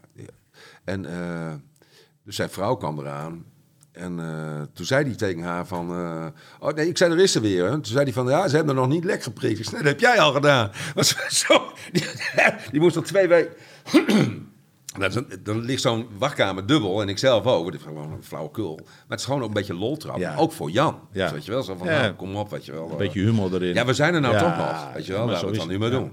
En 0.84 1.06
eh, 1.06 1.54
dus 2.23 2.36
zijn 2.36 2.49
vrouw 2.49 2.75
kwam 2.75 2.99
eraan. 2.99 3.45
En 3.91 4.19
eh, 4.19 4.62
toen 4.73 4.86
zei 4.86 5.06
hij 5.06 5.15
tegen 5.15 5.41
haar 5.41 5.67
van... 5.67 5.89
oh 6.60 6.73
nee, 6.73 6.88
ik 6.88 6.97
zei, 6.97 7.12
er 7.12 7.19
is 7.19 7.32
ze 7.32 7.39
weer. 7.39 7.65
Hè. 7.65 7.71
Toen 7.71 7.86
zei 7.86 8.04
hij 8.04 8.13
van, 8.13 8.28
ja, 8.28 8.47
ze 8.47 8.56
hebben 8.56 8.75
er 8.75 8.82
nog 8.82 8.89
niet 8.89 9.04
lek 9.04 9.23
geprikt. 9.23 9.71
Dat 9.71 9.84
heb 9.84 9.99
jij 9.99 10.19
al 10.19 10.34
gedaan. 10.34 10.71
Zo, 11.30 11.71
die, 12.71 12.80
moest 12.80 12.95
al 12.95 13.01
twee 13.01 13.28
weken... 13.28 13.54
Nou, 14.97 15.12
dan, 15.13 15.25
dan 15.43 15.60
ligt 15.62 15.81
zo'n 15.81 16.08
wachtkamer 16.17 16.65
dubbel 16.65 17.01
en 17.01 17.10
ik 17.10 17.17
zelf 17.17 17.45
ook. 17.45 17.65
Het 17.65 17.75
is 17.75 17.81
gewoon 17.81 18.12
een 18.12 18.23
flauwekul. 18.23 18.75
Maar 18.75 18.86
het 19.08 19.19
is 19.19 19.25
gewoon 19.25 19.41
ook 19.41 19.47
een 19.47 19.53
beetje 19.53 19.73
loltrap. 19.73 20.17
Ja. 20.17 20.36
Ook 20.36 20.51
voor 20.51 20.69
Jan. 20.71 20.99
Ja. 21.12 21.23
Dus 21.23 21.31
weet 21.31 21.45
je 21.45 21.51
wel, 21.51 21.63
zo 21.63 21.75
van, 21.75 21.88
Ja. 21.88 22.01
nou, 22.01 22.13
kom 22.13 22.36
op, 22.36 22.49
weet 22.49 22.65
je 22.65 22.71
wel. 22.71 22.91
een 22.91 22.97
beetje 22.97 23.19
humor 23.19 23.53
erin. 23.53 23.73
Ja, 23.73 23.86
we 23.86 23.93
zijn 23.93 24.13
er 24.13 24.21
nou 24.21 24.34
Ja, 24.34 24.39
toch 24.39 24.58
nog. 24.58 24.93
Weet 24.93 25.05
je 25.05 25.12
wel, 25.13 25.25
laten 25.25 25.41
we 25.45 25.47
het 25.51 25.60
dan 25.60 25.67
nu 25.67 25.77
maar 25.77 25.91
ja. 25.91 25.97
doen. 25.97 26.12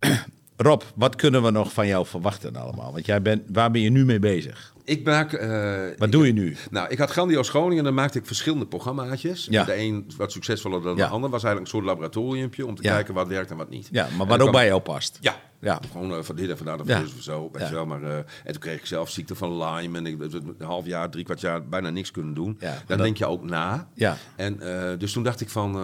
Rob, 0.62 0.82
wat 0.94 1.16
kunnen 1.16 1.42
we 1.42 1.50
nog 1.50 1.72
van 1.72 1.86
jou 1.86 2.06
verwachten 2.06 2.56
allemaal? 2.56 2.92
Want 2.92 3.06
jij 3.06 3.22
bent, 3.22 3.42
waar 3.52 3.70
ben 3.70 3.80
je 3.80 3.90
nu 3.90 4.04
mee 4.04 4.18
bezig? 4.18 4.74
Ik 4.84 5.04
maak... 5.04 5.32
eh, 5.32 5.78
Wat 5.98 6.12
doe 6.12 6.26
je 6.26 6.32
nu? 6.32 6.56
Nou, 6.70 6.88
ik 6.88 6.98
had 6.98 7.10
Grandioos 7.10 7.48
Groningen 7.48 7.78
en 7.78 7.84
dan 7.84 7.94
maakte 7.94 8.18
ik 8.18 8.26
verschillende 8.26 8.66
programmaatjes. 8.66 9.46
Ja. 9.50 9.64
De 9.64 9.76
een 9.76 10.10
wat 10.16 10.32
succesvoller 10.32 10.82
dan 10.82 10.96
Ja. 10.96 11.06
de 11.06 11.12
ander. 11.12 11.30
was 11.30 11.42
eigenlijk 11.44 11.72
een 11.72 11.78
soort 11.80 11.90
laboratoriumpje 11.90 12.66
om 12.66 12.74
te 12.74 12.82
Ja. 12.82 12.94
kijken 12.94 13.14
wat 13.14 13.28
werkt 13.28 13.50
en 13.50 13.56
wat 13.56 13.70
niet. 13.70 13.88
Ja, 13.92 14.08
maar 14.16 14.26
wat 14.26 14.34
ook 14.36 14.38
kwam- 14.40 14.52
bij 14.52 14.66
jou 14.66 14.80
past. 14.80 15.18
Ja. 15.20 15.36
Ja. 15.60 15.80
Gewoon 15.92 16.12
eh, 16.14 16.22
van 16.22 16.36
dit 16.36 16.50
en 16.50 16.56
van 16.56 16.66
dat 16.66 16.80
of 16.80 16.86
Ja. 16.88 17.00
dus 17.00 17.18
zo. 17.18 17.48
Weet 17.52 17.68
je 17.68 17.74
wel. 17.74 17.86
Maar, 17.86 18.02
eh, 18.02 18.16
en 18.16 18.24
toen 18.52 18.58
kreeg 18.60 18.78
ik 18.78 18.86
zelf 18.86 19.10
ziekte 19.10 19.34
van 19.34 19.56
Lyme. 19.64 19.98
En 19.98 20.06
ik 20.06 20.16
heb 20.20 20.32
een 20.32 20.54
half 20.66 20.86
jaar, 20.86 21.10
drie 21.10 21.24
kwart 21.24 21.40
jaar 21.40 21.68
bijna 21.68 21.90
niks 21.90 22.10
kunnen 22.10 22.34
doen. 22.34 22.56
Dan 22.60 22.70
dat- 22.86 22.98
denk 22.98 23.16
je 23.16 23.26
ook 23.26 23.44
na. 23.44 23.88
Ja. 23.94 24.16
En 24.36 24.58
dus 24.98 25.12
toen 25.12 25.22
dacht 25.22 25.40
ik 25.40 25.48
van... 25.48 25.78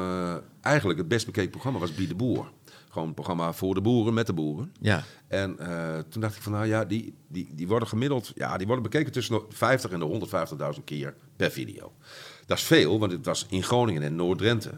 eigenlijk 0.61 0.99
het 0.99 1.09
best 1.09 1.27
bekeken 1.27 1.51
programma 1.51 1.79
was 1.79 1.95
Bied 1.95 2.09
de 2.09 2.15
Boer. 2.15 2.47
Gewoon 2.97 3.11
een 3.11 3.23
programma 3.23 3.53
voor 3.53 3.75
de 3.75 3.81
boeren, 3.81 4.15
met 4.15 4.27
de 4.27 4.33
boeren. 4.33 4.73
Ja. 4.81 5.03
En 5.29 5.59
eh, 5.59 5.99
toen 6.09 6.21
dacht 6.21 6.37
ik 6.37 6.43
van, 6.43 6.53
nou 6.53 6.67
ja, 6.67 6.85
die, 6.85 7.15
die, 7.29 7.49
die 7.55 7.69
worden 7.69 7.89
gemiddeld... 7.89 8.33
Ja, 8.35 8.57
die 8.57 8.67
worden 8.67 8.85
bekeken 8.85 9.13
tussen 9.13 9.35
de 9.35 9.45
50 9.49 9.91
en 9.91 9.99
de 9.99 10.29
150.000 10.79 10.85
keer 10.85 11.15
per 11.37 11.51
video. 11.51 11.93
Dat 12.47 12.59
is 12.59 12.63
veel, 12.65 12.99
want 12.99 13.13
het 13.13 13.27
was 13.27 13.47
in 13.49 13.63
Groningen 13.63 14.03
en 14.03 14.17
Noord-Drenthe. 14.17 14.71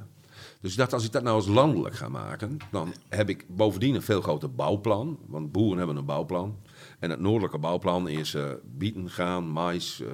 Dus 0.61 0.70
ik 0.72 0.78
dacht, 0.78 0.92
als 0.92 1.04
ik 1.04 1.12
dat 1.12 1.22
nou 1.22 1.37
eens 1.37 1.46
landelijk 1.46 1.94
ga 1.94 2.09
maken... 2.09 2.57
dan 2.70 2.92
heb 3.09 3.28
ik 3.28 3.44
bovendien 3.48 3.94
een 3.94 4.02
veel 4.02 4.20
groter 4.20 4.54
bouwplan. 4.54 5.18
Want 5.26 5.52
boeren 5.52 5.78
hebben 5.78 5.96
een 5.96 6.04
bouwplan. 6.04 6.59
En 6.98 7.11
het 7.11 7.20
noordelijke 7.20 7.59
bouwplan 7.59 8.09
is 8.09 8.35
eh 8.35 8.50
bieten, 8.64 9.11
graan, 9.11 9.44
mais, 9.48 10.00
eh, 10.00 10.09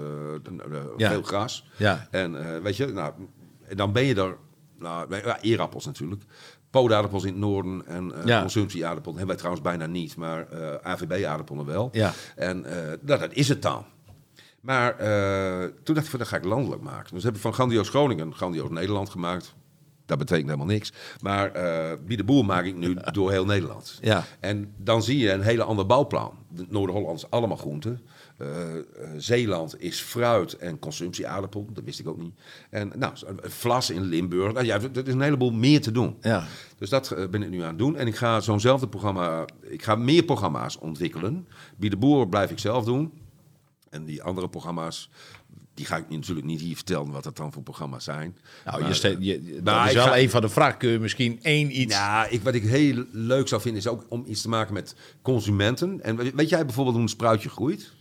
Ja. 0.97 1.11
veel 1.11 1.23
gras. 1.23 1.67
Ja. 1.77 2.09
En 2.11 2.63
weet 2.63 2.77
je, 2.77 2.87
nou, 2.87 3.13
en 3.63 3.77
dan 3.77 3.93
ben 3.93 4.05
je 4.05 4.15
er... 4.15 4.37
Nou, 4.79 5.17
ja, 5.17 5.41
eerappels 5.41 5.87
natuurlijk. 5.87 6.23
Poodaardappels 6.81 7.23
in 7.25 7.29
het 7.33 7.39
noorden 7.41 7.87
en 7.87 8.13
eh 8.15 8.25
Ja. 8.25 8.41
consumptie-aardappelen 8.41 9.17
hebben 9.19 9.37
wij 9.37 9.45
trouwens 9.45 9.67
bijna 9.69 9.87
niet, 9.87 10.17
maar 10.17 10.49
eh 10.49 10.75
AVB-aardappelen 10.93 11.67
wel. 11.67 11.89
Ja. 11.93 12.13
En 12.37 12.65
eh, 12.65 12.87
nou, 13.01 13.21
dat 13.21 13.33
is 13.33 13.49
het 13.49 13.63
dan. 13.63 13.85
Maar 14.61 14.97
toen 15.83 15.95
dacht 15.95 16.05
ik 16.07 16.11
van, 16.11 16.19
dat 16.19 16.29
ga 16.29 16.37
ik 16.37 16.45
landelijk 16.45 16.83
maken. 16.83 17.15
Dus 17.15 17.25
heb 17.25 17.35
ik 17.35 17.41
van 17.41 17.53
Grandioos 17.53 17.89
Groningen 17.89 18.35
Grandioos 18.35 18.71
Nederland 18.71 19.11
gemaakt. 19.11 19.55
Dat 20.07 20.19
betekent 20.19 20.47
helemaal 20.47 20.67
niks. 20.67 20.93
Maar 21.21 21.53
Wie 22.07 22.17
de 22.17 22.25
Boer 22.25 22.45
maak 22.45 22.65
ik 22.65 22.77
nu 22.77 22.97
door 23.13 23.31
heel 23.31 23.45
Nederland. 23.45 23.99
Ja. 24.01 24.25
En 24.41 24.75
dan 24.77 25.03
zie 25.03 25.19
je 25.19 25.33
een 25.33 25.41
hele 25.43 25.63
ander 25.65 25.87
bouwplan. 25.87 26.33
De 26.49 26.67
Noord-Holland 26.69 27.19
is 27.19 27.31
allemaal 27.31 27.57
groenten. 27.57 28.01
Eh, 28.37 28.77
eh, 28.77 28.83
Zeeland 29.17 29.81
is 29.81 30.01
fruit 30.01 30.53
en 30.57 30.79
consumptie-aardappel. 30.79 31.69
Dat 31.73 31.85
wist 31.85 31.99
ik 32.01 32.09
ook 32.09 32.19
niet. 32.23 32.35
En 32.71 32.93
nou, 32.97 33.15
vlas 33.43 33.91
in 33.91 34.03
Limburg. 34.03 34.53
Nou 34.53 34.65
ja, 34.67 34.81
er 34.81 35.07
is 35.09 35.13
een 35.15 35.21
heleboel 35.21 35.51
meer 35.53 35.81
te 35.81 35.91
doen. 35.93 36.17
Ja. 36.21 36.47
Dus 36.79 36.89
dat 36.91 37.11
eh, 37.11 37.29
ben 37.29 37.43
ik 37.43 37.51
nu 37.51 37.61
aan 37.61 37.69
het 37.69 37.79
doen. 37.79 37.97
En 37.97 38.07
ik 38.07 38.17
ga 38.17 38.41
zo'nzelfde 38.41 38.89
programma... 38.89 39.45
Ik 39.61 39.83
ga 39.83 39.95
meer 39.95 40.23
programma's 40.23 40.79
ontwikkelen. 40.79 41.47
Wie 41.77 41.91
de 41.91 41.97
Boer 41.97 42.29
blijf 42.29 42.51
ik 42.51 42.59
zelf 42.59 42.85
doen. 42.85 43.13
En 43.91 44.05
die 44.05 44.23
andere 44.23 44.49
programma's 44.49 45.11
die 45.75 45.87
ga 45.87 45.97
ik 45.97 46.09
natuurlijk 46.09 46.47
niet 46.47 46.61
hier 46.61 46.75
vertellen 46.77 47.11
wat 47.11 47.23
dat 47.25 47.37
dan 47.37 47.53
voor 47.53 47.63
programma's 47.63 48.05
zijn. 48.05 48.37
Nou, 48.65 48.79
Maar, 48.81 48.89
je 48.89 48.95
ste- 48.95 49.17
je, 49.21 49.53
dat 49.55 49.75
maar 49.75 49.89
is 49.89 49.95
wel 49.95 50.07
ga- 50.07 50.19
een 50.19 50.31
van 50.31 50.41
de 50.41 50.49
vragen. 50.49 50.79
Kun 50.79 50.91
je 50.91 50.99
misschien 50.99 51.39
één 51.43 51.81
iets... 51.81 51.95
Ja, 51.95 52.27
ik, 52.27 52.43
wat 52.43 52.55
ik 52.55 52.63
heel 52.63 53.05
leuk 53.13 53.49
zou 53.49 53.61
vinden 53.61 53.81
is 53.81 53.89
ook 53.89 54.05
om 54.09 54.25
iets 54.27 54.43
te 54.43 54.49
maken 54.49 54.75
met 54.75 54.95
consumenten. 55.23 56.03
En 56.03 56.37
weet 56.37 56.49
jij 56.49 56.65
bijvoorbeeld 56.65 56.95
hoe 56.95 57.05
een 57.05 57.11
spruitje 57.11 57.49
groeit? 57.49 57.93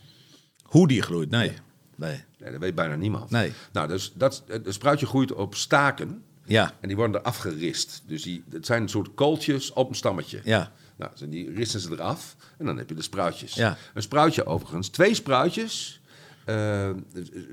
Hoe 0.74 0.88
die 0.88 1.02
groeit, 1.02 1.30
nee. 1.30 1.52
Nee. 1.96 2.24
Nee, 2.40 2.52
dat 2.52 2.60
weet 2.60 2.76
bijna 2.76 2.96
niemand. 2.96 3.30
Nee. 3.30 3.52
Nou, 3.72 3.88
dus 3.88 4.12
dat, 4.16 4.44
een 4.48 4.74
spruitje 4.74 5.06
groeit 5.06 5.32
op 5.34 5.56
staken 5.56 6.24
Ja, 6.46 6.72
en 6.80 6.88
die 6.88 6.98
worden 6.98 7.16
er 7.16 7.22
afgerist. 7.22 8.04
Dus 8.08 8.24
die, 8.24 8.44
het 8.52 8.66
zijn 8.66 8.82
een 8.82 8.90
soort 8.90 9.14
kooltjes 9.14 9.74
op 9.74 9.90
een 9.90 9.96
stammetje. 9.96 10.40
ja. 10.44 10.72
Nou, 10.96 11.12
dus 11.18 11.30
die 11.30 11.54
risten 11.56 11.80
ze 11.80 11.92
eraf 11.92 12.36
en 12.58 12.66
dan 12.66 12.78
heb 12.78 12.90
je 12.90 12.96
de 12.96 13.02
spruitjes. 13.02 13.54
Ja. 13.54 13.78
Een 13.94 14.02
spruitje 14.02 14.46
overigens, 14.46 14.88
twee 14.90 15.14
spruitjes. 15.14 16.02
eh, 16.46 16.56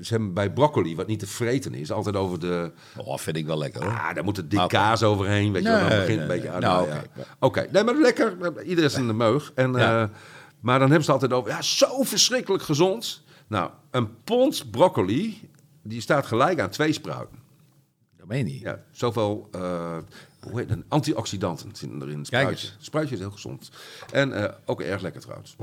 ze 0.01 0.07
hebben 0.07 0.33
bij 0.33 0.51
broccoli, 0.51 0.95
wat 0.95 1.07
niet 1.07 1.19
te 1.19 1.27
vreten 1.27 1.73
is, 1.73 1.91
altijd 1.91 2.15
over 2.15 2.39
de... 2.39 2.71
Oh, 2.97 3.17
vind 3.17 3.37
ik 3.37 3.45
wel 3.45 3.57
lekker 3.57 3.83
hoor. 3.83 3.91
Ah, 3.91 4.13
daar 4.15 4.23
moet 4.23 4.37
het 4.37 4.49
dik 4.51 4.59
Oké. 4.59 4.67
kaas 4.67 5.03
overheen, 5.03 5.51
weet 5.51 5.63
je 5.63 5.69
wel. 5.69 5.79
Dan 5.79 5.87
begint 5.89 6.07
nee, 6.07 6.19
een 6.19 6.27
beetje... 6.27 6.59
Nou, 6.59 6.87
nou. 6.89 6.99
Oké, 7.39 7.67
nee, 7.71 7.83
maar 7.83 7.95
lekker. 7.95 8.35
Iedereen 8.63 8.89
is 8.89 8.95
in 8.97 9.07
de 9.07 9.13
meug. 9.13 9.51
En, 9.55 9.71
Ja. 9.73 10.01
eh, 10.03 10.09
maar 10.61 10.79
dan 10.79 10.87
hebben 10.87 11.05
ze 11.05 11.11
altijd 11.11 11.33
over, 11.33 11.51
ja, 11.51 11.61
zo 11.61 12.03
verschrikkelijk 12.03 12.63
gezond. 12.63 13.23
Nou, 13.47 13.71
een 13.91 14.23
pond 14.23 14.71
broccoli, 14.71 15.49
die 15.81 16.01
staat 16.01 16.25
gelijk 16.25 16.59
aan 16.59 16.69
twee 16.69 16.93
spruiten. 16.93 17.39
Dat 18.17 18.27
meen 18.27 18.37
je 18.37 18.43
niet. 18.43 18.61
Ja, 18.61 18.83
zoveel 18.91 19.47
eh, 19.51 19.97
hoe 20.49 20.59
heet 20.59 20.69
het, 20.69 20.79
antioxidanten 20.87 21.69
zitten 21.73 22.01
erin. 22.01 22.25
Spruitje. 22.25 22.67
Spruitje 22.79 23.15
is 23.15 23.21
heel 23.21 23.31
gezond. 23.31 23.69
En 24.11 24.33
eh, 24.33 24.53
ook 24.65 24.81
erg 24.81 25.01
lekker 25.01 25.21
trouwens. 25.21 25.55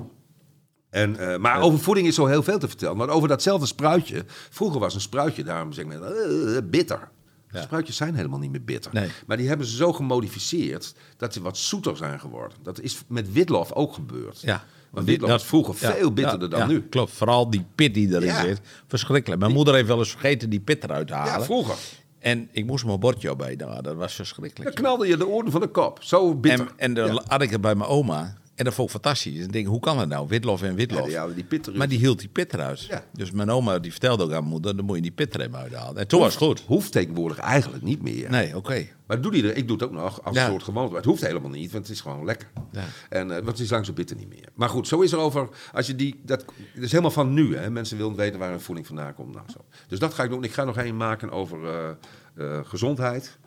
En, 0.91 1.17
eh, 1.17 1.39
maar 1.39 1.61
over 1.61 1.79
voeding 1.79 2.07
is 2.07 2.15
zo 2.15 2.27
heel 2.27 2.43
veel 2.43 2.59
te 2.59 2.69
vertellen. 2.69 2.97
Maar 2.97 3.09
over 3.09 3.29
datzelfde 3.29 3.67
spruitje. 3.67 4.25
Vroeger 4.51 4.81
was 4.81 4.95
een 4.95 5.01
spruitje, 5.01 5.45
daarom 5.45 5.73
zeg 5.73 5.85
ik 5.85 5.93
eh, 5.93 6.57
bitter. 6.65 7.09
Ja. 7.51 7.63
Spruitjes 7.63 7.97
zijn 7.97 8.15
helemaal 8.15 8.39
niet 8.39 8.51
meer 8.51 8.65
bitter. 8.65 8.93
Nee. 8.93 9.11
Maar 9.27 9.37
die 9.37 9.49
hebben 9.49 9.67
ze 9.67 9.77
zo 9.77 9.93
gemodificeerd 9.93 10.95
dat 11.17 11.33
ze 11.33 11.43
wat 11.43 11.57
zoeter 11.57 11.97
zijn 11.97 12.21
geworden. 12.21 12.59
Dat 12.63 12.81
is 12.81 13.03
met 13.07 13.33
witlof 13.33 13.73
ook 13.73 13.95
gebeurd. 13.95 14.41
Ja. 14.41 14.65
Want 14.91 15.07
witlof 15.07 15.31
was 15.31 15.45
vroeger 15.45 15.75
ja, 15.81 15.93
veel 15.93 16.13
bitterder 16.13 16.51
dan 16.51 16.69
nu. 16.69 16.83
Klopt, 16.83 17.13
vooral 17.13 17.51
die 17.51 17.65
pit 17.75 17.95
die 17.95 18.15
erin 18.15 18.35
zit. 18.35 18.61
Verschrikkelijk. 18.87 19.41
Mijn 19.41 19.53
moeder 19.53 19.75
heeft 19.75 19.87
wel 19.87 19.99
eens 19.99 20.11
vergeten 20.11 20.51
die 20.51 20.61
pit 20.61 20.85
eruit 20.85 21.07
te 21.07 21.15
halen. 21.15 21.33
Ja, 21.33 21.43
vroeger. 21.43 21.77
En 22.19 22.49
ik 22.53 22.67
moest 22.67 22.85
mijn 22.85 23.01
bordje 23.01 23.37
bij. 23.37 23.55
Nou, 23.55 23.83
dat 23.83 23.97
was 23.97 24.15
verschrikkelijk. 24.15 24.75
Dan 24.75 24.85
knalde 24.85 25.07
je 25.07 25.17
de 25.17 25.27
oren 25.27 25.51
van 25.51 25.61
de 25.61 25.69
kop. 25.69 25.99
Zo 26.03 26.35
bitter. 26.35 26.67
En, 26.67 26.73
en 26.77 26.95
dan 26.95 27.23
had 27.27 27.43
ik 27.43 27.51
het 27.51 27.61
bij 27.61 27.75
mijn 27.75 27.91
oma. 27.91 28.37
En 28.59 28.65
dat 28.65 28.75
vond 28.75 28.89
ik 28.89 28.95
fantastisch. 28.95 29.39
En 29.39 29.45
ik 29.45 29.53
denk, 29.53 29.67
hoe 29.67 29.81
kan 29.81 29.97
dat 29.97 30.09
nou? 30.09 30.29
Witlof 30.29 30.63
en 30.63 30.75
witlof. 30.75 31.01
Ja, 31.01 31.07
die 31.07 31.17
haalden 31.17 31.35
die 31.35 31.45
pit 31.45 31.61
eruit. 31.63 31.77
maar 31.79 31.89
die 31.89 31.99
hield 31.99 32.19
die 32.19 32.29
pit 32.29 32.53
eruit. 32.55 32.81
Ja. 32.85 33.05
Dus 33.13 33.31
mijn 33.31 33.51
oma 33.51 33.79
die 33.79 33.91
vertelde 33.91 34.23
ook 34.23 34.31
aan 34.31 34.39
mijn 34.39 34.51
moeder, 34.51 34.77
dan 34.77 34.85
moet 34.85 34.97
je 34.97 35.03
die 35.03 35.11
pit 35.11 35.39
even 35.39 35.57
uithalen. 35.57 35.97
En 35.97 36.09
toen 36.09 36.21
was 36.21 36.35
het 36.35 36.43
goed. 36.43 36.63
Hoeft 36.67 36.93
tegenwoordig 36.93 37.39
eigenlijk 37.39 37.83
niet 37.83 38.03
meer. 38.03 38.31
Nee, 38.31 38.57
oké. 38.57 38.87
Maar 39.07 39.21
doe 39.21 39.33
die 39.33 39.43
er, 39.51 39.57
ik 39.57 39.67
doe 39.69 39.77
het 39.77 39.85
ook 39.87 39.93
nog 39.93 40.25
als 40.25 40.37
Ja. 40.37 40.47
soort 40.49 40.63
gewoonte. 40.63 40.89
Maar 40.89 40.97
het 40.97 41.09
hoeft 41.09 41.23
helemaal 41.27 41.51
niet, 41.51 41.73
want 41.73 41.87
het 41.87 41.95
is 41.95 42.01
gewoon 42.01 42.25
lekker. 42.25 42.49
Ja. 42.73 42.85
En, 43.09 43.31
eh, 43.31 43.35
want 43.37 43.47
het 43.49 43.59
is 43.61 43.71
lang 43.71 43.87
zo 43.87 43.93
bitter 43.93 44.17
niet 44.17 44.29
meer. 44.29 44.49
Maar 44.55 44.69
goed, 44.69 44.89
zo 44.89 45.01
is 45.01 45.13
er 45.13 45.19
over. 45.19 45.49
Als 45.73 45.87
je 45.87 45.95
die, 45.95 46.21
dat, 46.25 46.45
dat 46.75 46.85
is 46.85 46.91
helemaal 46.91 47.11
van 47.11 47.33
nu. 47.35 47.57
Hè. 47.57 47.71
Mensen 47.71 47.97
willen 47.97 48.17
weten 48.17 48.39
waar 48.39 48.51
hun 48.51 48.61
voeding 48.61 48.87
vandaan 48.87 49.15
komt. 49.15 49.35
Nou, 49.35 49.47
zo. 49.51 49.65
Dus 49.89 49.99
dat 49.99 50.15
ga 50.15 50.23
ik 50.23 50.31
doen. 50.31 50.45
Ik 50.45 50.53
ga 50.53 50.65
nog 50.65 50.77
één 50.77 50.97
maken 50.97 51.31
over 51.31 51.65
eh, 51.65 51.89
eh, 52.35 52.61
gezondheid. 52.65 53.39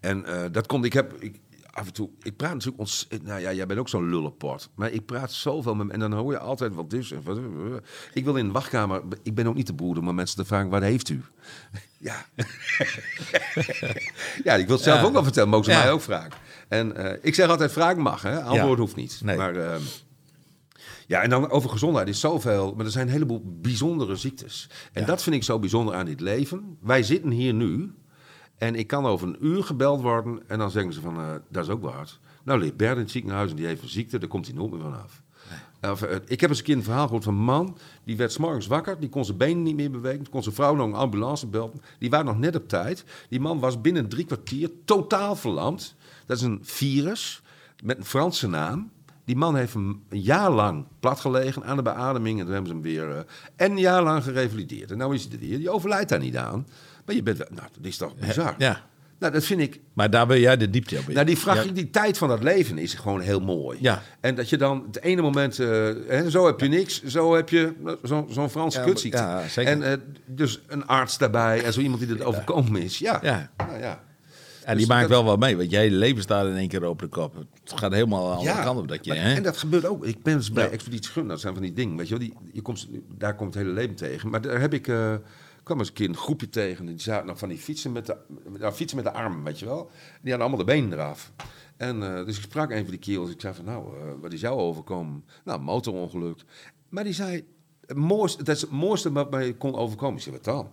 En 0.00 0.24
dat 0.52 0.66
komt. 0.66 0.84
Ik 0.84 0.92
heb. 0.92 1.14
Ik, 1.18 1.40
af 1.80 1.86
en 1.86 1.92
toe, 1.92 2.10
ik 2.22 2.36
praat 2.36 2.52
natuurlijk 2.52 2.80
ons, 2.80 3.06
nou 3.22 3.40
ja, 3.40 3.52
jij 3.52 3.66
bent 3.66 3.80
ook 3.80 3.88
zo'n 3.88 4.08
lullenport. 4.10 4.68
Maar 4.74 4.90
ik 4.90 5.06
praat 5.06 5.32
zoveel 5.32 5.74
met 5.74 5.90
en 5.90 6.00
dan 6.00 6.12
hoor 6.12 6.32
je 6.32 6.38
altijd 6.38 6.74
wat 6.74 6.90
dus 6.90 7.12
wat. 7.24 7.38
Ik 8.12 8.24
wil 8.24 8.36
in 8.36 8.46
de 8.46 8.52
wachtkamer, 8.52 9.02
ik 9.22 9.34
ben 9.34 9.46
ook 9.46 9.54
niet 9.54 9.66
te 9.66 9.74
broeden 9.74 10.08
om 10.08 10.14
mensen 10.14 10.36
te 10.36 10.44
vragen, 10.44 10.68
wat 10.68 10.82
heeft 10.82 11.08
u? 11.08 11.20
Ja. 12.02 12.24
ja, 14.44 14.54
ik 14.54 14.66
wil 14.66 14.74
het 14.74 14.84
zelf 14.84 15.00
Ja. 15.00 15.06
ook 15.06 15.12
wel 15.12 15.22
vertellen, 15.22 15.48
mogen 15.48 15.64
ze 15.64 15.70
Ja. 15.70 15.78
mij 15.82 15.92
ook 15.92 16.00
vragen. 16.00 16.32
En 16.68 16.96
eh, 16.96 17.18
ik 17.22 17.34
zeg 17.34 17.48
altijd, 17.48 17.72
vraag 17.72 17.96
mag, 17.96 18.22
hè? 18.22 18.42
antwoord 18.42 18.76
Ja. 18.76 18.82
hoeft 18.84 18.96
niet. 18.96 19.20
Nee. 19.24 19.36
Maar 19.36 19.56
ehm, 19.56 19.80
ja, 21.06 21.22
en 21.22 21.30
dan 21.30 21.50
over 21.50 21.70
gezondheid 21.70 22.08
is 22.08 22.20
zoveel, 22.20 22.74
maar 22.76 22.84
er 22.84 22.90
zijn 22.90 23.06
een 23.06 23.12
heleboel 23.12 23.42
bijzondere 23.60 24.16
ziektes. 24.16 24.68
En 24.92 25.04
dat 25.04 25.22
vind 25.22 25.36
ik 25.36 25.42
zo 25.42 25.58
bijzonder 25.58 25.94
aan 25.94 26.06
dit 26.06 26.20
leven. 26.20 26.76
Wij 26.80 27.02
zitten 27.02 27.30
hier 27.30 27.54
nu 27.54 27.92
en 28.60 28.74
ik 28.74 28.86
kan 28.86 29.06
over 29.06 29.28
een 29.28 29.46
uur 29.46 29.64
gebeld 29.64 30.00
worden 30.00 30.40
en 30.46 30.58
dan 30.58 30.70
zeggen 30.70 30.92
ze 30.92 31.00
van, 31.00 31.16
eh, 31.16 31.34
dat 31.48 31.64
is 31.64 31.70
ook 31.70 31.82
wat. 31.82 32.18
Nou 32.44 32.60
ligt 32.60 32.76
Bert 32.76 32.94
in 32.94 33.02
het 33.02 33.10
ziekenhuis 33.10 33.50
en 33.50 33.56
die 33.56 33.66
heeft 33.66 33.82
een 33.82 33.88
ziekte, 33.88 34.18
daar 34.18 34.28
komt 34.28 34.46
hij 34.46 34.54
nooit 34.54 34.70
meer 34.70 34.80
vanaf. 34.80 35.22
Of, 35.80 36.02
eh, 36.02 36.16
ik 36.26 36.40
heb 36.40 36.50
eens 36.50 36.58
een 36.58 36.64
keer 36.64 36.76
een 36.76 36.82
verhaal 36.82 37.04
gehoord 37.04 37.24
van 37.24 37.34
een 37.34 37.40
man, 37.40 37.76
die 38.04 38.16
werd 38.16 38.32
's 38.32 38.38
morgens 38.38 38.66
wakker, 38.66 39.00
die 39.00 39.08
kon 39.08 39.24
zijn 39.24 39.36
benen 39.36 39.62
niet 39.62 39.76
meer 39.76 39.90
bewegen, 39.90 40.28
kon 40.30 40.42
zijn 40.42 40.54
vrouw 40.54 40.74
nog 40.74 40.86
een 40.86 40.94
ambulance 40.94 41.46
belden. 41.46 41.82
Die 41.98 42.10
waren 42.10 42.26
nog 42.26 42.38
net 42.38 42.56
op 42.56 42.68
tijd. 42.68 43.04
Die 43.28 43.40
man 43.40 43.60
was 43.60 43.80
binnen 43.80 44.08
drie 44.08 44.24
kwartier 44.24 44.70
totaal 44.84 45.36
verlamd. 45.36 45.94
Dat 46.26 46.36
is 46.36 46.42
een 46.42 46.58
virus 46.62 47.42
met 47.84 47.96
een 47.98 48.04
Franse 48.04 48.48
naam. 48.48 48.90
Die 49.24 49.36
man 49.36 49.56
heeft 49.56 49.74
een 49.74 50.02
een 50.08 50.20
jaar 50.20 50.50
lang 50.50 50.84
platgelegen 51.00 51.64
aan 51.64 51.76
de 51.76 51.82
beademing. 51.82 52.38
En 52.38 52.44
toen 52.44 52.54
hebben 52.54 52.70
ze 52.70 52.76
hem 52.76 52.84
weer 52.84 53.26
en 53.56 53.70
een 53.70 53.78
jaar 53.78 54.02
lang 54.02 54.22
gerevalideerd. 54.22 54.90
En 54.90 54.98
nou 54.98 55.14
is 55.14 55.24
hij 55.24 55.32
er 55.32 55.38
weer. 55.38 55.58
Die 55.58 55.70
overlijdt 55.70 56.08
daar 56.08 56.18
niet 56.18 56.36
aan. 56.36 56.66
Maar 57.10 57.18
je 57.18 57.24
bent 57.24 57.38
wel... 57.38 57.46
Nou, 57.50 57.68
dat 57.76 57.84
is 57.86 57.96
toch 57.96 58.14
bizar? 58.16 58.54
Ja. 58.58 58.88
Nou, 59.18 59.32
dat 59.32 59.44
vind 59.44 59.60
ik... 59.60 59.80
Maar 59.92 60.10
daar 60.10 60.26
wil 60.26 60.38
jij 60.38 60.56
de 60.56 60.70
diepte 60.70 60.98
op 60.98 61.08
in. 61.08 61.14
Nou, 61.14 61.26
die 61.26 61.38
vraag, 61.38 61.64
Ja. 61.64 61.72
die 61.72 61.90
tijd 61.90 62.18
van 62.18 62.28
dat 62.28 62.42
leven 62.42 62.78
is 62.78 62.94
gewoon 62.94 63.20
heel 63.20 63.40
mooi. 63.40 63.78
Ja. 63.80 64.02
En 64.20 64.34
dat 64.34 64.48
je 64.48 64.56
dan 64.56 64.84
het 64.86 65.00
ene 65.02 65.22
moment, 65.22 65.58
eh, 65.58 65.68
hè, 66.08 66.30
zo 66.30 66.46
heb 66.46 66.60
je 66.60 66.68
niks, 66.68 67.02
zo 67.04 67.34
heb 67.34 67.48
je 67.48 67.72
nou, 67.78 67.98
zo- 68.04 68.26
zo'n 68.30 68.50
Franse 68.50 68.78
Ja, 68.78 68.84
kutziekte. 68.84 69.18
ja, 69.18 69.48
zeker. 69.48 69.72
En 69.72 69.82
eh, 69.82 69.92
dus 70.26 70.60
een 70.66 70.86
arts 70.86 71.18
daarbij 71.18 71.64
en 71.64 71.72
zo 71.72 71.80
iemand 71.80 72.00
die 72.00 72.10
het 72.10 72.22
overkomen 72.22 72.82
is. 72.82 72.98
Ja. 72.98 73.18
Ja. 73.22 73.50
Nou, 73.56 73.78
ja. 73.78 74.02
En 74.64 74.76
die 74.76 74.86
Dus 74.86 74.94
maakt 74.94 75.00
dat- 75.08 75.10
wel 75.10 75.24
wat 75.24 75.38
mee, 75.38 75.56
want 75.56 75.70
jij 75.70 75.90
leven 75.90 76.22
staat 76.22 76.46
in 76.46 76.56
één 76.56 76.68
keer 76.68 76.84
op 76.88 76.98
de 76.98 77.06
kop. 77.06 77.34
Het 77.64 77.78
gaat 77.78 77.92
helemaal 77.92 78.30
aan 78.32 78.44
de 78.44 78.48
andere 78.50 78.64
kant 78.64 78.78
op 78.78 78.88
dat 78.88 79.04
je... 79.04 79.12
maar- 79.14 79.22
hè? 79.22 79.34
En 79.34 79.42
dat 79.42 79.56
gebeurt 79.56 79.86
ook. 79.86 80.04
Ik 80.04 80.22
ben 80.22 80.36
dus 80.36 80.52
bij. 80.52 80.70
Expeditie 80.70 81.12
Gun, 81.12 81.28
dat 81.28 81.40
zijn 81.40 81.52
van 81.54 81.62
die 81.62 81.72
dingen, 81.72 81.96
weet 81.96 82.08
je 82.08 82.18
wel. 82.18 82.22
Die, 82.26 82.34
je 82.52 82.62
komt, 82.62 82.88
daar 83.18 83.34
komt 83.36 83.54
het 83.54 83.62
hele 83.62 83.74
leven 83.74 83.94
tegen. 83.94 84.30
Maar 84.30 84.40
daar 84.40 84.60
heb 84.60 84.74
ik, 84.74 84.88
eh 84.88 85.14
kwam 85.70 85.78
eens 85.78 85.88
een 85.88 85.94
keer 85.94 86.08
een 86.08 86.24
groepje 86.24 86.48
tegen. 86.48 86.86
Die 86.86 87.00
zaten 87.00 87.26
nog 87.26 87.38
van 87.38 87.48
die 87.48 87.58
fietsen 87.58 87.92
met 87.92 88.06
de, 88.06 88.16
nou, 88.58 88.72
fietsen 88.72 88.96
met 88.96 89.06
de 89.06 89.12
armen, 89.12 89.44
weet 89.44 89.58
je 89.58 89.64
wel. 89.64 89.90
Die 90.20 90.30
hadden 90.30 90.40
allemaal 90.40 90.66
de 90.66 90.72
benen 90.72 90.92
eraf. 90.92 91.32
En 91.76 92.02
eh, 92.02 92.24
dus 92.24 92.36
ik 92.36 92.42
sprak 92.42 92.70
een 92.70 92.82
van 92.82 92.90
die 92.90 92.98
kerels. 92.98 93.30
Ik 93.30 93.40
zei 93.40 93.54
van, 93.54 93.64
nou, 93.64 93.96
eh, 93.96 94.12
wat 94.20 94.32
is 94.32 94.40
jou 94.40 94.58
overkomen? 94.58 95.24
Nou, 95.44 95.60
motorongeluk. 95.60 96.44
Maar 96.88 97.04
die 97.04 97.12
zei, 97.12 97.46
het 97.86 97.96
mooiste, 97.96 98.50
het 98.50 98.70
mooiste 98.70 99.12
wat 99.12 99.30
mij 99.30 99.54
kon 99.54 99.74
overkomen. 99.74 100.16
Ik 100.16 100.22
zei, 100.22 100.34
wat 100.34 100.44
dan? 100.44 100.70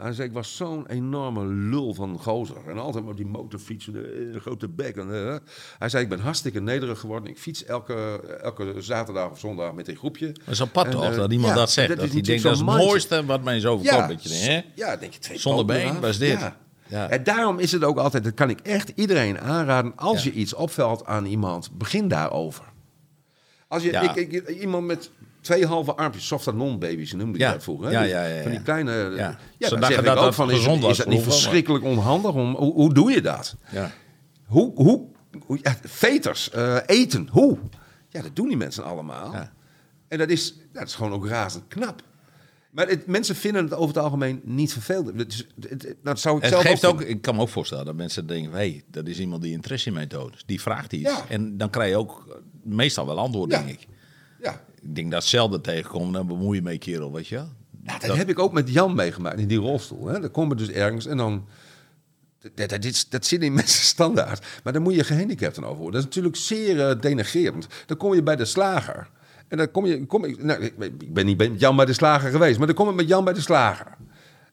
Hij 0.00 0.12
zei, 0.12 0.28
ik 0.28 0.34
was 0.34 0.56
zo'n 0.56 0.86
enorme 0.86 1.44
lul 1.46 1.94
van 1.94 2.18
gozer. 2.18 2.56
En 2.68 2.78
altijd 2.78 3.04
op 3.04 3.16
die 3.16 3.26
motorfietsen, 3.26 3.92
de, 3.92 4.30
de 4.32 4.40
grote 4.40 4.68
bek. 4.68 4.96
En, 4.96 5.14
eh. 5.28 5.36
Hij 5.78 5.88
zei, 5.88 6.02
ik 6.02 6.08
ben 6.08 6.20
hartstikke 6.20 6.60
nederig 6.60 7.00
geworden. 7.00 7.30
Ik 7.30 7.38
fiets 7.38 7.64
elke, 7.64 8.20
elke 8.42 8.74
zaterdag 8.78 9.30
of 9.30 9.38
zondag 9.38 9.72
met 9.72 9.88
een 9.88 9.96
groepje. 9.96 10.32
Dat 10.32 10.48
is 10.48 10.60
apart 10.60 10.86
En, 10.86 10.92
toch, 10.92 11.04
eh, 11.04 11.16
dat 11.16 11.32
iemand 11.32 11.52
ja, 11.52 11.58
dat 11.58 11.70
zegt. 11.70 11.88
dat 11.88 11.98
hij 11.98 12.20
denkt, 12.20 12.42
dat 12.42 12.52
is 12.52 12.58
het 12.58 12.66
mooiste 12.66 13.24
wat 13.26 13.42
mij 13.42 13.56
is 13.56 13.66
overkomen. 13.66 14.08
dat 14.08 14.22
je 14.22 14.28
denkt, 14.28 14.44
hè? 14.46 14.60
ja, 14.84 14.96
denk 14.96 15.12
je 15.12 15.18
twee 15.18 15.38
Zonder 15.38 15.64
been 15.64 16.00
was 16.00 16.18
dit. 16.18 16.40
Ja. 16.40 16.56
Ja. 16.88 17.08
En 17.08 17.22
daarom 17.24 17.58
is 17.58 17.72
het 17.72 17.84
ook 17.84 17.98
altijd, 17.98 18.24
dat 18.24 18.34
kan 18.34 18.50
ik 18.50 18.60
echt 18.60 18.92
iedereen 18.94 19.40
aanraden. 19.40 19.92
Als 19.96 20.24
Ja. 20.24 20.30
je 20.32 20.36
iets 20.38 20.54
opvalt 20.54 21.06
aan 21.06 21.24
iemand, 21.26 21.70
begin 21.78 22.08
daarover. 22.08 22.64
Als 23.68 23.82
je, 23.82 23.90
Ja. 23.92 24.14
ik, 24.16 24.32
ik- 24.32 24.48
iemand 24.48 24.86
met 24.86 25.10
twee 25.40 25.66
halve 25.66 25.94
armpjes, 25.94 26.26
soft 26.26 26.52
non-baby's 26.52 27.12
noemde 27.12 27.34
ik 27.34 27.40
Ja. 27.40 27.52
dat 27.52 27.62
vroeger. 27.62 27.90
Ja, 27.90 28.02
ja, 28.02 28.24
ja, 28.24 28.40
Van 28.42 28.50
die 28.50 28.58
ja. 28.58 28.64
kleine... 28.64 28.92
Ja. 28.92 29.38
Ja, 29.58 29.68
Ze 29.68 29.78
dachten 29.78 29.98
ik 29.98 30.04
dat 30.04 30.16
ook 30.16 30.22
dat 30.24 30.34
van, 30.34 30.50
is, 30.50 30.56
gezond 30.56 30.74
het- 30.76 30.82
was 30.82 30.90
is 30.92 30.98
dat 30.98 31.06
niet 31.06 31.20
maar- 31.24 31.32
verschrikkelijk 31.32 31.84
onhandig? 31.84 32.32
Om, 32.34 32.54
hoe, 32.54 32.72
hoe 32.72 32.94
doe 32.94 33.10
je 33.10 33.20
dat? 33.20 33.56
Ja. 33.72 33.90
Hoe, 34.46 34.72
hoe, 34.74 35.06
hoe 35.46 35.58
ja, 35.62 35.76
veters, 35.82 36.50
eh, 36.50 36.76
eten, 36.86 37.28
hoe? 37.30 37.58
Ja, 38.08 38.22
dat 38.22 38.36
doen 38.36 38.48
die 38.48 38.56
mensen 38.56 38.84
allemaal. 38.84 39.32
Ja. 39.32 39.52
En 40.08 40.18
dat 40.18 40.28
is, 40.28 40.54
dat 40.72 40.86
is 40.86 40.94
gewoon 40.94 41.12
ook 41.12 41.26
razend 41.26 41.64
knap. 41.68 42.02
Maar 42.70 42.88
het, 42.88 43.06
mensen 43.06 43.36
vinden 43.36 43.64
het 43.64 43.74
over 43.74 43.94
het 43.94 44.04
algemeen 44.04 44.40
niet 44.44 44.72
vervelend. 44.72 45.26
Is- 45.32 45.46
het, 45.60 45.70
het- 45.82 45.96
dat 46.02 46.20
zou 46.20 46.36
ik 46.36 46.42
Het 46.42 46.50
zelf 46.52 46.62
geeft 46.64 46.84
ook 46.84 47.00
ik 47.02 47.22
kan 47.22 47.34
me 47.34 47.40
ook 47.40 47.48
voorstellen 47.48 47.84
dat 47.84 47.94
mensen 47.94 48.26
denken, 48.26 48.50
hé, 48.50 48.56
hey, 48.58 48.82
dat 48.90 49.06
is 49.06 49.18
iemand 49.20 49.42
die 49.42 49.52
interesse 49.52 49.88
in 49.88 49.94
mij 49.94 50.06
toont. 50.06 50.42
Die 50.46 50.60
vraagt 50.60 50.92
iets. 50.92 51.10
Ja. 51.10 51.24
En 51.28 51.56
dan 51.56 51.70
krijg 51.70 51.90
je 51.90 51.96
ook 51.96 52.24
eh, 52.28 52.34
meestal 52.62 53.06
wel 53.06 53.18
antwoord, 53.18 53.50
Ja. 53.50 53.58
denk 53.58 53.70
ik. 53.80 53.86
Ja. 54.42 54.60
Ik 54.82 54.94
denk 54.94 55.10
dat 55.10 55.24
zelden 55.24 55.60
tegenkomt, 55.60 56.12
dan 56.12 56.26
bemoei 56.26 56.56
je 56.56 56.62
mee, 56.62 56.78
kerel, 56.78 57.12
weet 57.12 57.28
je 57.28 57.34
wel. 57.34 57.48
Ja, 57.82 57.98
dat, 57.98 58.16
heb 58.16 58.28
ik 58.28 58.38
ook 58.38 58.52
met 58.52 58.72
Jan 58.72 58.94
meegemaakt 58.94 59.38
in 59.38 59.48
die 59.48 59.58
rolstoel. 59.58 60.06
Hè. 60.06 60.20
Dan 60.20 60.30
komen 60.30 60.56
we 60.56 60.64
dus 60.64 60.74
ergens 60.74 61.06
en 61.06 61.16
dan... 61.16 61.46
Dat, 62.38 62.70
dat, 62.70 62.82
dat, 62.82 63.06
dat 63.08 63.26
zit 63.26 63.42
in 63.42 63.52
mensen 63.52 63.84
standaard. 63.84 64.46
Maar 64.64 64.72
dan 64.72 64.82
moet 64.82 64.94
je 64.94 65.04
gehandicapten 65.04 65.64
over 65.64 65.76
horen. 65.76 65.92
Dat 65.92 66.00
is 66.00 66.06
natuurlijk 66.06 66.36
zeer 66.36 67.00
denigrerend. 67.00 67.66
Dan 67.86 67.96
kom 67.96 68.14
je 68.14 68.22
bij 68.22 68.36
de 68.36 68.44
slager. 68.44 69.08
En 69.48 69.56
dan 69.56 69.70
kom 69.70 69.86
je... 69.86 70.06
Kom 70.06 70.24
ik, 70.24 70.42
nou, 70.42 70.62
ik, 70.62 70.74
ik 70.98 71.14
ben 71.14 71.26
niet 71.26 71.38
met 71.38 71.60
Jan 71.60 71.76
bij 71.76 71.84
de 71.84 71.92
slager 71.92 72.30
geweest. 72.30 72.58
Maar 72.58 72.66
dan 72.66 72.76
kom 72.76 72.88
ik 72.88 72.94
met 72.94 73.08
Jan 73.08 73.24
bij 73.24 73.32
de 73.32 73.40
slager. 73.40 73.96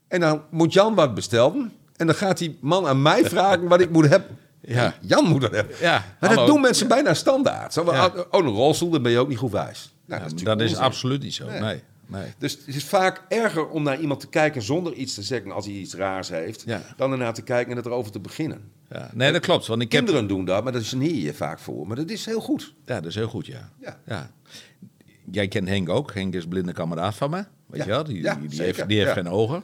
En 0.07 0.19
dan 0.19 0.41
moet 0.49 0.73
Jan 0.73 0.95
wat 0.95 1.13
bestellen. 1.13 1.71
En 1.95 2.05
dan 2.05 2.15
gaat 2.15 2.37
die 2.37 2.57
man 2.61 2.87
aan 2.87 3.01
mij 3.01 3.25
vragen 3.25 3.67
wat 3.67 3.81
ik 3.81 3.89
moet 3.89 4.09
hebben. 4.09 4.37
Ja. 4.61 4.93
Jan 5.01 5.25
moet 5.25 5.41
dat 5.41 5.51
hebben. 5.51 5.75
Ja, 5.79 6.03
maar 6.19 6.29
hallo. 6.29 6.35
dat 6.35 6.47
doen 6.47 6.61
mensen 6.61 6.87
bijna 6.87 7.13
standaard. 7.13 7.73
Zo, 7.73 7.91
Ja. 7.91 8.11
Oh, 8.31 8.45
een 8.45 8.51
rolstoel, 8.51 8.89
dan 8.89 9.01
ben 9.01 9.11
je 9.11 9.19
ook 9.19 9.27
niet 9.27 9.37
goed 9.37 9.51
wijs. 9.51 9.95
Nou, 10.07 10.33
dat 10.43 10.61
is, 10.61 10.75
absoluut 10.75 11.21
niet 11.21 11.33
zo. 11.33 11.45
Nee. 11.49 11.59
Nee. 11.59 11.81
Nee. 12.05 12.33
Dus 12.37 12.51
het 12.65 12.75
is 12.75 12.83
vaak 12.83 13.25
erger 13.29 13.67
om 13.67 13.83
naar 13.83 13.99
iemand 13.99 14.19
te 14.19 14.27
kijken 14.27 14.61
zonder 14.61 14.93
iets 14.93 15.13
te 15.13 15.21
zeggen 15.23 15.51
als 15.51 15.65
hij 15.65 15.73
iets 15.73 15.93
raars 15.93 16.29
heeft, 16.29 16.63
Ja. 16.65 16.81
dan 16.97 17.11
ernaar 17.11 17.33
te 17.33 17.41
kijken 17.41 17.71
en 17.71 17.77
het 17.77 17.85
erover 17.85 18.11
te 18.11 18.19
beginnen. 18.19 18.71
Ja. 18.89 19.09
Nee, 19.13 19.31
dat 19.31 19.41
klopt. 19.41 19.67
Want 19.67 19.81
ik 19.81 19.91
heb... 19.91 20.03
Kinderen 20.05 20.27
doen 20.27 20.45
dat, 20.45 20.63
maar 20.63 20.73
dat 20.73 20.85
geneer 20.85 21.15
je 21.15 21.33
vaak 21.33 21.59
voor. 21.59 21.87
Maar 21.87 21.95
dat 21.95 22.09
is 22.09 22.25
heel 22.25 22.39
goed. 22.41 22.73
Ja, 22.85 22.95
dat 22.95 23.05
is 23.05 23.15
heel 23.15 23.27
goed, 23.27 23.45
ja. 23.45 23.69
Ja. 24.05 24.31
Jij 25.31 25.47
kent 25.47 25.67
Henk 25.67 25.89
ook. 25.89 26.13
Henk 26.13 26.33
is 26.33 26.45
blinde 26.47 26.73
kameraad 26.73 27.15
van 27.15 27.29
me. 27.29 27.45
Weet 27.65 27.83
je 27.83 27.89
wel? 27.89 28.03
Die, 28.03 28.21
Ja, 28.21 28.35
die, 28.47 28.61
heeft, 28.61 28.87
die 28.87 28.99
heeft 28.99 29.11
geen 29.11 29.29
ogen. 29.29 29.63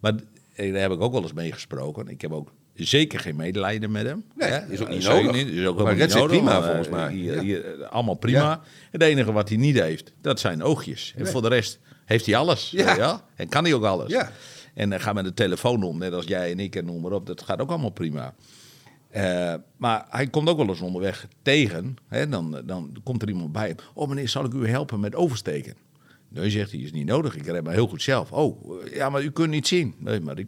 Maar 0.00 0.14
eh, 0.54 0.72
daar 0.72 0.80
heb 0.80 0.90
ik 0.90 1.00
ook 1.00 1.12
wel 1.12 1.22
eens 1.22 1.32
mee 1.32 1.52
gesproken. 1.52 2.08
Ik 2.08 2.20
heb 2.20 2.32
ook 2.32 2.52
zeker 2.74 3.20
geen 3.20 3.36
medelijden 3.36 3.90
met 3.90 4.06
hem. 4.06 4.24
Nee, 4.34 4.50
Hè? 4.50 4.72
is 4.72 4.80
ook 4.80 4.88
niet 4.88 5.04
nodig. 5.04 5.32
Niet, 5.32 5.48
is 5.48 5.66
ook 5.66 5.82
Maar 5.82 5.96
redt 5.96 6.26
prima, 6.26 6.62
volgens 6.62 6.86
eh, 6.86 6.92
mij. 6.92 7.12
Hier, 7.12 7.40
hier, 7.40 7.80
eh, 7.80 7.90
allemaal 7.90 8.14
prima. 8.14 8.38
Ja. 8.38 8.62
Het 8.90 9.02
enige 9.02 9.32
wat 9.32 9.48
hij 9.48 9.58
niet 9.58 9.80
heeft, 9.80 10.12
dat 10.20 10.40
zijn 10.40 10.62
oogjes. 10.62 11.14
En 11.16 11.26
voor 11.26 11.42
de 11.42 11.48
rest 11.48 11.78
heeft 12.04 12.26
hij 12.26 12.36
alles. 12.36 12.70
Ja. 12.70 13.24
En 13.34 13.48
kan 13.48 13.64
hij 13.64 13.74
ook 13.74 13.84
alles. 13.84 14.10
Ja. 14.10 14.30
En 14.74 14.90
dan 14.90 15.00
gaat 15.00 15.14
met 15.14 15.24
de 15.24 15.34
telefoon 15.34 15.82
om, 15.82 15.98
net 15.98 16.12
als 16.12 16.24
jij 16.24 16.50
en 16.50 16.60
ik 16.60 16.76
en 16.76 16.84
noem 16.84 17.00
maar 17.00 17.12
op. 17.12 17.26
Dat 17.26 17.42
gaat 17.42 17.60
ook 17.60 17.70
allemaal 17.70 17.90
prima. 17.90 18.34
Eh, 19.10 19.54
maar 19.76 20.06
hij 20.08 20.26
komt 20.26 20.48
ook 20.48 20.56
wel 20.56 20.68
eens 20.68 20.80
onderweg 20.80 21.26
tegen. 21.42 21.96
Hè, 22.08 22.28
dan, 22.28 22.62
dan 22.64 22.96
komt 23.02 23.22
er 23.22 23.28
iemand 23.28 23.52
bij. 23.52 23.76
Oh 23.94 24.08
meneer, 24.08 24.28
zal 24.28 24.44
ik 24.44 24.52
u 24.52 24.68
helpen 24.68 25.00
met 25.00 25.14
oversteken? 25.14 25.74
Nee, 26.34 26.50
zegt 26.50 26.70
hij, 26.70 26.80
is 26.80 26.92
niet 26.92 27.06
nodig. 27.06 27.36
Ik 27.36 27.46
red 27.46 27.64
maar 27.64 27.72
heel 27.74 27.86
goed 27.88 28.02
zelf. 28.02 28.32
Oh, 28.32 28.82
eh, 28.84 28.94
ja, 28.94 29.10
maar 29.10 29.22
u 29.22 29.30
kunt 29.30 29.50
niet 29.50 29.66
zien. 29.68 29.94
Nee, 29.98 30.20
maar 30.20 30.38
ik, 30.38 30.46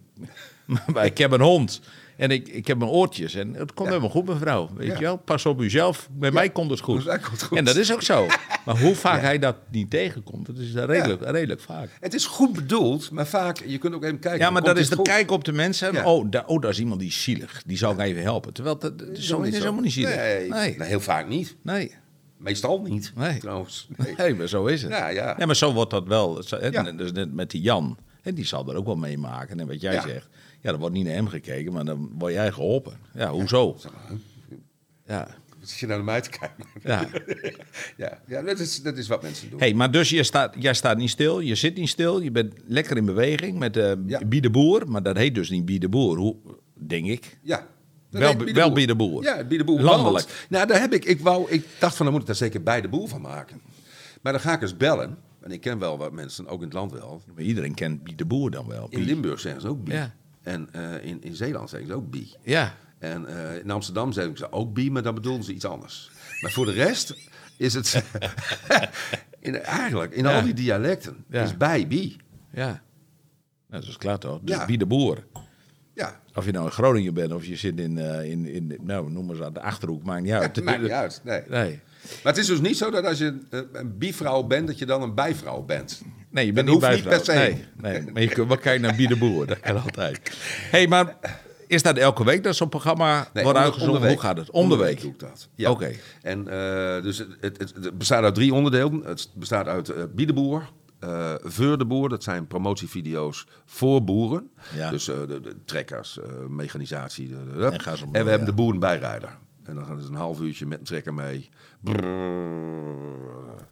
maar 0.95 1.05
ik 1.05 1.19
heb 1.19 1.31
een 1.33 1.41
hond. 1.41 1.81
En 2.17 2.31
ik, 2.31 2.49
ik 2.49 2.67
heb 2.67 2.79
mijn 2.79 2.91
oortjes. 2.91 3.35
En 3.35 3.55
het 3.55 3.75
komt 3.75 3.89
helemaal 3.89 4.11
goed, 4.11 4.27
mevrouw. 4.27 4.71
Weet 4.77 4.87
Ja. 4.89 4.95
je 4.95 5.01
wel? 5.01 5.17
Pas 5.17 5.47
op 5.47 5.61
uzelf. 5.61 6.09
Bij 6.13 6.31
mij 6.31 6.51
komt 6.51 6.71
het 6.71 6.81
goed. 6.81 7.05
Komt 7.09 7.31
het 7.31 7.43
goed. 7.43 7.59
En 7.59 7.65
dat 7.65 7.77
is 7.77 7.93
ook 7.93 8.03
zo. 8.03 8.27
Maar 8.65 8.79
hoe 8.81 8.95
vaak 8.95 9.21
hij 9.21 9.39
dat 9.39 9.57
niet 9.71 9.91
tegenkomt, 9.91 10.47
dat 10.47 10.59
is 10.59 10.75
redelijk, 10.75 11.23
redelijk 11.31 11.61
vaak. 11.61 11.89
Het 12.01 12.15
is 12.15 12.27
goed 12.27 12.53
bedoeld, 12.53 13.11
maar 13.11 13.27
vaak, 13.27 13.63
je 13.67 13.79
kunt 13.79 13.95
ook 13.95 14.05
even 14.05 14.19
kijken. 14.19 14.41
Ja, 14.41 14.51
maar 14.51 14.63
dat 14.63 14.79
is 14.79 14.89
de 14.89 15.03
kijk 15.03 15.31
op 15.31 15.45
de 15.45 15.53
mensen. 15.53 15.93
Ja. 15.93 16.05
Oh, 16.05 16.27
daar, 16.31 16.47
oh, 16.47 16.61
daar 16.61 16.71
is 16.71 16.79
iemand 16.79 17.01
die 17.01 17.09
is 17.09 17.23
zielig. 17.23 17.63
Die 17.67 17.77
zou 17.77 17.95
ik 17.95 18.01
even 18.01 18.23
helpen. 18.23 18.53
Terwijl 18.53 18.79
dat, 18.79 18.99
dat 18.99 19.09
is, 19.09 19.27
zo, 19.27 19.41
is 19.41 19.59
helemaal 19.59 19.81
niet 19.81 19.93
zielig. 19.93 20.17
Nee, 20.17 20.49
nee. 20.49 20.77
nee, 20.77 20.89
heel 20.89 21.01
vaak 21.01 21.29
niet. 21.29 21.57
nee. 21.63 21.95
Meestal 22.47 22.81
niet, 22.83 23.13
Nee. 23.15 23.39
trouwens. 23.39 23.89
Nee. 23.97 24.15
Nee, 24.17 24.35
maar 24.35 24.49
zo 24.49 24.67
is 24.67 24.83
het. 24.83 24.91
Ja, 24.93 25.09
ja. 25.09 25.35
Ja, 25.39 25.47
maar 25.47 25.57
zo 25.57 25.73
wordt 25.73 25.91
dat 25.91 26.07
wel. 26.07 26.43
Ja. 26.71 26.83
Dus 26.93 27.13
net 27.13 27.33
met 27.33 27.51
die 27.51 27.61
Jan. 27.61 27.99
En 28.23 28.35
die 28.35 28.45
zal 28.47 28.69
er 28.69 28.77
ook 28.77 28.87
wel 28.87 28.97
meemaken. 28.97 29.61
En 29.61 29.67
wat 29.67 29.81
jij 29.81 29.93
Ja. 29.93 30.01
zegt. 30.03 30.29
Ja, 30.61 30.71
er 30.73 30.79
wordt 30.79 30.95
niet 30.95 31.05
naar 31.05 31.15
hem 31.15 31.29
gekeken, 31.29 31.73
maar 31.73 31.85
dan 31.85 32.11
word 32.19 32.33
jij 32.33 32.53
geholpen. 32.53 32.99
Ja, 33.15 33.31
hoezo? 33.31 33.77
Ja. 35.07 35.29
Zit 35.61 35.79
je 35.79 35.87
nou 35.87 35.99
naar 35.99 36.13
mij 36.13 36.21
te 36.21 36.31
kijken? 36.31 36.65
ja. 36.83 37.09
ja, 38.07 38.19
ja 38.27 38.43
dat, 38.43 38.59
is, 38.59 38.83
dat 38.83 38.97
is 38.97 39.09
wat 39.09 39.23
mensen 39.23 39.51
doen. 39.51 39.59
hey, 39.59 39.75
maar 39.75 39.91
dus 39.91 40.11
je 40.11 40.23
staat, 40.23 40.55
jij 40.59 40.75
staat 40.75 40.97
niet 40.97 41.11
stil, 41.11 41.41
je 41.41 41.55
zit 41.55 41.77
niet 41.77 41.89
stil. 41.89 42.21
Je 42.21 42.31
bent 42.31 42.55
lekker 42.67 42.97
in 42.97 43.05
beweging 43.05 43.59
met 43.59 43.77
eh 43.77 43.93
Ja. 44.07 44.21
Bie 44.27 44.41
de 44.41 44.51
Boer. 44.51 44.89
Maar 44.91 45.03
dat 45.03 45.17
heet 45.17 45.35
dus 45.35 45.51
niet 45.51 45.65
Bie 45.65 45.79
de 45.79 45.89
Boer. 45.89 46.17
Hoe, 46.17 46.37
denk 46.75 47.07
ik. 47.07 47.39
Ja. 47.43 47.67
Wel- 48.11 48.37
Biede 48.37 48.95
wel 48.95 48.97
Boer. 48.97 49.23
Ja, 49.23 49.45
Biede 49.45 49.65
Boer. 49.65 49.81
Landelijk. 49.81 50.27
Want, 50.27 50.51
nou, 50.51 50.67
daar 50.67 50.81
heb 50.81 50.93
ik, 50.93 51.05
ik, 51.05 51.21
wou, 51.21 51.51
ik 51.51 51.67
dacht 51.79 51.97
van, 51.97 52.05
dan 52.05 52.13
moet 52.15 52.23
ik 52.23 52.29
daar 52.29 52.37
zeker 52.37 52.63
bij 52.63 52.81
de 52.81 52.89
boer 52.89 53.09
van 53.09 53.21
maken. 53.21 53.61
Maar 54.23 54.33
dan 54.33 54.41
ga 54.43 54.53
ik 54.53 54.63
eens 54.63 54.77
bellen. 54.77 55.19
En 55.41 55.51
ik 55.53 55.61
ken 55.61 55.79
wel 55.79 55.99
wat 55.99 56.13
mensen, 56.13 56.47
ook 56.47 56.59
in 56.59 56.65
het 56.65 56.73
land 56.75 56.93
wel. 56.93 57.23
Maar 57.35 57.43
iedereen 57.45 57.75
kent 57.75 58.03
Bie 58.03 58.15
de 58.15 58.25
Boer 58.25 58.51
dan 58.51 58.67
wel. 58.69 58.87
In. 58.91 59.01
Limburg 59.03 59.41
zeggen 59.41 59.61
ze 59.61 59.69
ook. 59.69 59.89
Ja. 59.89 60.15
En 60.43 60.69
eh, 60.73 61.05
in, 61.05 61.23
in 61.23 61.35
Zeeland 61.35 61.71
zeggen 61.71 61.89
ze 61.89 61.95
ook 61.95 62.11
Bie. 62.11 62.35
Ja. 62.43 62.75
En 62.99 63.27
eh, 63.27 63.59
in 63.59 63.71
Amsterdam 63.71 64.13
zeggen 64.13 64.37
ze 64.37 64.53
ook 64.53 64.75
Bie, 64.75 64.91
maar 64.91 65.03
dan 65.03 65.15
bedoelen 65.15 65.45
ze 65.45 65.53
iets 65.55 65.65
anders. 65.65 66.11
Maar 66.41 66.51
voor 66.51 66.67
de 66.67 66.73
rest 66.73 67.15
is 67.57 67.75
het... 67.75 68.03
in, 69.41 69.57
eigenlijk, 69.63 70.13
in 70.13 70.25
Ja. 70.25 70.37
al 70.37 70.43
die 70.45 70.55
dialecten, 70.55 71.25
Ja. 71.31 71.43
is 71.43 71.57
bij 71.57 71.87
Bie. 71.87 72.17
Ja. 72.53 72.67
Nou, 73.69 73.83
dat 73.83 73.85
is 73.91 73.97
klaar 73.97 74.19
toch? 74.19 74.41
Dus 74.43 74.57
Ja. 74.57 74.67
Bie 74.67 74.79
de 74.79 74.87
Boer. 74.87 75.25
Ja, 75.97 76.21
Of 76.35 76.45
je 76.45 76.53
nou 76.53 76.65
in 76.65 76.73
Groningen 76.73 77.15
bent 77.15 77.33
of 77.33 77.45
je 77.45 77.57
zit 77.57 77.81
in, 77.81 77.99
eh, 77.99 78.31
in, 78.31 78.47
in 78.47 78.79
nou, 78.83 79.11
noem 79.11 79.27
maar 79.27 79.37
eens 79.37 79.45
aan 79.45 79.53
de 79.53 79.61
Achterhoek, 79.61 80.03
maakt 80.03 80.23
niet 80.23 80.33
uit. 80.33 80.57
het 80.57 80.65
maakt 80.65 80.83
niet 80.83 80.91
uit. 80.91 81.21
Nee. 81.25 81.43
Nee. 81.49 81.81
Maar 82.23 82.33
het 82.33 82.37
is 82.37 82.47
dus 82.47 82.61
niet 82.61 82.77
zo 82.77 82.91
dat 82.91 83.05
als 83.05 83.19
je 83.19 83.39
een, 83.51 83.67
een 83.73 83.99
bivrouw 83.99 84.43
bent, 84.43 84.67
dat 84.67 84.79
je 84.79 84.87
dan 84.87 85.03
een 85.03 85.15
bijvrouw 85.15 85.63
bent. 85.63 86.03
Nee, 86.31 86.47
je 86.47 86.53
bent 86.53 86.67
Dat 86.67 86.81
niet 86.81 86.91
niet 86.91 87.05
bijvrouw. 87.05 87.17
per 87.17 87.25
se. 87.25 87.63
Nee, 87.81 88.03
nee, 88.03 88.13
maar 88.13 88.23
je 88.23 88.29
kunt 88.29 88.49
wel 88.49 88.57
kijken 88.57 88.83
naar 88.83 88.97
Bie 88.97 89.09
de 89.09 89.17
Boer. 89.17 89.47
Dat 89.47 89.61
kan 89.61 89.83
altijd. 89.83 90.21
hey, 90.71 90.87
maar 90.87 91.17
is 91.67 91.83
dat 91.83 91.97
elke 91.97 92.25
week 92.25 92.43
dat 92.43 92.57
zo'n 92.57 92.69
programma 92.69 93.29
Nee, 93.33 93.45
wordt 93.45 93.59
uitgezonden? 93.59 94.09
Hoe 94.09 94.21
gaat 94.21 94.37
het? 94.37 94.51
Om 94.51 94.69
de 94.69 94.77
week. 94.77 95.01
doe 95.01 95.11
ik 95.11 95.19
dat. 95.19 95.49
Ja. 95.55 95.71
Oké. 95.71 95.93
En 96.23 96.49
eh, 96.49 97.03
dus 97.03 97.19
het, 97.19 97.59
het, 97.59 97.99
bestaat 97.99 98.23
uit 98.25 98.35
drie 98.35 98.55
onderdelen. 98.55 99.03
Het 99.05 99.29
bestaat 99.35 99.67
uit 99.67 99.89
eh 99.89 100.03
Biedeboer, 100.15 100.69
eh 100.99 101.35
Veur 101.43 101.79
de 101.79 101.85
Boer. 101.87 102.09
Dat 102.09 102.23
zijn 102.23 102.47
promotievideo's 102.47 103.47
voor 103.65 104.05
boeren. 104.05 104.51
Ja. 104.75 104.91
Dus 104.91 105.09
eh, 105.09 105.17
de, 105.29 105.41
de 105.41 105.57
trekkers, 105.65 106.19
eh, 106.21 106.25
mechanisatie. 106.49 107.29
de- 107.29 107.35
de- 107.53 107.59
de- 107.59 107.65
En 107.65 108.09
en 108.13 108.25
we 108.25 108.31
hebben 108.31 108.49
de 108.49 108.55
boerenbijrijder. 108.55 109.37
En 109.63 109.75
dan 109.75 109.85
gaan 109.85 110.01
ze 110.01 110.09
een 110.09 110.15
half 110.15 110.41
uurtje 110.41 110.67
met 110.67 110.79
een 110.79 110.85
trekker 110.85 111.15
mee. 111.15 111.49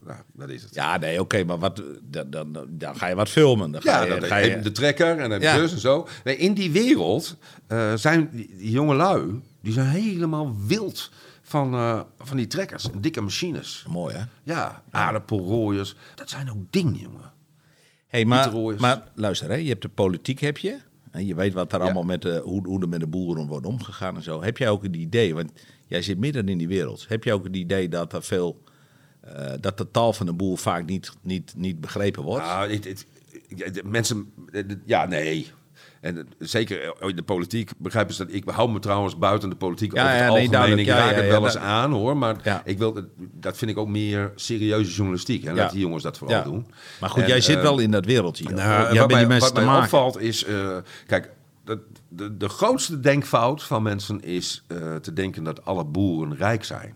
Nou, 0.04 0.18
dat 0.32 0.48
is 0.48 0.62
het. 0.62 0.74
Ja, 0.74 0.96
nee, 0.96 1.20
oké, 1.20 1.44
maar 1.44 1.58
wat, 1.58 1.82
dan, 2.02 2.30
dan, 2.30 2.66
dan 2.70 2.96
ga 2.96 3.06
je 3.06 3.14
wat 3.14 3.28
filmen. 3.28 3.70
Dan 3.70 3.82
ga 3.82 3.90
Ja, 4.04 4.14
je, 4.14 4.20
dan 4.20 4.28
ga 4.28 4.36
je, 4.36 4.58
de 4.60 4.72
trekker 4.72 5.18
en 5.18 5.30
dan 5.30 5.40
Ja. 5.40 5.56
dus 5.56 5.72
en 5.72 5.78
zo. 5.80 6.06
Nee, 6.24 6.36
in 6.36 6.54
die 6.54 6.70
wereld 6.70 7.36
zijn 7.94 8.28
die, 8.32 8.54
die 8.56 8.70
jonge 8.70 8.94
lui, 8.94 9.40
die 9.62 9.72
zijn 9.72 9.86
helemaal 9.86 10.54
wild 10.66 11.10
van, 11.54 11.74
eh, 11.74 12.00
van 12.18 12.36
die 12.36 12.46
trekkers, 12.46 12.88
dikke 13.00 13.20
machines. 13.20 13.84
Mooi, 13.88 14.14
hè? 14.16 14.22
Ja, 14.42 14.82
aardappelrooiers. 14.90 15.94
Dat 16.14 16.30
zijn 16.30 16.50
ook 16.50 16.72
dingen, 16.72 16.94
jongen. 16.94 17.32
Hey, 18.06 18.24
maar, 18.24 18.52
maar 18.78 19.02
luister, 19.14 19.48
hè, 19.48 19.54
je 19.54 19.68
hebt 19.68 19.82
de 19.82 19.88
politiek, 19.88 20.40
heb 20.40 20.58
je. 20.58 20.78
En 21.10 21.26
je 21.26 21.34
weet 21.34 21.52
wat 21.52 21.72
er 21.72 21.78
Ja. 21.78 21.84
allemaal 21.84 22.02
met 22.02 22.22
de, 22.22 22.40
hoe, 22.44 22.66
hoe 22.66 22.80
er 22.82 22.88
met 22.88 23.00
de 23.00 23.06
boeren 23.06 23.46
wordt 23.46 23.66
omgegaan 23.66 24.16
en 24.16 24.22
zo. 24.22 24.42
Heb 24.42 24.58
jij 24.58 24.68
ook 24.68 24.82
het 24.82 24.96
idee, 24.96 25.34
want 25.34 25.50
jij 25.86 26.02
zit 26.02 26.18
midden 26.18 26.48
in 26.48 26.58
die 26.58 26.68
wereld. 26.68 27.04
Heb 27.08 27.24
jij 27.24 27.32
ook 27.32 27.44
het 27.44 27.56
idee 27.56 27.88
dat 27.88 28.12
er 28.12 28.22
veel, 28.22 28.62
eh, 29.20 29.52
dat 29.60 29.78
de 29.78 29.90
taal 29.90 30.12
van 30.12 30.26
de 30.26 30.32
boer 30.32 30.58
vaak 30.58 30.86
niet, 30.86 31.12
niet, 31.22 31.52
niet 31.56 31.80
begrepen 31.80 32.22
wordt? 32.22 32.44
Nou, 32.44 32.72
het, 32.72 33.06
mensen, 33.84 34.32
ja, 34.84 35.06
nee. 35.06 35.50
En 36.00 36.16
het- 36.16 36.26
zeker 36.38 36.94
in 37.00 37.16
de 37.16 37.22
politiek 37.22 37.70
begrijpen 37.78 38.14
ze 38.14 38.24
dat. 38.24 38.34
Ik 38.34 38.42
hou 38.46 38.70
me 38.70 38.78
trouwens 38.78 39.18
buiten 39.18 39.50
de 39.50 39.56
politiek 39.56 39.94
Ja, 39.94 40.02
over 40.02 40.12
het 40.12 40.50
ja, 40.50 40.58
algemeen. 40.58 40.78
ik 40.78 40.86
raak 40.86 41.10
ja, 41.10 41.16
het 41.16 41.26
wel 41.28 41.44
eens 41.44 41.52
dat- 41.52 41.62
aan, 41.62 41.92
hoor. 41.92 42.16
Maar 42.16 42.62
ik 42.64 42.78
wil, 42.78 42.94
het- 42.94 43.08
dat 43.32 43.56
vind 43.56 43.70
ik 43.70 43.78
ook 43.78 43.88
meer 43.88 44.32
serieuze 44.34 44.90
journalistiek. 44.94 45.44
Hè? 45.44 45.52
Laat 45.52 45.70
die 45.72 45.80
jongens 45.80 46.02
dat 46.02 46.18
vooral 46.18 46.42
doen. 46.42 46.66
Maar 47.00 47.10
goed, 47.10 47.22
En, 47.22 47.28
jij 47.28 47.40
zit 47.40 47.56
eh, 47.56 47.62
wel 47.62 47.78
in 47.78 47.90
dat 47.90 48.04
wereldje. 48.04 48.44
Nou, 48.50 48.92
jij 48.92 49.00
wat 49.00 49.10
mij, 49.10 49.26
mensen 49.26 49.64
wat 49.66 49.82
opvalt 49.82 50.20
is, 50.20 50.44
eh, 50.44 50.76
kijk, 51.06 51.30
de, 51.64 51.78
de, 52.08 52.36
de 52.36 52.48
grootste 52.48 53.00
denkfout 53.00 53.62
van 53.62 53.82
mensen 53.82 54.20
is 54.22 54.64
eh, 54.66 54.94
te 54.96 55.12
denken 55.12 55.44
dat 55.44 55.64
alle 55.64 55.84
boeren 55.84 56.36
rijk 56.36 56.64
zijn. 56.64 56.94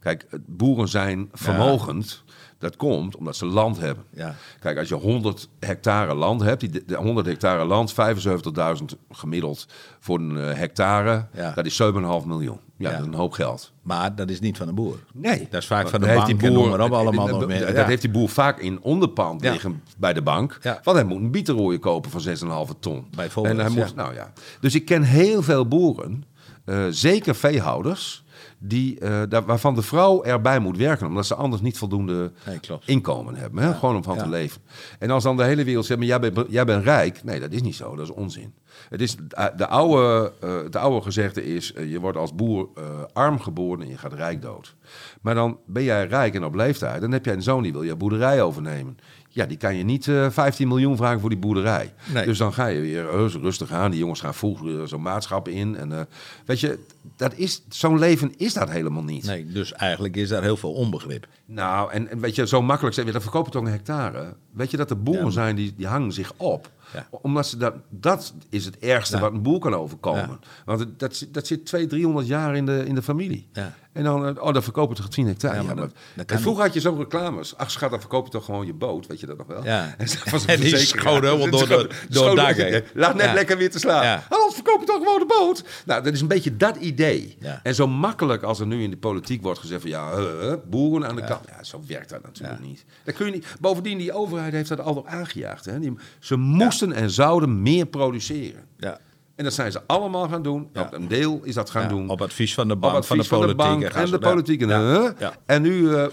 Kijk, 0.00 0.26
boeren 0.46 0.88
zijn 0.88 1.28
vermogend. 1.32 2.22
Dat 2.58 2.76
komt 2.76 3.16
omdat 3.16 3.36
ze 3.36 3.46
land 3.46 3.78
hebben. 3.80 4.04
Ja. 4.10 4.34
Kijk, 4.60 4.78
als 4.78 4.88
je 4.88 4.94
100 4.94 5.48
hectare 5.60 6.14
land 6.14 6.40
hebt, 6.42 6.60
die, 6.60 6.84
de 6.86 6.96
100 6.96 7.26
hectare 7.26 7.64
land, 7.64 7.94
75.000 7.94 8.84
gemiddeld 9.10 9.66
voor 10.00 10.18
een 10.18 10.38
eh, 10.38 10.56
hectare, 10.56 11.26
Ja. 11.34 11.52
dat 11.54 11.66
is 11.66 11.82
7,5 11.82 12.26
miljoen. 12.26 12.58
Ja, 12.76 12.90
Ja. 12.90 12.96
dat 12.96 13.00
is 13.06 13.12
een 13.12 13.18
hoop 13.18 13.32
geld. 13.32 13.72
Maar 13.82 14.14
dat 14.14 14.30
is 14.30 14.40
niet 14.40 14.56
van 14.56 14.66
de 14.66 14.72
boer. 14.72 14.98
Nee. 15.12 15.46
Dat 15.50 15.60
is 15.60 15.66
vaak 15.66 15.88
van 15.88 16.00
de 16.00 16.06
bank 16.06 16.26
heeft 16.40 16.42
maar 16.54 16.80
op 16.80 16.92
allemaal 16.92 17.26
dat- 17.26 17.38
nog 17.40 17.46
meer. 17.48 17.66
Dat, 17.66 17.76
Ja. 17.76 17.84
heeft 17.84 18.02
die 18.02 18.10
boer 18.10 18.28
vaak 18.28 18.58
in 18.60 18.82
onderpand 18.82 19.40
liggen 19.42 19.82
bij 19.98 20.12
de 20.12 20.22
bank. 20.22 20.58
Want 20.82 20.96
hij 20.96 21.04
moet 21.06 21.20
een 21.20 21.30
bietenrooie 21.30 21.78
kopen 21.78 22.10
van 22.10 22.20
6,5 22.20 22.74
ton. 22.80 23.06
Bijvoorbeeld, 23.16 23.58
En 23.58 23.64
hij 23.64 23.74
moet, 23.84 23.94
nou 23.94 24.14
ja. 24.14 24.32
Dus 24.60 24.74
ik 24.74 24.84
ken 24.84 25.02
heel 25.02 25.42
veel 25.42 25.68
boeren, 25.68 26.24
eh, 26.64 26.84
zeker 26.90 27.34
veehouders, 27.34 28.23
die, 28.66 28.98
eh, 29.00 29.22
daar, 29.28 29.44
waarvan 29.44 29.74
de 29.74 29.82
vrouw 29.82 30.22
erbij 30.22 30.58
moet 30.58 30.76
werken. 30.76 31.06
Omdat 31.06 31.26
ze 31.26 31.34
anders 31.34 31.62
niet 31.62 31.78
voldoende 31.78 32.32
Nee, 32.46 32.58
inkomen 32.84 33.34
hebben. 33.34 33.62
Hè? 33.62 33.74
Gewoon 33.74 33.96
om 33.96 34.02
van 34.02 34.16
Ja. 34.16 34.22
te 34.22 34.28
leven. 34.28 34.60
En 34.98 35.10
als 35.10 35.22
dan 35.22 35.36
de 35.36 35.44
hele 35.44 35.64
wereld 35.64 35.86
zegt, 35.86 35.98
maar 35.98 36.08
jij 36.08 36.20
bent, 36.20 36.46
jij 36.48 36.64
bent 36.64 36.84
rijk. 36.84 37.24
Nee, 37.24 37.40
dat 37.40 37.52
is 37.52 37.62
niet 37.62 37.74
zo. 37.74 37.96
Dat 37.96 38.04
is 38.08 38.12
onzin. 38.14 38.54
Het, 38.88 39.00
is, 39.00 39.16
de, 39.56 39.66
oude, 39.66 40.32
eh, 40.40 40.50
de 40.70 40.78
oude 40.78 41.00
gezegde 41.02 41.44
is, 41.54 41.72
eh, 41.72 41.90
je 41.90 42.00
wordt 42.00 42.18
als 42.18 42.34
boer 42.34 42.68
eh, 42.74 42.82
arm 43.12 43.40
geboren 43.40 43.82
en 43.82 43.88
je 43.88 43.98
gaat 43.98 44.12
rijk 44.12 44.42
dood. 44.42 44.74
Maar 45.22 45.34
dan 45.34 45.58
ben 45.66 45.82
jij 45.82 46.06
rijk 46.06 46.34
en 46.34 46.44
op 46.44 46.54
leeftijd. 46.54 47.00
Dan 47.00 47.12
heb 47.12 47.24
jij 47.24 47.34
een 47.34 47.42
zoon 47.42 47.62
die 47.62 47.72
wil 47.72 47.82
je 47.82 47.96
boerderij 47.96 48.42
overnemen. 48.42 48.96
Ja, 49.28 49.46
die 49.46 49.56
kan 49.56 49.76
je 49.76 49.84
niet 49.84 50.08
eh 50.08 50.30
15 50.30 50.68
miljoen 50.68 50.96
vragen 50.96 51.20
voor 51.20 51.28
die 51.28 51.38
boerderij. 51.38 51.92
Nee. 52.12 52.24
Dus 52.24 52.38
dan 52.38 52.52
ga 52.52 52.66
je 52.66 52.80
weer 52.80 53.08
eh, 53.08 53.26
rustig 53.42 53.72
aan. 53.72 53.90
Die 53.90 54.00
jongens 54.00 54.20
gaan 54.20 54.34
vroeg 54.34 54.66
eh, 54.68 54.82
zo'n 54.84 55.02
maatschap 55.02 55.48
in. 55.48 55.76
En 55.76 55.92
eh, 55.92 56.04
weet 56.44 56.60
je, 56.60 56.78
dat 57.16 57.34
is, 57.34 57.62
zo'n 57.68 57.98
leven 57.98 58.32
is 58.36 58.52
dat 58.52 58.70
helemaal 58.70 59.02
niet. 59.04 59.24
Nee, 59.24 59.46
dus 59.46 59.72
eigenlijk 59.72 60.16
is 60.16 60.28
daar 60.28 60.42
heel 60.42 60.56
veel 60.56 60.72
onbegrip. 60.72 61.26
Nou, 61.46 61.92
en, 61.92 62.08
en 62.10 62.20
weet 62.20 62.34
je, 62.34 62.46
zo 62.46 62.62
makkelijk 62.62 62.94
zeggen, 62.94 63.12
we, 63.14 63.18
dan 63.18 63.30
verkopen 63.30 63.52
toch 63.52 63.62
een 63.64 63.72
hectare. 63.72 64.34
Weet 64.52 64.70
je 64.70 64.76
dat 64.76 64.90
er 64.90 65.02
boeren 65.02 65.24
Ja. 65.24 65.30
zijn 65.30 65.56
die, 65.56 65.74
die 65.76 65.86
hangen 65.86 66.12
zich 66.12 66.32
op? 66.36 66.70
Ja. 66.92 67.06
Omdat 67.10 67.46
ze 67.46 67.56
dat, 67.56 67.74
dat 67.90 68.34
is 68.50 68.64
het 68.64 68.78
ergste 68.78 69.16
Ja. 69.16 69.22
wat 69.22 69.32
een 69.32 69.42
boer 69.42 69.58
kan 69.58 69.74
overkomen. 69.74 70.40
Want 70.64 70.80
het- 70.80 70.98
dat, 70.98 71.16
zit- 71.16 71.34
dat 71.34 71.46
zit 71.46 71.66
200, 71.66 71.90
300 72.00 72.26
jaar 72.26 72.56
in 72.56 72.66
de, 72.66 72.84
in 72.86 72.94
de 72.94 73.02
familie. 73.02 73.48
Ja. 73.52 73.74
En 73.92 74.04
dan, 74.04 74.26
eh, 74.36 74.42
oh, 74.44 74.52
dan 74.52 74.62
verkoop 74.62 74.88
je 74.88 74.94
toch 74.96 75.08
10 75.08 75.26
hectare. 75.26 75.54
Ja, 75.54 75.62
maar 75.62 75.76
dat- 75.76 75.92
en 76.26 76.40
vroeger 76.40 76.62
had 76.64 76.74
je 76.74 76.80
zo'n 76.80 76.98
reclames. 76.98 77.56
Ach 77.56 77.70
schat, 77.70 77.90
dan 77.90 78.00
verkoop 78.00 78.24
je 78.24 78.30
toch 78.30 78.44
gewoon 78.44 78.66
je 78.66 78.72
boot. 78.74 79.06
Weet 79.06 79.20
je 79.20 79.26
dat 79.26 79.36
nog 79.38 79.46
wel? 79.46 79.64
Ja. 79.64 79.94
En, 79.98 80.08
ze- 80.08 80.18
zo'n 80.26 80.40
En 80.46 80.60
die 80.60 80.76
schoot 80.76 81.22
helemaal 81.22 81.50
door 81.50 81.68
de- 81.68 81.88
door 82.08 82.26
het 82.26 82.36
dak 82.36 82.54
schoot- 82.54 82.56
heen. 82.70 82.82
Laat 82.94 83.14
net 83.14 83.32
lekker 83.32 83.56
weer 83.58 83.70
te 83.70 83.78
slaan. 83.78 84.04
Ja. 84.04 84.24
Anders 84.28 84.54
verkoop 84.54 84.80
je 84.80 84.86
toch 84.86 84.96
gewoon 84.96 85.18
de 85.18 85.26
boot. 85.38 85.64
Nou, 85.86 86.02
dat 86.02 86.12
is 86.12 86.20
een 86.20 86.28
beetje 86.28 86.56
dat 86.56 86.76
idee. 86.76 86.92
Ja. 86.96 87.60
En 87.62 87.74
zo 87.74 87.86
makkelijk 87.86 88.42
als 88.42 88.60
er 88.60 88.66
nu 88.66 88.82
in 88.82 88.90
de 88.90 88.96
politiek 88.96 89.42
wordt 89.42 89.58
gezegd 89.60 89.80
van... 89.80 89.90
ja, 89.90 90.10
eh, 90.12 90.50
eh, 90.52 90.58
boeren 90.70 91.08
aan 91.08 91.16
de 91.16 91.24
kant. 91.24 91.44
Ja, 91.48 91.62
zo 91.64 91.80
werkt 91.86 92.10
dat 92.10 92.22
natuurlijk 92.22 92.60
niet. 92.60 92.84
Dat 93.04 93.14
kun 93.14 93.26
je 93.26 93.32
niet. 93.32 93.46
Bovendien, 93.60 93.98
die 93.98 94.12
overheid 94.12 94.52
heeft 94.52 94.68
dat 94.68 94.80
al 94.80 94.94
op 94.94 95.06
aangejaagd. 95.06 95.64
Hè. 95.64 95.80
Die, 95.80 95.92
ze 96.18 96.36
moesten 96.36 96.92
en 96.92 97.10
zouden 97.10 97.62
meer 97.62 97.86
produceren. 97.86 98.64
Ja. 98.78 98.98
En 99.34 99.44
dat 99.44 99.52
zijn 99.52 99.72
ze 99.72 99.80
allemaal 99.86 100.28
gaan 100.28 100.42
doen. 100.42 100.68
Ja. 100.72 100.82
Op 100.82 100.92
een 100.92 101.08
deel 101.08 101.40
is 101.42 101.54
dat 101.54 101.70
gaan 101.70 101.82
Ja, 101.82 101.88
doen. 101.88 102.08
Op 102.08 102.22
advies 102.22 102.54
van 102.54 102.68
de 102.68 102.74
Op 102.74 102.80
bank, 102.80 103.04
van 103.04 103.18
de 103.18 103.24
politiek. 103.28 103.92
en 103.94 104.10
de 104.10 104.18
politiek. 104.18 104.62
En, 104.62 104.68
Ja. 104.68 104.80
huh? 104.92 105.10
Ja. 105.18 105.34
en 105.46 105.62
nu 105.62 105.94
eh, 105.94 106.06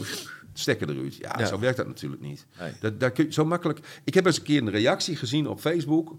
stekken 0.54 0.90
eruit. 0.90 1.16
Ja, 1.16 1.46
zo 1.46 1.60
werkt 1.60 1.78
dat 1.78 1.88
natuurlijk 1.88 2.22
niet. 2.22 2.46
Nee. 2.60 2.72
Dat, 2.80 3.00
daar 3.00 3.12
kun 3.12 3.26
je, 3.26 3.34
zo 3.34 3.46
makkelijk. 3.46 3.80
Ik 4.04 4.14
heb 4.14 4.26
eens 4.26 4.38
een 4.38 4.44
keer 4.44 4.62
een 4.62 4.70
reactie 4.70 5.16
gezien 5.16 5.48
op 5.48 5.60
Facebook. 5.60 6.16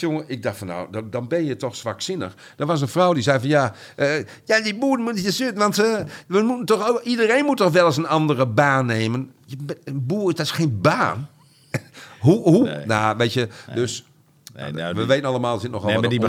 Jongen, 0.00 0.24
ik 0.26 0.42
dacht 0.42 0.56
van 0.56 0.66
nou, 0.66 0.88
dan, 0.90 1.10
dan 1.10 1.28
ben 1.28 1.44
je 1.44 1.56
toch 1.56 1.76
zwakzinnig. 1.76 2.34
Er 2.56 2.66
was 2.66 2.80
een 2.80 2.88
vrouw 2.88 3.12
die 3.12 3.22
zei 3.22 3.38
van 3.38 3.48
ja, 3.48 3.72
eh, 3.96 4.18
ja 4.44 4.60
die 4.62 4.74
boeren 4.78 5.04
moeten 5.04 5.22
je 5.22 5.30
zitten, 5.30 5.58
want 5.58 5.78
eh, 5.78 6.00
we 6.26 6.40
moeten 6.42 6.66
toch 6.66 6.88
ook, 6.88 7.00
iedereen 7.02 7.44
moet 7.44 7.56
toch 7.56 7.72
wel 7.72 7.86
eens 7.86 7.96
een 7.96 8.06
andere 8.08 8.46
baan 8.46 8.86
nemen. 8.86 9.32
Je 9.46 9.56
een 9.84 10.06
boer, 10.06 10.34
dat 10.34 10.46
is 10.46 10.50
geen 10.50 10.80
baan. 10.80 11.28
hoe, 12.20 12.42
hoe? 12.42 12.64
Nee. 12.64 12.86
Nou, 12.86 13.16
weet 13.16 13.32
je, 13.32 13.48
dus 13.74 14.04
Nee, 14.54 14.72
nou, 14.72 14.88
we 14.92 14.98
die- 14.98 15.06
weten 15.08 15.28
allemaal, 15.28 15.54
er 15.54 15.60
zit 15.60 15.70
nogal 15.70 15.86
Nee, 15.86 15.94
wat 16.00 16.10
die 16.10 16.20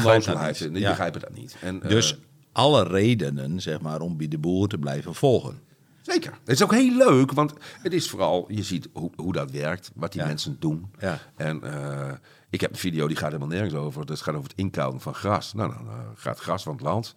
in. 0.66 0.74
Die 0.74 0.82
Ja. 0.82 0.89
begrijpen 0.89 1.20
dat 1.22 1.34
niet. 1.34 1.56
En, 1.62 1.84
eh, 1.84 1.89
Dus 1.89 2.18
alle 2.52 2.84
redenen, 2.84 3.62
zeg 3.62 3.82
maar, 3.82 4.02
om 4.02 4.18
bij 4.18 4.28
de 4.28 4.38
boer 4.38 4.68
te 4.68 4.78
blijven 4.78 5.16
volgen. 5.16 5.60
Zeker. 6.02 6.32
Het 6.32 6.50
is 6.56 6.64
ook 6.64 6.74
heel 6.74 6.96
leuk, 6.98 7.32
want 7.32 7.54
het 7.82 7.94
is 7.94 8.10
vooral, 8.10 8.46
je 8.48 8.64
ziet 8.64 8.89
hoe, 8.94 9.12
hoe 9.16 9.34
dat 9.34 9.52
werkt, 9.52 9.91
wat 9.96 10.12
die 10.12 10.22
Ja. 10.22 10.28
mensen 10.28 10.56
doen. 10.60 10.91
Ja. 11.00 11.20
En 11.36 11.62
ik 12.54 12.62
heb 12.62 12.72
een 12.72 12.78
video 12.78 13.08
die 13.08 13.18
gaat 13.18 13.32
helemaal 13.32 13.47
nergens 13.56 13.74
over. 13.74 14.06
Dat 14.06 14.22
gaat 14.22 14.36
over 14.36 14.49
het 14.49 14.58
inkouwen 14.60 14.99
van 15.01 15.14
gras. 15.14 15.54
Nou, 15.54 15.74
dan 15.74 15.88
eh, 15.88 15.93
gaat 16.16 16.39
gras 16.39 16.64
van 16.64 16.74
het 16.74 16.82
land. 16.82 17.16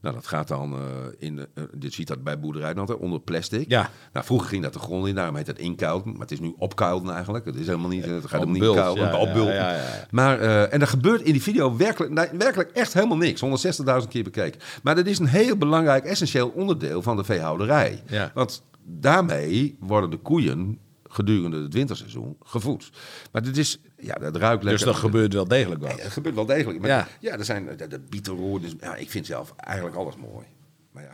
Nou, 0.00 0.14
dat 0.14 0.26
gaat 0.26 0.48
dan 0.48 0.72
eh, 0.72 0.78
in, 1.18 1.36
de- 1.36 1.48
eh, 1.54 1.64
dit 1.74 1.92
ziet 1.92 2.08
dat 2.08 2.22
bij 2.24 2.38
boerderijen 2.40 2.78
altijd, 2.78 2.98
onder 2.98 3.20
plastic. 3.20 3.68
Ja. 3.68 3.90
Nou, 4.12 4.24
vroeger 4.26 4.48
ging 4.48 4.62
dat 4.62 4.72
de 4.72 4.78
grond 4.78 5.06
in, 5.06 5.14
daarom 5.14 5.36
heet 5.36 5.46
dat 5.46 5.58
inkouden. 5.58 6.12
Maar 6.12 6.20
het 6.20 6.30
is 6.32 6.40
nu 6.40 6.54
opkouden 6.58 7.12
eigenlijk. 7.14 7.44
Het 7.44 7.54
is 7.54 7.66
helemaal 7.66 7.88
niet, 7.88 8.04
het 8.04 8.22
gaat 8.26 8.40
helemaal 8.40 8.68
niet 8.68 8.80
kouden, 8.82 9.04
ja, 9.08 9.16
opbulten. 9.18 9.54
ja, 9.54 9.70
ja, 9.70 9.76
ja. 9.76 10.06
Maar, 10.10 10.40
eh, 10.40 10.72
en 10.72 10.80
er 10.80 10.86
gebeurt 10.86 11.20
in 11.22 11.32
die 11.32 11.42
video 11.42 11.76
werkelijk, 11.76 12.32
werkelijk 12.38 12.70
echt 12.70 12.92
helemaal 12.92 13.16
niks. 13.16 13.40
160.000 13.40 14.08
keer 14.08 14.22
bekeken. 14.24 14.60
Maar 14.82 14.94
dat 14.94 15.06
is 15.06 15.18
een 15.18 15.26
heel 15.26 15.56
belangrijk, 15.56 16.04
essentieel 16.04 16.48
onderdeel 16.48 17.02
van 17.02 17.16
de 17.16 17.24
veehouderij. 17.24 18.02
Ja. 18.06 18.30
Want 18.34 18.62
daarmee 18.84 19.76
worden 19.80 20.10
de 20.10 20.16
koeien 20.16 20.78
gedurende 21.16 21.62
het 21.62 21.74
winterseizoen 21.74 22.36
gevoed. 22.42 22.90
Maar 23.32 23.42
dit 23.42 23.56
is, 23.56 23.80
ja, 23.98 24.14
dat 24.14 24.36
ruikt 24.36 24.60
Dus 24.62 24.70
lekker. 24.70 24.86
dat 24.86 24.96
gebeurt 24.96 25.32
wel 25.32 25.48
degelijk 25.48 25.80
wel. 25.80 25.96
Ja, 25.96 26.02
het 26.02 26.12
gebeurt 26.12 26.34
wel 26.34 26.46
degelijk. 26.46 26.80
Maar 26.80 26.88
Ja. 26.88 27.08
ja, 27.20 27.32
er 27.38 27.44
zijn 27.44 27.76
de, 27.76 27.86
de 27.86 27.98
bietenroer. 28.08 28.60
Dus, 28.60 28.74
ja, 28.80 28.94
ik 28.96 29.10
vind 29.10 29.26
zelf 29.26 29.54
eigenlijk 29.56 29.96
alles 29.96 30.16
mooi. 30.16 30.46
Maar 30.92 31.02
ja, 31.02 31.12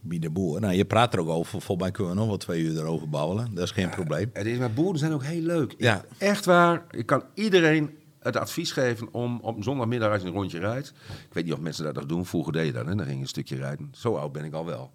Bij 0.00 0.18
de 0.18 0.30
boer. 0.30 0.60
Nou, 0.60 0.74
je 0.74 0.84
praat 0.84 1.14
er 1.14 1.20
ook 1.20 1.28
over. 1.28 1.50
Volgens 1.60 1.80
mij 1.80 1.90
kunnen 1.90 2.12
we 2.12 2.18
nog 2.18 2.28
wel 2.28 2.36
twee 2.36 2.62
uur 2.62 2.78
erover 2.78 3.08
babbelen. 3.08 3.54
Dat 3.54 3.64
is 3.64 3.70
geen 3.70 3.88
probleem. 3.90 4.30
het 4.32 4.46
is, 4.46 4.58
maar 4.58 4.72
boeren 4.72 4.98
zijn 4.98 5.12
ook 5.12 5.22
heel 5.24 5.42
leuk. 5.42 5.74
Ja. 5.78 5.96
Ik- 5.96 6.04
echt 6.18 6.44
waar. 6.44 6.84
Ik 6.90 7.06
kan 7.06 7.22
iedereen 7.34 7.90
het 8.20 8.36
advies 8.36 8.72
geven 8.72 9.08
om 9.14 9.38
op 9.42 9.62
zondagmiddag 9.62 10.12
als 10.12 10.22
je 10.22 10.28
een 10.28 10.34
rondje 10.34 10.58
rijdt. 10.58 10.88
Ik 11.28 11.34
weet 11.34 11.44
niet 11.44 11.52
of 11.52 11.60
mensen 11.60 11.84
dat 11.84 11.94
nog 11.94 12.06
doen. 12.06 12.26
Vroeger 12.26 12.52
deed 12.52 12.66
je 12.66 12.72
dat. 12.72 12.86
Hè? 12.86 12.94
Dan 12.94 13.04
ging 13.04 13.16
je 13.16 13.22
een 13.22 13.28
stukje 13.28 13.56
rijden. 13.56 13.88
Zo 13.92 14.14
oud 14.16 14.32
ben 14.32 14.44
ik 14.44 14.52
al 14.52 14.64
wel. 14.66 14.90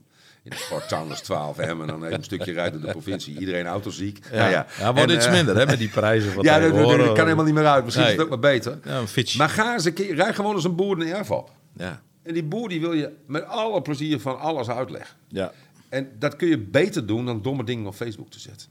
In 0.49 0.79
Towners 0.87 1.21
12 1.21 1.57
hem 1.57 1.81
en 1.81 1.87
dan 1.87 2.03
even 2.03 2.17
een 2.17 2.23
stukje 2.23 2.51
rijden 2.53 2.79
door 2.81 2.87
de 2.93 2.97
provincie. 2.99 3.39
Iedereen 3.39 3.65
autoziek. 3.65 4.19
Ja, 4.31 4.37
Nou 4.37 4.51
ja. 4.51 4.65
ja. 4.79 4.93
wordt 4.93 5.09
En, 5.11 5.15
iets 5.17 5.25
eh, 5.25 5.31
minder 5.31 5.55
hè, 5.57 5.65
met 5.65 5.77
die 5.77 5.89
prijzen. 5.89 6.31
Van 6.31 6.43
Ja, 6.43 6.59
dat, 6.59 6.73
dat- 6.73 6.97
kan 7.13 7.23
helemaal 7.23 7.45
niet 7.45 7.53
meer 7.53 7.67
uit. 7.67 7.83
Misschien 7.83 8.05
Nee. 8.05 8.13
is 8.15 8.19
het 8.21 8.31
ook 8.31 8.41
maar 8.41 8.51
beter. 8.51 8.79
Ja, 8.83 8.97
een 8.99 9.07
fietsje. 9.07 9.37
Maar 9.37 9.49
ga 9.49 9.73
eens 9.73 9.85
een 9.85 9.93
keer, 9.93 10.15
rij 10.15 10.33
gewoon 10.33 10.55
eens 10.55 10.63
een 10.63 10.75
boer 10.75 10.99
een 11.01 11.07
erf 11.07 11.31
op. 11.31 11.51
Ja. 11.73 12.01
En 12.23 12.33
die 12.33 12.43
boer 12.43 12.69
die 12.69 12.79
wil 12.79 12.93
je 12.93 13.11
met 13.27 13.45
alle 13.45 13.81
plezier 13.81 14.19
van 14.19 14.39
alles 14.39 14.69
uitleggen. 14.69 15.15
Ja. 15.27 15.51
En 15.89 16.09
dat 16.19 16.35
kun 16.35 16.47
je 16.47 16.57
beter 16.57 17.05
doen 17.05 17.25
dan 17.25 17.41
domme 17.41 17.63
dingen 17.63 17.85
op 17.87 17.95
Facebook 17.95 18.29
te 18.29 18.39
zetten. 18.39 18.67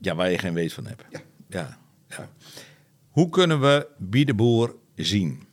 ja, 0.00 0.14
waar 0.14 0.30
je 0.30 0.38
geen 0.38 0.54
weet 0.54 0.72
van 0.72 0.86
hebt. 0.86 1.02
Ja. 1.10 1.20
Ja. 1.48 1.78
ja. 2.08 2.28
Hoe 3.10 3.28
kunnen 3.28 3.60
we 3.60 3.86
Bij 3.98 4.24
de 4.24 4.34
Boer 4.34 4.74
zien? 4.96 5.46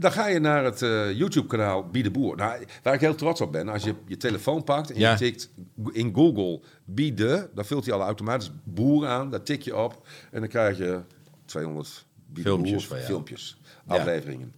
Dan 0.00 0.12
ga 0.12 0.26
je 0.26 0.38
naar 0.38 0.64
het 0.64 0.82
eh, 0.82 1.12
YouTube-kanaal 1.12 1.88
Wie 1.92 2.02
de 2.02 2.10
Boer. 2.10 2.36
Nou, 2.36 2.64
waar 2.82 2.94
ik 2.94 3.00
heel 3.00 3.14
trots 3.14 3.40
op 3.40 3.52
ben, 3.52 3.68
als 3.68 3.84
je 3.84 3.94
je 4.06 4.16
telefoon 4.16 4.64
pakt 4.64 4.90
en 4.92 4.98
Ja. 4.98 5.10
je 5.10 5.16
tikt 5.16 5.50
in 5.92 6.14
Google 6.14 6.60
Wie 6.84 7.14
de, 7.14 7.48
dan 7.54 7.64
vult 7.64 7.84
hij 7.84 7.94
al 7.94 8.00
automatisch 8.02 8.50
boer 8.64 9.06
aan. 9.06 9.30
Daar 9.30 9.42
tik 9.42 9.62
je 9.62 9.76
op 9.76 10.06
en 10.30 10.40
dan 10.40 10.48
krijg 10.48 10.78
je 10.78 11.00
200 11.44 12.04
Wie 12.32 12.34
de 12.44 12.50
Filmpjes 12.50 12.86
Boer 12.88 12.98
filmpjes, 12.98 13.56
Ja. 13.88 13.94
afleveringen. 13.96 14.52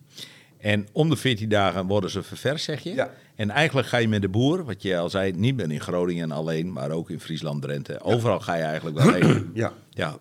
En 0.59 0.87
om 0.93 1.09
de 1.11 1.17
14 1.17 1.49
dagen 1.49 1.87
worden 1.87 2.11
ze 2.11 2.23
ververs, 2.23 2.65
zeg 2.65 2.83
je? 2.83 2.95
Ja. 2.95 3.11
En 3.35 3.51
eigenlijk 3.51 3.89
ga 3.89 3.97
je 3.97 4.09
met 4.09 4.23
de 4.23 4.29
boer, 4.29 4.65
wat 4.65 4.83
je 4.83 4.99
al 4.99 5.11
zei, 5.11 5.33
niet 5.33 5.57
meer 5.57 5.71
in 5.73 5.81
Groningen 5.81 6.31
alleen, 6.33 6.73
maar 6.73 6.91
ook 6.91 7.11
in 7.11 7.21
Friesland, 7.21 7.63
Drenthe. 7.63 8.01
Overal 8.01 8.41
ga 8.41 8.55
je 8.55 8.63
eigenlijk 8.63 8.99
wel 8.99 9.13
heen. 9.13 9.51
Ja. 9.55 9.73
ja. 9.91 10.19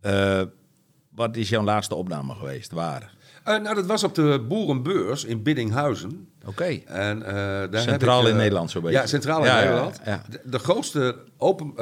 Eh, 0.00 0.42
wat 1.14 1.36
is 1.36 1.48
jouw 1.48 1.62
laatste 1.62 1.94
opname 1.94 2.34
geweest? 2.34 2.72
Waar? 2.72 3.14
Eh, 3.44 3.58
nou, 3.58 3.74
dat 3.74 3.86
was 3.86 4.04
op 4.04 4.14
de 4.14 4.44
Boerenbeurs 4.48 5.24
in 5.24 5.42
Biddinghuizen. 5.42 6.28
Oké. 6.46 6.64
En, 6.86 7.22
eh, 7.22 7.32
daar 7.70 7.80
Centraal 7.80 8.20
ik, 8.20 8.26
in 8.26 8.32
eh, 8.32 8.38
Nederland 8.38 8.70
zo'n 8.70 8.82
beetje. 8.82 8.98
Ja, 8.98 9.06
centraal 9.06 9.38
in 9.40 9.44
Ja, 9.46 9.60
Nederland. 9.60 10.00
ja. 10.04 10.22
De, 10.30 10.40
de 10.44 10.58
grootste 10.58 11.16
open, 11.36 11.72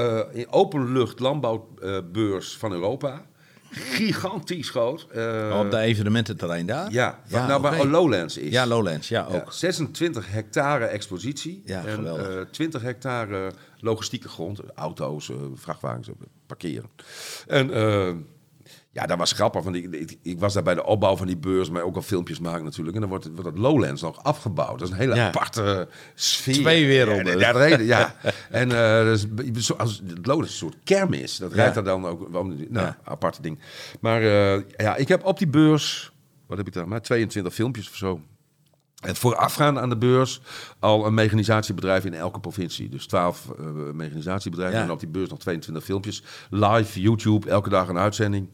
openlucht 0.50 1.18
landbouwbeurs 1.20 2.56
van 2.56 2.72
Europa. 2.72 3.22
Gigantisch 3.70 4.70
groot. 4.70 5.02
Op 5.60 5.70
de 5.70 5.78
evenemententerrein 5.78 6.66
daar? 6.66 6.92
ja, 6.92 7.18
Ja, 7.26 7.46
nou, 7.46 7.62
waar 7.62 7.78
oké. 7.78 7.86
Lowlands 7.88 8.36
is. 8.36 8.50
Ja, 8.52 8.66
Lowlands, 8.66 9.08
ja, 9.08 9.26
ook. 9.30 9.52
26 9.52 10.32
hectare 10.32 10.84
expositie. 10.84 11.62
Ja, 11.64 11.84
en 11.84 11.94
geweldig. 11.94 12.28
eh, 12.28 12.40
20 12.50 12.82
hectare 12.82 13.52
logistieke 13.80 14.28
grond. 14.28 14.60
Auto's, 14.74 15.30
vrachtwagens, 15.54 16.08
parkeren. 16.46 16.90
En 17.46 17.70
ja, 19.00 19.06
dat 19.06 19.18
was 19.18 19.32
grappig. 19.32 19.62
Want 19.62 19.76
ik, 19.76 19.94
ik, 19.94 20.18
ik 20.22 20.38
was 20.40 20.54
daar 20.54 20.62
bij 20.62 20.74
de 20.74 20.84
opbouw 20.84 21.16
van 21.16 21.26
die 21.26 21.36
beurs, 21.36 21.70
maar 21.70 21.82
ook 21.82 21.96
al 21.96 22.02
filmpjes 22.02 22.38
maken 22.40 22.64
natuurlijk. 22.64 22.94
En 22.94 23.00
dan 23.00 23.10
wordt, 23.10 23.24
het- 23.24 23.34
wordt 23.34 23.50
dat 23.50 23.58
Lowlands 23.58 24.02
nog 24.02 24.22
afgebouwd. 24.22 24.78
Dat 24.78 24.88
is 24.88 24.94
een 24.94 25.00
hele 25.00 25.14
Ja. 25.14 25.26
aparte 25.26 25.88
sfeer. 26.14 26.54
Twee 26.54 26.86
werelden. 26.86 27.38
Ja, 27.38 27.50
reden, 27.50 27.86
ja. 27.86 28.14
En 28.50 28.70
is, 29.12 29.66
zo- 29.66 29.74
als, 29.74 30.02
het 30.06 30.26
Lowlands 30.26 30.50
een 30.52 30.56
soort 30.58 30.76
kermis. 30.84 31.36
Dat 31.36 31.52
rijdt 31.52 31.76
er 31.76 31.84
dan 31.84 32.06
ook. 32.06 32.30
Nou, 32.30 32.56
Ja. 32.72 32.98
aparte 33.04 33.42
ding. 33.42 33.58
Maar 34.00 34.22
eh, 34.22 34.62
ja, 34.76 34.96
ik 34.96 35.08
heb 35.08 35.24
op 35.24 35.38
die 35.38 35.48
beurs, 35.48 36.12
wat 36.46 36.58
heb 36.58 36.66
ik 36.66 36.72
daar? 36.72 36.88
Maar 36.88 37.02
22 37.02 37.54
filmpjes 37.54 37.88
of 37.88 37.96
zo. 37.96 38.20
En 38.98 39.16
voorafgaand 39.16 39.78
aan 39.78 39.88
de 39.88 39.96
beurs 39.96 40.40
al 40.78 41.06
een 41.06 41.14
mechanisatiebedrijf 41.14 42.04
in 42.04 42.14
elke 42.14 42.40
provincie. 42.40 42.88
Dus 42.88 43.06
12 43.06 43.48
eh, 43.58 43.64
mechanisatiebedrijven 43.92 44.78
Ja. 44.78 44.84
en 44.84 44.90
op 44.90 45.00
die 45.00 45.08
beurs 45.08 45.28
nog 45.28 45.38
22 45.38 45.84
filmpjes. 45.84 46.22
Live, 46.50 47.00
YouTube, 47.00 47.48
elke 47.50 47.68
dag 47.68 47.88
een 47.88 47.98
uitzending. 47.98 48.48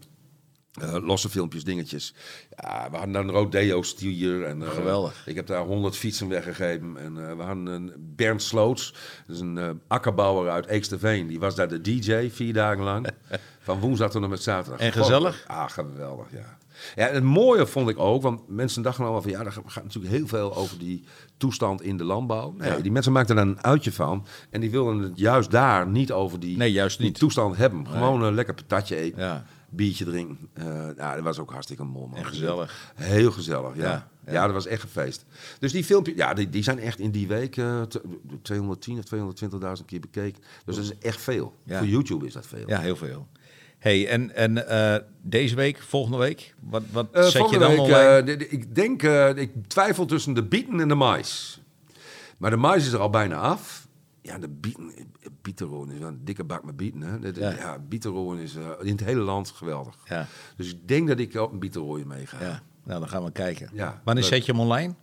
Eh, 0.80 0.96
losse 1.06 1.28
filmpjes, 1.28 1.64
dingetjes. 1.64 2.14
Ja, 2.56 2.88
we 2.90 2.96
hadden 2.96 3.12
dan 3.14 3.28
een 3.28 3.34
rodeo-stier. 3.34 4.44
En, 4.44 4.62
eh, 4.62 4.68
Geweldig. 4.70 5.22
Ik 5.26 5.34
heb 5.34 5.46
daar 5.46 5.64
100 5.64 5.96
fietsen 5.96 6.28
weggegeven. 6.28 6.96
En 6.96 7.28
eh, 7.28 7.36
we 7.36 7.42
hadden 7.42 7.66
een 7.66 7.92
Bernd 7.98 8.42
Sloots. 8.42 8.94
Dat 9.26 9.36
is 9.36 9.42
een 9.42 9.80
akkerbouwer 9.88 10.50
uit 10.52 10.66
Eeksterveen. 10.66 11.26
Die 11.26 11.38
was 11.40 11.54
daar 11.54 11.68
de 11.68 11.80
DJ 11.80 12.28
vier 12.30 12.52
dagen 12.52 12.82
lang. 12.84 13.06
Van 13.60 13.80
woensdag 13.80 14.10
tot 14.10 14.22
en 14.22 14.28
met 14.28 14.42
zaterdag. 14.42 14.80
En 14.80 14.92
gezellig? 14.92 15.44
Ah, 15.46 15.68
geweldig, 15.70 16.26
ja. 16.32 16.58
Ja, 16.94 17.08
en 17.08 17.14
het 17.14 17.24
mooie 17.24 17.66
vond 17.66 17.88
ik 17.88 17.98
ook, 17.98 18.22
want 18.22 18.48
mensen 18.48 18.82
dachten 18.82 19.02
allemaal 19.04 19.22
van... 19.22 19.30
ja, 19.30 19.40
er 19.44 19.52
gaat 19.66 19.82
natuurlijk 19.84 20.14
heel 20.14 20.26
veel 20.26 20.56
over 20.56 20.78
die 20.78 21.04
toestand 21.36 21.82
in 21.82 21.96
de 21.96 22.04
landbouw. 22.04 22.54
Nee, 22.58 22.70
Ja. 22.70 22.78
die 22.78 22.92
mensen 22.92 23.12
maakten 23.12 23.36
er 23.36 23.42
een 23.42 23.62
uitje 23.64 23.92
van. 23.92 24.26
En 24.50 24.60
die 24.60 24.70
wilden 24.70 24.98
het 24.98 25.12
juist 25.18 25.50
daar 25.50 25.86
niet 25.88 26.12
over 26.12 26.40
die, 26.40 26.56
Nee, 26.56 26.72
juist 26.72 26.96
die 26.98 27.06
niet. 27.06 27.18
toestand 27.18 27.56
hebben. 27.56 27.86
Gewoon 27.88 28.22
een 28.22 28.34
lekker 28.34 28.54
patatje 28.54 28.96
eten, 28.96 29.22
Ja. 29.22 29.44
Biertje 29.76 30.04
drinken. 30.04 30.38
Eh, 30.52 30.88
ja, 30.96 31.14
dat 31.14 31.24
was 31.24 31.38
ook 31.38 31.50
hartstikke 31.52 31.84
mooi, 31.84 32.08
man. 32.08 32.18
En 32.18 32.26
gezellig. 32.26 32.92
Heel 32.94 33.30
gezellig, 33.32 33.76
ja. 33.76 33.82
Ja, 33.82 34.08
Ja, 34.26 34.32
ja. 34.32 34.44
dat 34.44 34.52
was 34.54 34.66
echt 34.66 34.82
een 34.82 34.88
feest. 34.88 35.24
Dus 35.58 35.72
die 35.72 35.84
filmpjes, 35.84 36.16
ja, 36.16 36.34
die, 36.34 36.50
die 36.50 36.62
zijn 36.62 36.78
echt 36.78 36.98
in 36.98 37.10
die 37.10 37.26
week 37.28 37.56
eh, 37.56 37.82
t- 37.82 38.00
210 38.42 38.98
of 38.98 39.04
220.000 39.78 39.84
keer 39.86 40.00
bekeken. 40.00 40.42
Dus 40.64 40.76
dat 40.76 40.84
is 40.84 40.98
echt 40.98 41.20
veel. 41.20 41.54
Ja. 41.64 41.78
Voor 41.78 41.86
YouTube 41.86 42.26
is 42.26 42.32
dat 42.32 42.46
veel. 42.46 42.64
Ja, 42.66 42.80
heel 42.80 42.96
veel. 42.96 43.26
hey, 43.78 44.08
en, 44.08 44.34
en 44.34 44.68
eh, 44.68 45.02
deze 45.22 45.54
week, 45.54 45.82
volgende 45.82 46.18
week, 46.18 46.54
wat, 46.60 46.82
wat 46.92 47.06
Eh, 47.12 47.24
zet 47.24 47.50
je 47.50 47.58
dan 47.58 47.70
week, 47.70 47.80
online? 47.80 48.34
eh, 48.36 48.52
ik 48.52 48.74
denk, 48.74 49.02
eh, 49.02 49.36
ik 49.36 49.50
twijfel 49.66 50.06
tussen 50.06 50.34
de 50.34 50.42
bieten 50.42 50.80
en 50.80 50.88
de 50.88 50.94
mais. 50.94 51.60
Maar 52.38 52.50
de 52.50 52.56
mais 52.56 52.86
is 52.86 52.92
er 52.92 52.98
al 53.00 53.10
bijna 53.10 53.36
af. 53.36 53.83
Ja, 54.24 54.38
de 54.38 54.48
bieten, 54.48 54.92
bietenrollen 55.42 55.90
is 55.90 55.98
wel 55.98 56.08
een 56.08 56.24
dikke 56.24 56.44
bak 56.44 56.64
met 56.64 56.76
bieten. 56.76 57.00
Hè? 57.00 57.18
Dat- 57.18 57.36
Ja. 57.36 57.50
Ja, 57.50 57.78
is 58.42 58.56
eh, 58.56 58.68
in 58.80 58.90
het 58.90 59.04
hele 59.04 59.20
land 59.20 59.50
geweldig. 59.50 59.94
Ja, 60.04 60.26
Dus 60.56 60.70
ik 60.72 60.88
denk 60.88 61.08
dat 61.08 61.18
ik 61.18 61.36
ook 61.36 61.52
een 61.52 61.58
bietenrollen 61.58 62.06
meega. 62.06 62.36
ja. 62.40 62.62
Nou, 62.84 63.00
dan 63.00 63.08
gaan 63.08 63.24
we 63.24 63.32
kijken. 63.32 63.70
Ja, 63.72 64.00
Wanneer 64.04 64.24
zet 64.24 64.46
je 64.46 64.52
hem 64.52 64.60
online? 64.60 64.94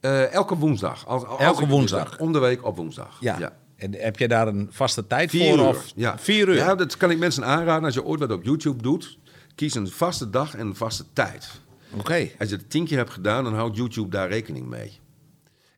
Eh, 0.00 0.32
elke 0.32 0.56
woensdag. 0.56 1.06
Als, 1.06 1.24
als 1.24 1.40
Elke 1.40 1.66
woensdag. 1.66 2.18
Om 2.18 2.32
de 2.32 2.38
week 2.38 2.64
op 2.64 2.76
woensdag. 2.76 3.16
Ja. 3.20 3.52
En 3.76 3.94
heb 3.94 4.18
je 4.18 4.28
daar 4.28 4.48
een 4.48 4.68
vaste 4.70 5.06
tijd 5.06 5.30
Vier 5.30 5.48
voor? 5.48 5.58
uur. 5.58 5.68
Of 5.68 5.92
ja. 5.96 6.18
Vier 6.18 6.48
uur? 6.48 6.54
Ja, 6.54 6.74
dat 6.74 6.96
kan 6.96 7.10
ik 7.10 7.18
mensen 7.18 7.44
aanraden. 7.44 7.84
Als 7.84 7.94
je 7.94 8.04
ooit 8.04 8.20
wat 8.20 8.32
op 8.32 8.44
YouTube 8.44 8.82
doet, 8.82 9.18
kies 9.54 9.74
een 9.74 9.88
vaste 9.88 10.30
dag 10.30 10.54
en 10.54 10.66
een 10.66 10.76
vaste 10.76 11.04
tijd. 11.12 11.60
Oké. 11.98 12.28
Als 12.38 12.48
je 12.48 12.56
het 12.56 12.70
tien 12.70 12.84
keer 12.84 12.96
hebt 12.96 13.10
gedaan, 13.10 13.44
dan 13.44 13.54
houdt 13.54 13.76
YouTube 13.76 14.08
daar 14.08 14.28
rekening 14.28 14.66
mee. 14.66 14.98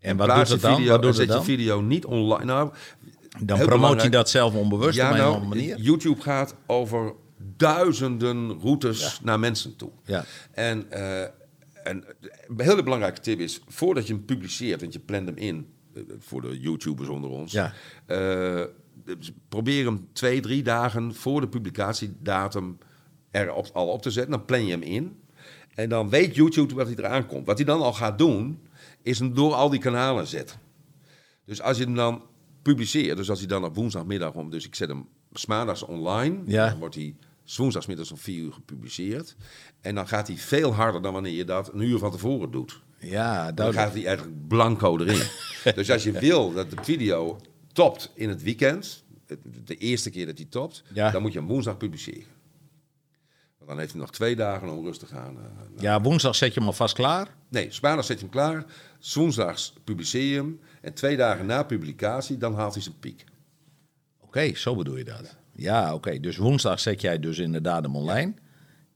En 0.03 0.17
wat 0.17 0.37
doet 0.37 0.49
het 0.49 0.61
dan? 0.61 0.77
Video, 0.77 0.91
Wat 0.91 1.03
doet 1.03 1.15
zet 1.17 1.21
het 1.29 1.37
dan? 1.37 1.39
je 1.39 1.45
video 1.45 1.81
niet 1.81 2.05
online. 2.05 2.45
Nou, 2.45 2.73
Dan 3.41 3.59
promoot 3.59 4.03
je 4.03 4.09
dat 4.09 4.31
zelf 4.31 4.55
onbewust 4.55 4.99
op 5.01 5.05
een 5.11 5.17
nou, 5.17 5.35
andere 5.35 5.49
manier? 5.55 5.79
YouTube 5.81 6.21
gaat 6.21 6.55
over 6.67 7.13
duizenden 7.57 8.61
routes 8.61 9.21
naar 9.23 9.39
mensen 9.39 9.77
toe. 9.77 9.91
Ja. 10.05 10.25
En, 10.53 10.91
eh, 10.91 11.21
en 11.85 12.05
een 12.49 12.61
hele 12.61 12.83
belangrijke 12.83 13.21
tip 13.21 13.39
is, 13.41 13.61
voordat 13.69 14.07
je 14.07 14.13
hem 14.13 14.25
publiceert, 14.25 14.81
want 14.81 14.93
je 14.93 14.99
plant 14.99 15.27
hem 15.27 15.37
in, 15.37 15.67
eh, 15.95 16.03
voor 16.19 16.41
de 16.43 16.61
YouTubers 16.61 17.09
onder 17.09 17.31
ons, 17.31 17.53
Ja. 17.53 17.73
eh, 18.07 18.63
dus 19.05 19.33
probeer 19.49 19.85
hem 19.85 20.09
twee, 20.13 20.41
drie 20.41 20.63
dagen 20.63 21.15
voor 21.15 21.41
de 21.41 21.49
publicatiedatum 21.49 22.79
er 23.31 23.53
op, 23.53 23.69
al 23.73 23.87
op 23.89 24.03
te 24.03 24.11
zetten. 24.11 24.33
Dan 24.33 24.45
plan 24.45 24.65
je 24.65 24.71
hem 24.71 24.83
in. 24.83 25.17
En 25.75 25.89
dan 25.89 26.09
weet 26.09 26.35
YouTube 26.35 26.75
wat 26.75 26.87
hij 26.87 26.97
eraan 26.97 27.27
komt. 27.27 27.47
Wat 27.47 27.57
hij 27.57 27.67
dan 27.67 27.81
al 27.81 27.93
gaat 27.93 28.19
doen, 28.19 28.59
is 29.03 29.19
hem 29.19 29.35
door 29.35 29.53
al 29.55 29.71
die 29.71 29.81
kanalen 29.81 30.27
zetten. 30.27 30.61
Dus 31.45 31.61
als 31.63 31.79
je 31.79 31.85
hem 31.85 31.95
dan 31.95 32.23
publiceert, 32.63 33.17
dus 33.17 33.31
als 33.31 33.39
hij 33.39 33.49
dan 33.49 33.65
op 33.65 33.75
woensdagmiddag 33.75 34.33
om, 34.35 34.51
dus 34.51 34.67
ik 34.67 34.75
zet 34.75 34.89
hem 34.89 35.09
maandags 35.47 35.83
online, 35.83 36.39
Ja. 36.47 36.69
dan 36.69 36.79
wordt 36.79 36.95
hij 36.95 37.15
's 37.45 37.57
woensdagsmiddags 37.57 38.11
om 38.11 38.17
vier 38.19 38.43
uur 38.43 38.53
gepubliceerd. 38.53 39.37
En 39.81 39.95
dan 39.95 40.09
gaat 40.09 40.27
hij 40.27 40.37
veel 40.37 40.75
harder 40.75 41.03
dan 41.03 41.13
wanneer 41.13 41.33
je 41.33 41.45
dat 41.45 41.73
een 41.73 41.81
uur 41.81 41.99
van 41.99 42.11
tevoren 42.11 42.51
doet. 42.51 42.81
Ja, 42.99 43.53
Dan 43.53 43.73
gaat 43.73 43.93
hij 43.95 44.07
eigenlijk 44.07 44.49
blanco 44.49 44.99
erin. 44.99 45.23
dus 45.75 45.91
als 45.91 46.03
je 46.03 46.13
wil 46.13 46.53
dat 46.53 46.71
de 46.71 46.77
video 46.83 47.41
topt 47.73 48.11
in 48.15 48.29
het 48.29 48.43
weekend, 48.43 49.05
de 49.65 49.77
eerste 49.77 50.11
keer 50.11 50.27
dat 50.27 50.37
hij 50.39 50.47
topt, 50.51 50.83
Ja. 50.95 51.11
dan 51.11 51.23
moet 51.23 51.33
je 51.33 51.39
hem 51.39 51.49
woensdag 51.49 51.77
publiceren. 51.77 52.25
Want 53.67 53.69
dan 53.69 53.79
heeft 53.79 53.93
hij 53.93 54.01
nog 54.01 54.11
twee 54.11 54.37
dagen 54.37 54.69
om 54.69 54.85
rustig 54.85 55.13
aan. 55.13 55.37
eh, 55.37 55.45
Ja, 55.83 56.01
woensdag 56.01 56.37
zet 56.37 56.55
je 56.55 56.59
hem 56.61 56.69
alvast 56.69 56.95
klaar. 56.95 57.35
Nee, 57.49 57.71
maandag 57.83 58.05
zet 58.05 58.17
je 58.19 58.23
hem 58.25 58.33
klaar. 58.35 58.65
's 58.99 59.15
Woensdags 59.15 59.73
publiceer 59.85 60.25
je 60.33 60.37
hem. 60.37 60.61
En 60.81 60.95
twee 60.95 61.17
dagen 61.17 61.47
na 61.47 61.63
publicatie, 61.63 62.37
dan 62.39 62.55
haalt 62.55 62.75
hij 62.75 62.83
zijn 62.83 62.99
piek. 62.99 63.25
Oké, 64.21 64.55
zo 64.55 64.77
bedoel 64.77 64.97
je 64.97 65.05
dat. 65.05 65.37
Ja, 65.53 65.95
oké. 65.95 66.21
Dus 66.21 66.37
woensdag 66.37 66.81
zet 66.81 67.01
jij 67.01 67.19
dus 67.19 67.39
inderdaad 67.39 67.83
hem 67.83 67.97
online. 67.97 68.35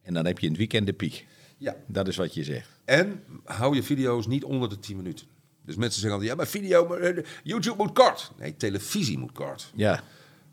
En 0.03 0.15
dan 0.15 0.27
heb 0.27 0.39
je 0.39 0.45
in 0.45 0.51
het 0.53 0.59
weekend 0.61 0.87
de 0.87 0.93
piek. 0.93 1.27
Ja. 1.59 1.77
Dat 1.87 2.09
is 2.09 2.17
wat 2.17 2.35
je 2.35 2.45
zegt. 2.45 2.69
En 2.85 3.23
hou 3.45 3.75
je 3.75 3.83
video's 3.83 4.27
niet 4.27 4.45
onder 4.45 4.69
de 4.69 4.79
10 4.79 4.97
minuten. 4.97 5.27
Dus 5.65 5.77
mensen 5.77 6.01
zeggen 6.01 6.13
altijd, 6.21 6.31
ja, 6.31 6.37
maar 6.37 6.47
video, 6.47 6.87
maar, 6.89 6.99
eh, 6.99 7.25
YouTube 7.43 7.77
moet 7.77 7.93
kort. 7.93 8.33
Nee, 8.39 8.57
televisie 8.57 9.19
moet 9.19 9.33
kort. 9.33 9.71
Ja. 9.75 10.03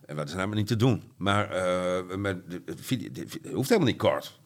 En 0.06 0.16
wat 0.16 0.28
is 0.28 0.34
helemaal 0.34 0.56
niet 0.56 0.68
te 0.68 0.76
doen. 0.76 1.04
Maar 1.18 1.50
eh, 1.52 2.16
met 2.18 2.50
de, 2.50 2.62
de 2.66 2.74
video, 2.78 3.12
de- 3.12 3.22
het 3.42 3.52
hoeft 3.54 3.70
helemaal 3.70 3.90
niet 3.92 3.98
kort. 4.02 4.40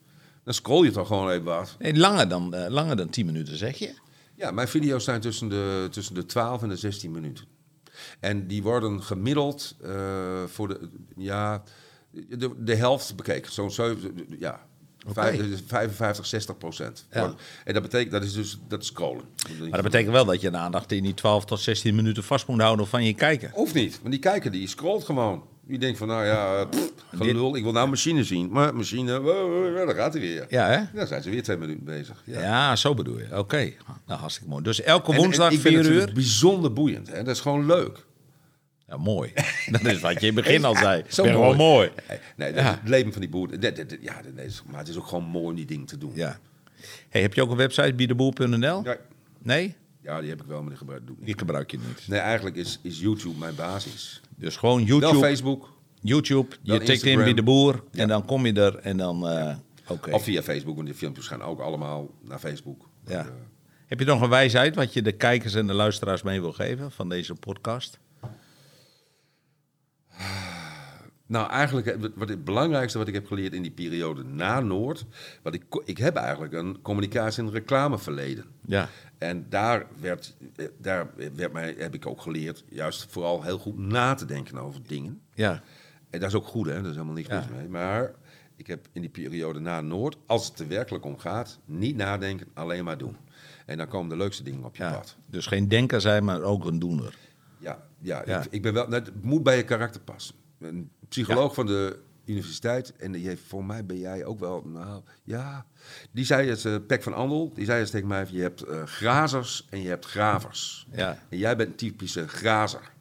Dan 0.44 0.54
scroll 0.54 0.84
je 0.84 0.90
toch 0.90 1.06
gewoon 1.06 1.30
even 1.30 1.44
wat. 1.44 1.76
Nee, 1.78 1.96
langer 1.96 2.28
dan, 2.28 2.54
eh, 2.54 2.70
langer 2.70 2.96
dan 2.96 3.08
10 3.08 3.26
minuten, 3.26 3.56
zeg 3.56 3.76
je? 3.78 3.94
Ja, 4.34 4.50
mijn 4.50 4.68
video's 4.68 5.04
zijn 5.04 5.20
tussen 5.20 5.48
de, 5.48 5.88
tussen 5.90 6.14
de 6.14 6.26
12 6.26 6.62
en 6.62 6.68
de 6.68 6.76
16 6.76 7.10
minuten. 7.10 7.44
En 8.20 8.46
die 8.46 8.62
worden 8.62 9.02
gemiddeld 9.02 9.76
eh, 9.82 10.44
voor 10.46 10.68
de, 10.68 10.88
ja, 11.16 11.62
de, 12.10 12.54
de 12.58 12.74
helft 12.74 13.16
bekeken. 13.16 13.52
Zo'n 13.52 13.70
zeven- 13.70 14.26
ja, 14.38 14.66
vijf- 15.06 15.60
55, 15.66 16.26
60 16.26 16.58
procent. 16.58 17.06
Ja. 17.12 17.34
En 17.64 17.72
dat 17.74 17.82
betekent, 17.82 18.10
dat 18.10 18.24
is 18.24 18.32
dus 18.32 18.58
dat 18.68 18.80
is 18.82 18.86
scrollen. 18.86 19.22
Maar 19.60 19.70
dat 19.70 19.82
betekent 19.82 20.12
wel 20.12 20.24
dat 20.24 20.40
je 20.40 20.50
de 20.50 20.56
aandacht 20.56 20.92
in 20.92 21.02
die 21.02 21.14
12 21.14 21.44
tot 21.44 21.60
16 21.60 21.94
minuten 21.94 22.24
vast 22.24 22.46
moet 22.46 22.60
houden 22.60 22.86
van 22.86 23.04
je 23.04 23.14
kijker. 23.14 23.50
Hoeft 23.54 23.74
niet, 23.74 23.98
want 24.00 24.10
die 24.10 24.20
kijker 24.20 24.50
die 24.50 24.68
scrolt 24.68 25.04
gewoon. 25.04 25.42
Die 25.66 25.78
denkt 25.78 25.98
van, 25.98 26.08
nou 26.08 26.24
ja, 26.26 26.64
pff, 26.64 26.92
gelul, 27.16 27.56
ik 27.56 27.62
wil 27.62 27.72
nou 27.72 27.88
machine 27.88 28.24
zien. 28.24 28.50
Maar 28.50 28.74
machine, 28.74 29.20
daar 29.86 29.94
gaat 29.94 30.12
hij 30.12 30.22
weer. 30.22 30.46
Ja, 30.48 30.66
hè? 30.68 30.80
Dan 30.98 31.06
zijn 31.06 31.22
ze 31.22 31.30
weer 31.30 31.42
twee 31.42 31.56
minuten 31.56 31.84
bezig. 31.84 32.22
Ja. 32.24 32.40
Ja, 32.40 32.76
zo 32.76 32.94
bedoel 32.94 33.18
je. 33.18 33.38
Oké. 33.38 33.72
Nou, 34.06 34.20
hartstikke 34.20 34.50
mooi. 34.50 34.62
Dus 34.62 34.82
elke 34.82 35.06
En- 35.10 35.16
en 35.16 35.22
woensdag 35.22 35.50
ik 35.52 35.62
ben 35.62 35.72
4 35.72 35.80
natuurlijk 35.80 36.08
uur. 36.08 36.14
bijzonder 36.14 36.72
boeiend. 36.72 37.08
Hè? 37.08 37.22
Dat 37.22 37.34
is 37.34 37.40
gewoon 37.40 37.66
leuk. 37.66 38.06
Ja, 38.88 38.96
mooi. 38.96 39.32
Dat 39.70 39.84
is 39.84 40.00
wat 40.00 40.20
je 40.20 40.26
in 40.26 40.34
het 40.36 40.44
begin 40.44 40.64
al 40.64 40.76
zei. 40.76 41.02
Zo 41.08 41.22
Ben 41.22 41.32
gewoon 41.32 41.56
mooi. 41.56 41.90
Nee, 42.36 42.52
nee, 42.52 42.62
het 42.62 42.88
leven 42.88 43.12
van 43.12 43.20
die 43.20 43.30
boer. 43.30 43.48
dat- 43.60 43.76
dat- 43.76 43.76
dat- 43.90 43.98
ja, 44.00 44.22
dat 44.22 44.44
is, 44.44 44.62
maar 44.70 44.78
het 44.78 44.88
is 44.88 44.96
ook 44.96 45.06
gewoon 45.06 45.24
mooi 45.24 45.46
om 45.46 45.54
die 45.54 45.64
dingen 45.66 45.86
te 45.86 45.98
doen. 45.98 46.12
Ja. 46.14 46.38
Hey, 47.08 47.20
heb 47.20 47.34
je 47.34 47.42
ook 47.42 47.50
een 47.50 47.56
website, 47.56 47.94
biedeboel.nl? 47.94 48.84
Ja, 48.84 48.96
Nee? 49.42 49.74
ja, 50.02 50.20
die 50.20 50.30
heb 50.30 50.40
ik 50.40 50.46
wel, 50.46 50.60
maar 50.60 50.68
die 50.68 50.78
gebruik 50.78 51.00
doe 51.06 51.10
ik 51.12 51.16
niet. 51.18 51.26
Die 51.26 51.38
gebruik 51.38 51.70
je 51.70 51.78
niet. 51.86 52.08
Nee, 52.08 52.18
eigenlijk 52.20 52.56
is, 52.56 52.78
is 52.82 53.00
YouTube 53.00 53.38
mijn 53.38 53.54
basis. 53.54 54.20
Dus 54.36 54.56
gewoon 54.56 54.82
YouTube. 54.84 55.18
Facebook 55.18 55.76
YouTube. 56.00 56.48
Je 56.62 56.70
Dan 56.70 56.78
tikt 56.84 57.02
in 57.02 57.36
de 57.36 57.42
Boer. 57.42 57.82
En 57.92 58.08
dan 58.08 58.24
kom 58.24 58.46
je 58.46 58.52
er. 58.52 58.76
En 58.76 58.96
dan... 58.96 59.28
eh, 59.28 59.56
of 60.10 60.22
via 60.22 60.42
Facebook. 60.42 60.74
Want 60.74 60.86
die 60.86 60.96
filmpjes 60.96 61.26
gaan 61.26 61.42
ook 61.42 61.60
allemaal 61.60 62.10
naar 62.22 62.38
Facebook. 62.38 62.88
Ja. 63.06 63.20
Eh, 63.20 63.26
Heb 63.86 63.98
je 63.98 64.04
nog 64.04 64.20
een 64.20 64.28
wijsheid 64.28 64.74
wat 64.74 64.92
je 64.92 65.02
de 65.02 65.12
kijkers 65.12 65.54
en 65.54 65.66
de 65.66 65.72
luisteraars 65.72 66.22
mee 66.22 66.40
wil 66.40 66.52
geven 66.52 66.90
van 66.92 67.08
deze 67.08 67.34
podcast? 67.34 67.98
Nou, 71.26 71.50
eigenlijk 71.50 71.86
eh, 71.86 72.08
wat- 72.14 72.28
het 72.28 72.44
belangrijkste 72.44 72.98
wat 72.98 73.08
ik 73.08 73.14
heb 73.14 73.26
geleerd 73.26 73.52
in 73.52 73.62
die 73.62 73.70
periode 73.70 74.24
na 74.24 74.60
Noord, 74.60 75.06
wat 75.42 75.54
ik, 75.54 75.62
ik 75.84 75.98
heb 75.98 76.16
eigenlijk 76.16 76.52
een 76.52 76.80
communicatie- 76.82 77.42
en 77.42 77.50
reclameverleden. 77.50 78.44
Ja. 78.66 78.88
En 79.18 79.46
daar, 79.48 79.86
werd, 80.00 80.36
eh, 80.56 80.66
daar 80.78 81.10
werd 81.34 81.52
mij, 81.52 81.74
heb 81.78 81.94
ik 81.94 82.06
ook 82.06 82.20
geleerd, 82.20 82.64
juist 82.68 83.06
vooral 83.10 83.42
heel 83.42 83.58
goed 83.58 83.78
na 83.78 84.14
te 84.14 84.24
denken 84.24 84.58
over 84.58 84.80
dingen. 84.86 85.20
Ja. 85.34 85.62
En 86.10 86.20
dat 86.20 86.28
is 86.28 86.34
ook 86.34 86.46
goed, 86.46 86.66
hè? 86.66 86.72
Daar 86.74 86.82
is 86.84 86.90
helemaal 86.92 87.14
niks 87.14 87.28
Ja. 87.28 87.36
mis 87.38 87.58
mee. 87.58 87.68
Maar 87.68 88.12
ik 88.56 88.66
heb 88.66 88.86
in 88.92 89.00
die 89.00 89.10
periode 89.10 89.58
na 89.60 89.80
Noord, 89.80 90.16
als 90.26 90.46
het 90.48 90.58
er 90.58 90.68
werkelijk 90.68 91.04
om 91.04 91.18
gaat, 91.18 91.58
niet 91.64 91.96
nadenken, 91.96 92.46
alleen 92.54 92.84
maar 92.84 92.98
doen. 92.98 93.16
En 93.66 93.76
dan 93.76 93.88
komen 93.88 94.08
de 94.08 94.16
leukste 94.16 94.42
dingen 94.42 94.64
op 94.64 94.76
je 94.76 94.82
ja. 94.82 94.90
pad. 94.92 95.16
Dus 95.26 95.46
geen 95.46 95.68
denker 95.68 96.00
zijn, 96.00 96.24
maar 96.24 96.42
ook 96.42 96.64
een 96.64 96.78
doener. 96.78 97.16
Ja, 97.58 97.86
ja, 98.00 98.22
Ja. 98.26 98.42
Ik, 98.42 98.46
ik 98.50 98.62
ben 98.62 98.72
wel, 98.72 98.90
het 98.90 99.22
moet 99.22 99.42
bij 99.42 99.56
je 99.56 99.64
karakter 99.64 100.00
passen. 100.00 100.34
Een 100.58 100.90
psycholoog 101.08 101.54
van 101.54 101.66
de 101.66 101.98
universiteit, 102.24 102.96
en 102.96 103.12
die 103.12 103.26
heeft, 103.26 103.42
voor 103.46 103.64
mij 103.64 103.86
ben 103.86 103.98
jij 103.98 104.24
ook 104.24 104.38
wel, 104.38 104.62
nou 104.66 105.02
ja, 105.24 105.66
die 106.10 106.24
zei 106.24 106.48
het, 106.48 106.64
eh 106.64 106.76
Pek 106.86 107.02
van 107.02 107.14
Andel, 107.14 107.52
die 107.54 107.64
zei 107.64 107.80
het 107.80 107.90
tegen 107.90 108.08
mij, 108.08 108.26
je 108.30 108.42
hebt 108.42 108.62
eh, 108.62 108.82
grazers 108.84 109.66
en 109.70 109.82
je 109.82 109.88
hebt 109.88 110.06
gravers. 110.06 110.86
Ja. 110.92 111.18
En 111.28 111.38
jij 111.38 111.56
bent 111.56 111.68
een 111.68 111.76
typische 111.76 112.28
grazer. 112.28 112.96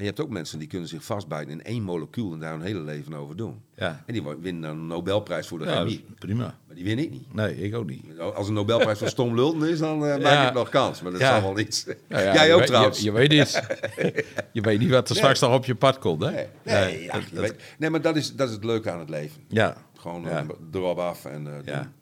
Maar 0.00 0.08
je 0.08 0.14
hebt 0.14 0.26
ook 0.28 0.34
mensen 0.34 0.58
die 0.58 0.68
kunnen 0.68 0.88
zich 0.88 1.04
vastbijten 1.04 1.52
in 1.52 1.62
één 1.64 1.82
molecuul 1.82 2.32
en 2.32 2.38
daar 2.38 2.52
hun 2.52 2.60
hele 2.62 2.80
leven 2.80 3.14
over 3.14 3.36
doen. 3.36 3.60
Ja. 3.76 4.02
En 4.06 4.12
die 4.12 4.22
winnen 4.40 4.62
dan 4.62 4.78
een 4.78 4.86
Nobelprijs 4.86 5.46
voor 5.46 5.58
de 5.58 5.64
Ja, 5.64 5.76
chemie. 5.76 5.92
is 5.94 6.14
prima. 6.18 6.58
Maar 6.66 6.74
die 6.76 6.84
win 6.84 6.98
ik 6.98 7.10
niet. 7.10 7.34
Nee, 7.34 7.56
ik 7.62 7.74
ook 7.74 7.86
niet. 7.86 8.18
Als 8.34 8.48
een 8.48 8.54
Nobelprijs 8.54 8.98
voor 8.98 9.08
stom 9.08 9.34
lulten 9.34 9.68
is, 9.68 9.78
dan 9.78 9.92
eh, 10.06 10.10
maak 10.12 10.20
Ja. 10.20 10.48
ik 10.48 10.54
nog 10.54 10.68
kans. 10.68 11.02
Maar 11.02 11.12
dat 11.12 11.20
Ja. 11.20 11.40
zal 11.40 11.54
wel 11.54 11.58
iets. 11.58 11.84
Nou 12.08 12.22
ja, 12.24 12.34
Jij 12.34 12.52
ook 12.52 12.58
weet- 12.58 12.68
trouwens. 12.68 12.98
Je, 12.98 13.04
je 13.04 13.12
weet 13.12 13.30
niet. 13.30 13.62
je 14.52 14.60
weet 14.60 14.78
niet 14.78 14.90
wat 14.90 15.08
er 15.08 15.16
straks 15.16 15.40
nog 15.40 15.54
op 15.54 15.64
je 15.64 15.74
pad 15.74 15.98
komt, 15.98 16.22
hè? 16.22 16.30
Nee, 16.30 16.46
nee, 16.64 17.02
ja, 17.02 17.12
dat- 17.12 17.22
dat- 17.46 17.54
nee, 17.78 17.90
maar 17.90 18.02
dat 18.02 18.16
is, 18.16 18.34
dat 18.36 18.48
is 18.48 18.54
het 18.54 18.64
leuke 18.64 18.90
aan 18.90 18.98
het 18.98 19.10
leven. 19.10 19.42
ja. 19.48 19.76
Gewoon 19.96 20.22
Ja. 20.22 20.28
eh, 20.38 20.44
erop 20.72 20.98
af 20.98 21.24
en 21.24 21.46
eh, 21.46 21.52
ja. 21.64 21.92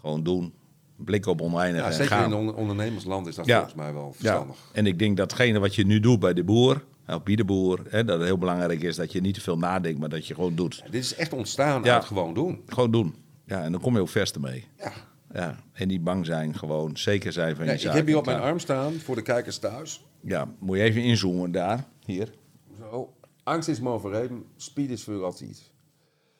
Gewoon 0.00 0.22
doen. 0.22 0.52
Blik 0.96 1.26
op 1.26 1.40
oneindig 1.40 1.82
Ja, 1.84 1.90
zeker 1.90 2.06
gaan. 2.16 2.24
in 2.32 2.36
on- 2.38 2.54
ondernemersland 2.54 3.26
is 3.26 3.34
dat 3.34 3.46
Ja. 3.46 3.54
volgens 3.54 3.74
mij 3.76 3.92
wel 3.92 4.06
Ja, 4.06 4.12
verstandig. 4.12 4.56
en 4.72 4.86
ik 4.86 4.98
denk 4.98 5.16
datgene 5.16 5.58
wat 5.58 5.74
je 5.74 5.86
nu 5.86 6.00
doet 6.00 6.20
bij 6.20 6.34
de 6.34 6.44
boer, 6.44 6.84
op 7.14 7.26
de 7.26 7.44
boer, 7.44 7.80
hè, 7.88 8.04
dat 8.04 8.18
het 8.18 8.26
heel 8.26 8.38
belangrijk 8.38 8.82
is 8.82 8.96
dat 8.96 9.12
je 9.12 9.20
niet 9.20 9.34
te 9.34 9.40
veel 9.40 9.58
nadenkt, 9.58 9.98
maar 10.00 10.08
dat 10.08 10.26
je 10.26 10.34
gewoon 10.34 10.54
doet. 10.54 10.82
Dit 10.90 11.02
is 11.04 11.14
echt 11.14 11.32
ontstaan 11.32 11.82
Ja. 11.82 11.94
uit 11.94 12.04
gewoon 12.04 12.34
doen. 12.34 12.62
Gewoon 12.66 12.90
doen. 12.90 13.14
Ja, 13.46 13.62
en 13.62 13.72
dan 13.72 13.80
kom 13.80 13.94
je 13.94 14.00
ook 14.00 14.08
verste 14.08 14.40
mee. 14.40 14.64
Ja. 14.78 14.92
Ja, 15.32 15.56
en 15.72 15.88
niet 15.88 16.04
bang 16.04 16.26
zijn, 16.26 16.54
gewoon 16.58 16.96
zeker 16.96 17.32
zijn 17.32 17.56
van 17.56 17.64
Nee, 17.66 17.78
je 17.80 17.88
ik 17.88 17.94
heb 17.94 18.06
hier 18.06 18.16
op 18.16 18.26
mijn 18.26 18.40
arm 18.40 18.58
staan 18.58 18.92
voor 18.92 19.14
de 19.14 19.22
kijkers 19.22 19.58
thuis. 19.58 20.04
Ja, 20.22 20.48
moet 20.58 20.76
je 20.76 20.82
even 20.82 21.02
inzoomen 21.02 21.52
daar, 21.52 21.84
hier. 22.04 22.32
Zo. 22.78 23.12
Angst 23.42 23.68
is 23.68 23.80
maar 23.80 24.00
verreden, 24.00 24.44
speed 24.56 24.90
is 24.90 25.02
voor 25.04 25.24
altijd. 25.24 25.70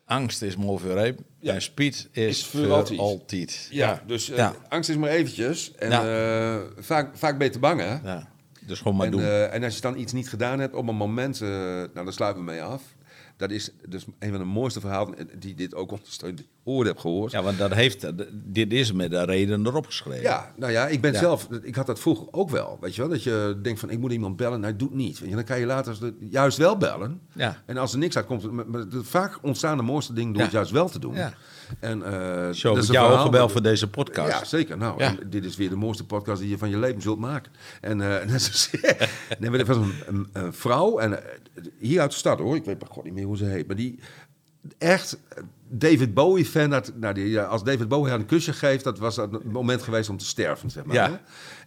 Angst 0.04 0.42
is 0.42 0.56
mooi 0.56 0.78
voor 0.78 1.14
Ja. 1.38 1.54
en 1.54 1.62
speed 1.62 2.08
is, 2.12 2.26
Is 2.26 2.46
voor 2.46 2.72
altijd. 2.72 2.98
altijd. 3.00 3.68
Ja, 3.70 4.02
dus 4.06 4.30
eh, 4.30 4.36
ja. 4.36 4.54
angst 4.68 4.90
is 4.90 4.96
maar 4.96 5.10
eventjes. 5.10 5.74
En 5.74 5.92
eh, 5.92 6.56
vaak, 6.78 7.16
vaak 7.16 7.38
ben 7.38 7.46
je 7.46 7.52
te 7.52 7.58
bang, 7.58 7.80
hè? 7.80 7.92
ja. 8.10 8.28
Dus 8.68 8.78
gewoon 8.80 8.96
maar 8.96 9.06
En, 9.06 9.12
doen. 9.12 9.20
eh, 9.20 9.54
en 9.54 9.64
als 9.64 9.74
je 9.74 9.80
dan 9.80 9.96
iets 9.98 10.12
niet 10.12 10.28
gedaan 10.28 10.58
hebt 10.58 10.74
op 10.74 10.88
een 10.88 10.94
moment, 10.94 11.40
eh, 11.40 11.48
nou, 11.48 11.90
daar 11.94 12.12
sluiten 12.12 12.44
we 12.44 12.50
mee 12.50 12.62
af. 12.62 12.82
Dat 13.36 13.50
is 13.50 13.70
dus 13.88 14.04
een 14.18 14.30
van 14.30 14.38
de 14.38 14.44
mooiste 14.44 14.80
verhalen 14.80 15.28
die 15.38 15.54
dit 15.54 15.74
ook 15.74 15.90
ondersteunt. 15.90 16.42
Heb 16.76 16.98
gehoord. 16.98 17.32
Ja, 17.32 17.42
want 17.42 17.58
dat 17.58 17.74
heeft, 17.74 18.06
dit 18.32 18.72
is 18.72 18.92
met 18.92 19.10
de 19.10 19.24
reden 19.24 19.66
erop 19.66 19.86
geschreven. 19.86 20.22
Ja, 20.22 20.52
nou 20.56 20.72
ja, 20.72 20.86
ik 20.86 21.00
ben 21.00 21.12
Ja. 21.12 21.18
zelf, 21.18 21.48
ik 21.62 21.74
had 21.74 21.86
dat 21.86 22.00
vroeger 22.00 22.26
ook 22.30 22.50
wel, 22.50 22.78
weet 22.80 22.94
je 22.94 23.00
wel, 23.00 23.10
dat 23.10 23.22
je 23.22 23.58
denkt 23.62 23.80
van 23.80 23.90
ik 23.90 23.98
moet 23.98 24.12
iemand 24.12 24.36
bellen, 24.36 24.62
hij 24.62 24.76
doet 24.76 24.94
niet. 24.94 25.18
Weet 25.18 25.28
je, 25.28 25.34
dan 25.34 25.44
kan 25.44 25.58
je 25.60 25.66
later 25.66 25.96
juist 26.20 26.58
wel 26.58 26.76
bellen. 26.76 27.20
Ja. 27.32 27.62
En 27.66 27.76
als 27.76 27.92
er 27.92 27.98
niks 27.98 28.16
uitkomt, 28.16 28.46
vaak 29.02 29.38
ontstaan 29.42 29.76
de 29.76 29.82
mooiste 29.82 30.12
dingen 30.12 30.28
door 30.32 30.38
Ja. 30.38 30.44
het 30.46 30.54
juist 30.54 30.70
wel 30.70 30.88
te 30.88 30.98
doen. 30.98 31.14
Ja. 31.14 31.32
En, 31.80 32.02
eh, 32.02 32.50
Zo, 32.52 32.74
dat 32.74 32.82
is 32.82 32.90
jou 32.90 33.06
verhaal- 33.06 33.24
gebeld 33.24 33.52
voor 33.52 33.62
deze 33.62 33.88
podcast. 33.90 34.30
Ja, 34.38 34.44
zeker. 34.44 34.76
Nou, 34.78 34.98
Ja. 35.02 35.08
en 35.08 35.30
dit 35.30 35.44
is 35.44 35.56
weer 35.56 35.68
de 35.68 35.76
mooiste 35.76 36.04
podcast 36.06 36.40
die 36.40 36.50
je 36.50 36.58
van 36.58 36.68
je 36.70 36.78
leven 36.78 37.02
zult 37.02 37.18
maken. 37.18 37.52
En 37.80 37.96
net 38.30 38.42
zoals- 38.42 38.70
nee, 39.38 39.50
maar 39.50 39.58
er 39.60 39.66
was 39.66 39.76
een, 39.76 39.92
een, 40.06 40.26
een 40.32 40.52
vrouw, 40.52 40.98
en 40.98 41.22
eh, 41.24 41.34
hier 41.78 42.00
uit 42.00 42.10
de 42.10 42.16
stad 42.16 42.38
hoor, 42.38 42.56
ik 42.56 42.64
weet 42.64 42.80
maar 42.80 42.90
god 42.90 43.04
niet 43.04 43.12
meer 43.14 43.24
hoe 43.24 43.36
ze 43.36 43.44
heet, 43.44 43.66
maar 43.66 43.76
die 43.76 43.98
echt 44.78 45.18
David 45.70 46.14
Bowie-fan, 46.14 46.70
dat, 46.70 46.92
nou, 46.96 47.14
die, 47.14 47.40
als 47.40 47.64
David 47.64 47.88
Bowie 47.88 48.10
haar 48.10 48.18
een 48.20 48.26
kusje 48.26 48.52
geeft, 48.52 48.84
dat 48.84 48.98
was 48.98 49.16
het 49.16 49.44
moment 49.44 49.82
geweest 49.82 50.08
om 50.08 50.16
te 50.16 50.24
sterven, 50.24 50.70
zeg 50.70 50.84
maar. 50.84 50.96
Ja. 50.96 51.10
hè. 51.10 51.16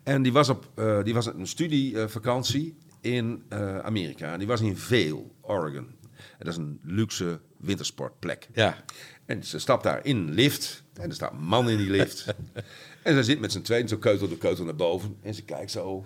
En 0.04 0.22
die 0.22 0.32
was 0.32 0.50
op 0.50 0.72
eh, 0.76 1.04
die 1.04 1.14
was 1.14 1.26
een 1.26 1.48
studievakantie 1.48 2.78
in 3.02 3.44
eh, 3.50 3.80
Amerika. 3.80 4.32
En 4.32 4.40
die 4.40 4.48
was 4.48 4.62
in 4.62 4.78
Vail, 4.78 5.36
Oregon. 5.42 5.88
En 6.16 6.46
dat 6.46 6.48
is 6.48 6.58
een 6.58 6.80
luxe 6.84 7.40
wintersportplek. 7.58 8.50
Ja. 8.54 8.84
En 9.26 9.44
ze 9.44 9.60
stapt 9.60 9.84
daar 9.84 10.06
in 10.06 10.18
een 10.18 10.34
lift. 10.34 10.84
En 10.94 11.10
er 11.10 11.16
staat 11.16 11.32
een 11.32 11.44
man 11.44 11.70
in 11.70 11.78
die 11.78 11.90
lift. 11.90 12.26
en 13.04 13.14
ze 13.14 13.24
zit 13.24 13.40
met 13.40 13.52
z'n 13.52 13.62
tweeën, 13.62 13.88
zo 13.88 13.98
keutel 13.98 14.28
de 14.28 14.38
keutel 14.38 14.66
naar 14.66 14.76
boven. 14.76 15.18
En 15.22 15.34
ze 15.34 15.44
kijkt 15.44 15.72
zo. 15.72 16.06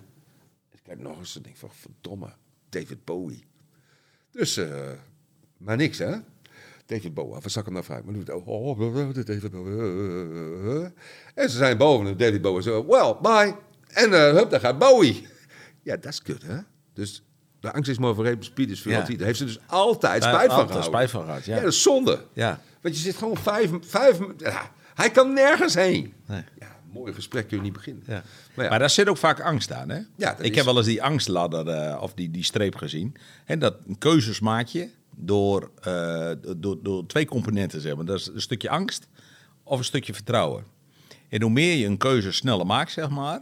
En 0.69 0.77
ze 0.77 0.83
kijkt 0.83 1.01
nog 1.01 1.17
eens. 1.17 1.31
Ze 1.31 1.41
denkt 1.41 1.59
van, 1.59 1.69
verdomme, 1.73 2.33
David 2.69 3.05
Bowie. 3.05 3.43
Dus, 4.31 4.57
eh, 4.57 4.91
maar 5.57 5.77
niks, 5.77 5.97
hè? 5.97 6.17
David 6.85 7.11
zal 7.45 7.61
ik 7.61 7.65
hem 7.65 7.73
nou 7.73 7.83
vragen? 7.85 8.05
Maar 8.05 8.13
doet 8.13 8.27
het, 8.27 8.35
oh, 8.35 8.47
oh, 8.47 9.13
David 9.13 9.51
Bowie. 9.51 10.91
En 11.35 11.49
ze 11.49 11.57
zijn 11.57 11.77
boven 11.77 12.07
en 12.07 12.17
David 12.17 12.41
Bowie 12.41 12.63
zo, 12.63 12.85
well, 12.85 13.15
bye. 13.21 13.55
En 13.87 14.13
eh, 14.13 14.33
hup, 14.33 14.49
daar 14.49 14.59
gaat 14.59 14.77
Bowie. 14.79 15.27
Ja, 15.83 15.95
dat 15.97 16.11
is 16.11 16.21
kut, 16.21 16.43
hè? 16.43 16.57
Dus 16.93 17.23
de 17.59 17.73
angst 17.73 17.89
is 17.89 17.97
maar 17.97 18.15
voor 18.15 18.35
speed 18.39 18.69
is 18.69 18.81
veel 18.81 18.91
Ja. 18.91 19.01
Daar 19.01 19.25
heeft 19.25 19.37
ze 19.37 19.45
dus 19.45 19.59
altijd 19.67 20.23
spijt 20.23 20.33
van 20.33 20.41
altijd 20.41 20.65
gehouden. 20.67 20.83
spijt 20.83 21.09
van 21.09 21.23
gehad, 21.25 21.45
ja. 21.45 21.55
Ja, 21.55 21.61
dat 21.61 21.71
is 21.71 21.81
zonde. 21.81 22.25
Ja. 22.33 22.61
Want 22.81 22.95
je 22.95 23.01
zit 23.01 23.15
gewoon 23.15 23.37
vijf, 23.37 23.69
vijf 23.81 24.19
ja, 24.37 24.71
hij 24.95 25.09
kan 25.11 25.33
nergens 25.33 25.73
heen. 25.73 26.13
Nee. 26.27 26.43
Ja, 26.59 26.75
mooi 26.91 27.13
gesprek 27.13 27.47
kun 27.47 27.57
je 27.57 27.63
niet 27.63 27.73
beginnen. 27.73 28.03
Ja. 28.07 28.23
Maar 28.55 28.63
ja. 28.65 28.69
Maar 28.69 28.79
daar 28.79 28.89
zit 28.89 29.09
ook 29.09 29.17
vaak 29.17 29.39
angst 29.39 29.71
aan, 29.71 29.89
hè? 29.89 29.99
Ja, 30.15 30.37
ik 30.37 30.49
is- 30.51 30.55
heb 30.55 30.65
wel 30.65 30.77
eens 30.77 30.85
die 30.85 31.03
angstladder 31.03 31.67
eh, 31.67 32.01
of 32.01 32.13
die, 32.13 32.31
die 32.31 32.43
streep 32.43 32.75
gezien. 32.75 33.15
En 33.45 33.59
dat 33.59 33.75
een 33.87 33.97
keuzes 33.97 34.39
maak 34.39 34.67
je 34.67 34.89
door, 35.15 35.71
eh, 35.81 36.31
door, 36.57 36.77
door 36.83 37.05
twee 37.05 37.25
componenten, 37.25 37.81
zeg 37.81 37.95
maar. 37.95 38.05
Dat 38.05 38.19
is 38.19 38.27
een 38.27 38.41
stukje 38.41 38.69
angst 38.69 39.07
of 39.63 39.77
een 39.77 39.83
stukje 39.83 40.13
vertrouwen. 40.13 40.63
En 41.29 41.41
hoe 41.41 41.51
meer 41.51 41.75
je 41.75 41.85
een 41.85 41.97
keuze 41.97 42.31
sneller 42.31 42.65
maakt, 42.65 42.91
zeg 42.91 43.09
maar, 43.09 43.39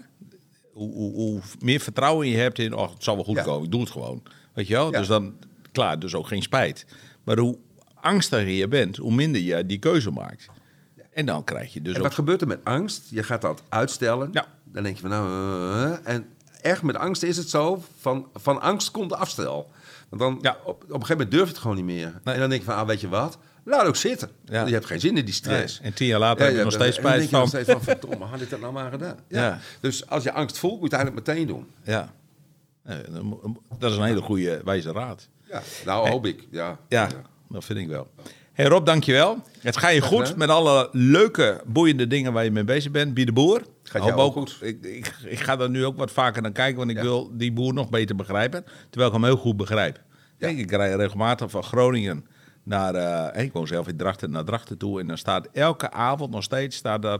hoe, 0.74 0.94
hoe, 0.94 1.14
hoe 1.14 1.42
meer 1.60 1.80
vertrouwen 1.80 2.28
je 2.28 2.38
hebt 2.38 2.60
in, 2.60 2.74
oh, 2.74 2.94
het 2.94 3.04
zal 3.04 3.16
wel 3.16 3.24
goed 3.24 3.36
Ja. 3.36 3.44
komen, 3.44 3.64
ik 3.66 3.72
doe 3.72 3.82
het 3.82 3.90
gewoon. 3.92 4.24
Weet 4.54 4.68
je 4.68 4.74
wel? 4.74 4.92
Ja. 4.92 4.98
Dus 5.00 5.08
dan, 5.08 5.34
klaar, 5.72 6.00
dus 6.00 6.14
ook 6.16 6.28
geen 6.28 6.42
spijt. 6.42 6.86
Maar 7.24 7.38
hoe 7.38 7.58
angstiger 7.94 8.48
je 8.50 8.68
bent, 8.68 8.98
hoe 8.98 9.14
minder 9.14 9.42
je 9.42 9.66
die 9.66 9.80
keuze 9.80 10.12
maakt. 10.12 10.48
En 11.12 11.26
dan 11.26 11.44
krijg 11.44 11.74
je 11.74 11.82
dus 11.82 11.92
En 11.94 11.98
ook... 12.00 12.06
wat 12.06 12.14
gebeurt 12.16 12.42
er 12.42 12.48
met 12.48 12.64
angst? 12.64 13.08
Je 13.10 13.24
gaat 13.24 13.42
dat 13.42 13.64
uitstellen. 13.70 14.30
Ja. 14.32 14.46
Dan 14.64 14.84
denk 14.84 14.96
je 14.96 15.02
van 15.02 15.10
nou... 15.10 15.28
eh, 15.92 16.14
en 16.14 16.26
echt 16.62 16.82
met 16.82 16.96
angst 16.96 17.24
is 17.24 17.38
het 17.38 17.50
zo, 17.50 17.84
van, 18.00 18.28
van 18.34 18.62
angst 18.62 18.92
komt 18.92 19.10
de 19.10 19.16
afstel. 19.16 19.72
Want 20.18 20.44
dan 20.44 20.54
Ja. 20.54 20.58
op, 20.64 20.68
op 20.68 20.82
een 20.84 20.90
gegeven 20.92 21.12
moment 21.16 21.32
durf 21.32 21.44
je 21.44 21.50
het 21.50 21.58
gewoon 21.62 21.76
niet 21.76 21.86
meer. 21.86 22.20
Nee. 22.24 22.34
En 22.34 22.40
dan 22.40 22.50
denk 22.50 22.62
je 22.62 22.68
van, 22.68 22.76
ah, 22.78 22.88
weet 22.88 23.02
je 23.02 23.10
wat? 23.10 23.38
Laat 23.66 23.86
ook 23.86 23.96
zitten. 23.96 24.30
Ja. 24.46 24.66
Je 24.66 24.74
hebt 24.74 24.86
geen 24.86 25.00
zin 25.00 25.18
in 25.18 25.26
die 25.26 25.34
stress. 25.34 25.80
Nee, 25.80 25.90
en 25.90 25.96
tien 25.96 26.08
jaar 26.08 26.20
later 26.20 26.46
heb 26.46 26.56
je 26.56 26.64
nog 26.64 26.74
steeds 26.74 26.98
spijt 26.98 27.30
van. 27.30 27.40
nog 27.40 27.50
steeds 27.50 27.72
van, 27.72 27.82
verdomme, 27.84 28.26
had 28.26 28.42
ik 28.42 28.50
dat 28.50 28.60
nou 28.60 28.74
maar 28.74 28.92
gedaan? 28.92 29.18
Ja. 29.28 29.60
Dus 29.80 30.10
als 30.10 30.24
je 30.24 30.32
angst 30.32 30.58
voelt, 30.58 30.80
moet 30.82 30.92
je 30.92 30.96
het 30.98 31.06
eigenlijk 31.06 31.28
meteen 31.28 31.48
doen. 31.48 31.68
Ja. 31.84 32.14
Dat 33.80 33.92
is 33.92 33.98
een 33.98 34.04
hele 34.04 34.22
goede 34.22 34.62
wijze 34.64 34.92
raad. 34.92 35.28
Ja. 35.50 35.62
Nou, 35.86 36.10
hoop 36.10 36.26
ik. 36.26 36.48
Ja. 36.52 36.78
Ja, 36.90 37.08
dat 37.50 37.66
vind 37.66 37.80
ik 37.80 37.88
wel. 37.88 38.08
Hey 38.54 38.66
Rob, 38.66 38.86
dankjewel. 38.86 39.42
Het 39.60 39.78
gaat 39.78 39.94
je 39.94 40.02
goed 40.02 40.36
met 40.36 40.50
alle 40.50 40.90
leuke, 40.92 41.62
boeiende 41.66 42.08
dingen 42.08 42.34
waar 42.34 42.44
je 42.44 42.52
mee 42.52 42.64
bezig 42.64 42.92
bent. 42.92 43.14
Bied 43.14 43.26
de 43.26 43.34
boer. 43.34 43.62
Gaat 43.84 44.02
Hoop 44.02 44.10
jou 44.12 44.22
ook 44.22 44.34
goed. 44.34 44.58
Ik, 44.62 44.84
ik, 44.84 45.16
ik 45.26 45.40
ga 45.40 45.56
daar 45.56 45.70
nu 45.70 45.86
ook 45.86 45.98
wat 45.98 46.12
vaker 46.12 46.42
naar 46.42 46.52
kijken, 46.52 46.78
want 46.78 46.90
ik 46.90 46.96
Ja. 46.96 47.02
wil 47.02 47.30
die 47.38 47.52
boer 47.52 47.74
nog 47.74 47.90
beter 47.90 48.16
begrijpen. 48.16 48.66
Terwijl 48.90 49.08
ik 49.12 49.16
hem 49.18 49.26
heel 49.26 49.38
goed 49.38 49.58
begrijp. 49.58 50.02
Ja. 50.38 50.48
Ik 50.48 50.72
rij 50.72 50.94
regelmatig 50.96 51.52
van 51.52 51.64
Groningen 51.64 52.26
naar... 52.64 52.96
eh, 52.96 53.44
ik 53.44 53.54
woon 53.54 53.68
zelf 53.68 53.88
in 53.88 53.98
Drachten, 53.98 54.32
naar 54.32 54.44
Drachten 54.46 54.78
toe. 54.78 55.00
En 55.00 55.08
dan 55.08 55.18
staat 55.18 55.48
elke 55.52 55.92
avond 55.92 56.32
nog 56.32 56.44
steeds... 56.44 56.76
Staat 56.76 57.02
daar, 57.02 57.20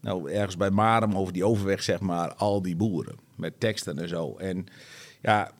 nou, 0.00 0.30
ergens 0.30 0.56
bij 0.56 0.70
Marem 0.70 1.16
over 1.16 1.32
die 1.32 1.44
overweg, 1.44 1.82
zeg 1.82 2.00
maar, 2.00 2.34
al 2.34 2.62
die 2.62 2.76
boeren. 2.76 3.14
Met 3.36 3.60
teksten 3.60 3.98
en 3.98 4.08
zo. 4.08 4.36
En 4.36 4.66
ja, 5.22 5.50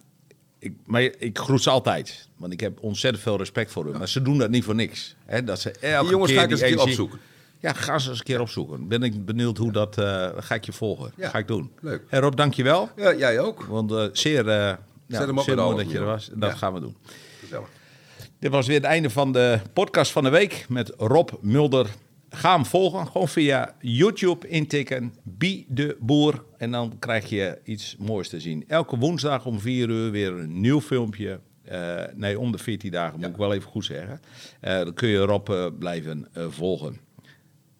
ik, 0.58 0.72
maar 0.84 1.02
ik 1.02 1.38
groet 1.38 1.62
ze 1.62 1.70
altijd. 1.70 2.28
Want 2.36 2.52
ik 2.52 2.60
heb 2.60 2.82
ontzettend 2.82 3.22
veel 3.24 3.36
respect 3.36 3.72
voor 3.72 3.84
hun. 3.84 3.98
Maar 3.98 4.08
ze 4.08 4.22
doen 4.22 4.38
dat 4.38 4.50
niet 4.50 4.64
voor 4.64 4.74
niks. 4.74 5.16
Hè, 5.24 5.44
dat 5.44 5.60
ze 5.60 5.70
elke 5.70 6.02
Die 6.02 6.10
jongens 6.12 6.30
keer 6.30 6.38
ga 6.40 6.44
ik 6.46 6.50
eens 6.50 6.60
energie- 6.60 6.82
opzoeken. 6.88 7.18
Ja, 7.60 7.72
ga 7.72 7.98
ze 7.98 8.08
eens 8.10 8.18
een 8.18 8.24
keer 8.24 8.40
opzoeken. 8.40 8.88
Ben 8.88 9.02
ik 9.02 9.24
benieuwd 9.24 9.56
hoe 9.58 9.72
dat... 9.72 9.98
eh, 9.98 10.28
ga 10.36 10.54
ik 10.54 10.64
je 10.64 10.72
volgen. 10.72 11.12
Ja, 11.16 11.28
Ga 11.28 11.38
ik 11.38 11.46
doen. 11.48 11.70
leuk. 11.80 12.02
Hey 12.08 12.20
Rob, 12.20 12.36
dankjewel. 12.36 12.88
Ja, 12.96 13.14
jij 13.14 13.40
ook. 13.40 13.62
Want 13.64 13.92
eh, 13.92 14.04
zeer, 14.12 14.48
eh 14.48 14.74
ja, 15.06 15.26
hem 15.26 15.38
op 15.38 15.44
zeer 15.44 15.56
mooi 15.56 15.76
dat 15.76 15.90
je 15.90 15.98
er 15.98 16.04
was. 16.04 16.30
Dat 16.34 16.50
Ja. 16.50 16.56
gaan 16.56 16.74
we 16.74 16.80
doen. 16.80 16.96
Gezellig. 17.40 17.68
Dit 18.38 18.50
was 18.50 18.66
weer 18.66 18.76
het 18.76 18.84
einde 18.84 19.10
van 19.10 19.32
de 19.32 19.58
podcast 19.72 20.12
van 20.12 20.24
de 20.24 20.30
week 20.30 20.66
met 20.68 20.92
Rob 20.96 21.28
Mulder. 21.40 21.86
Ga 22.30 22.54
hem 22.54 22.66
volgen, 22.66 23.06
gewoon 23.06 23.28
via 23.28 23.74
YouTube 23.80 24.48
intikken, 24.48 25.14
Bie 25.22 25.66
de 25.68 25.96
Boer. 26.00 26.44
En 26.58 26.70
dan 26.70 26.96
krijg 26.98 27.28
je 27.28 27.58
iets 27.64 27.96
moois 27.98 28.28
te 28.28 28.40
zien. 28.40 28.64
Elke 28.68 28.96
woensdag 28.98 29.46
om 29.46 29.60
4 29.60 29.88
uur 29.88 30.10
weer 30.10 30.32
een 30.32 30.60
nieuw 30.60 30.80
filmpje. 30.80 31.40
Nee, 32.14 32.38
om 32.38 32.52
de 32.52 32.58
14 32.58 32.90
dagen, 32.90 33.20
moet 33.20 33.28
ik 33.28 33.36
wel 33.36 33.52
even 33.52 33.70
goed 33.70 33.84
zeggen. 33.84 34.20
Dan 34.60 34.94
kun 34.94 35.08
je 35.08 35.18
Rob 35.18 35.48
blijven 35.78 36.28
volgen. 36.48 37.00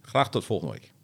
Graag 0.07 0.29
tot 0.31 0.45
volgende 0.45 0.73
week. 0.73 0.95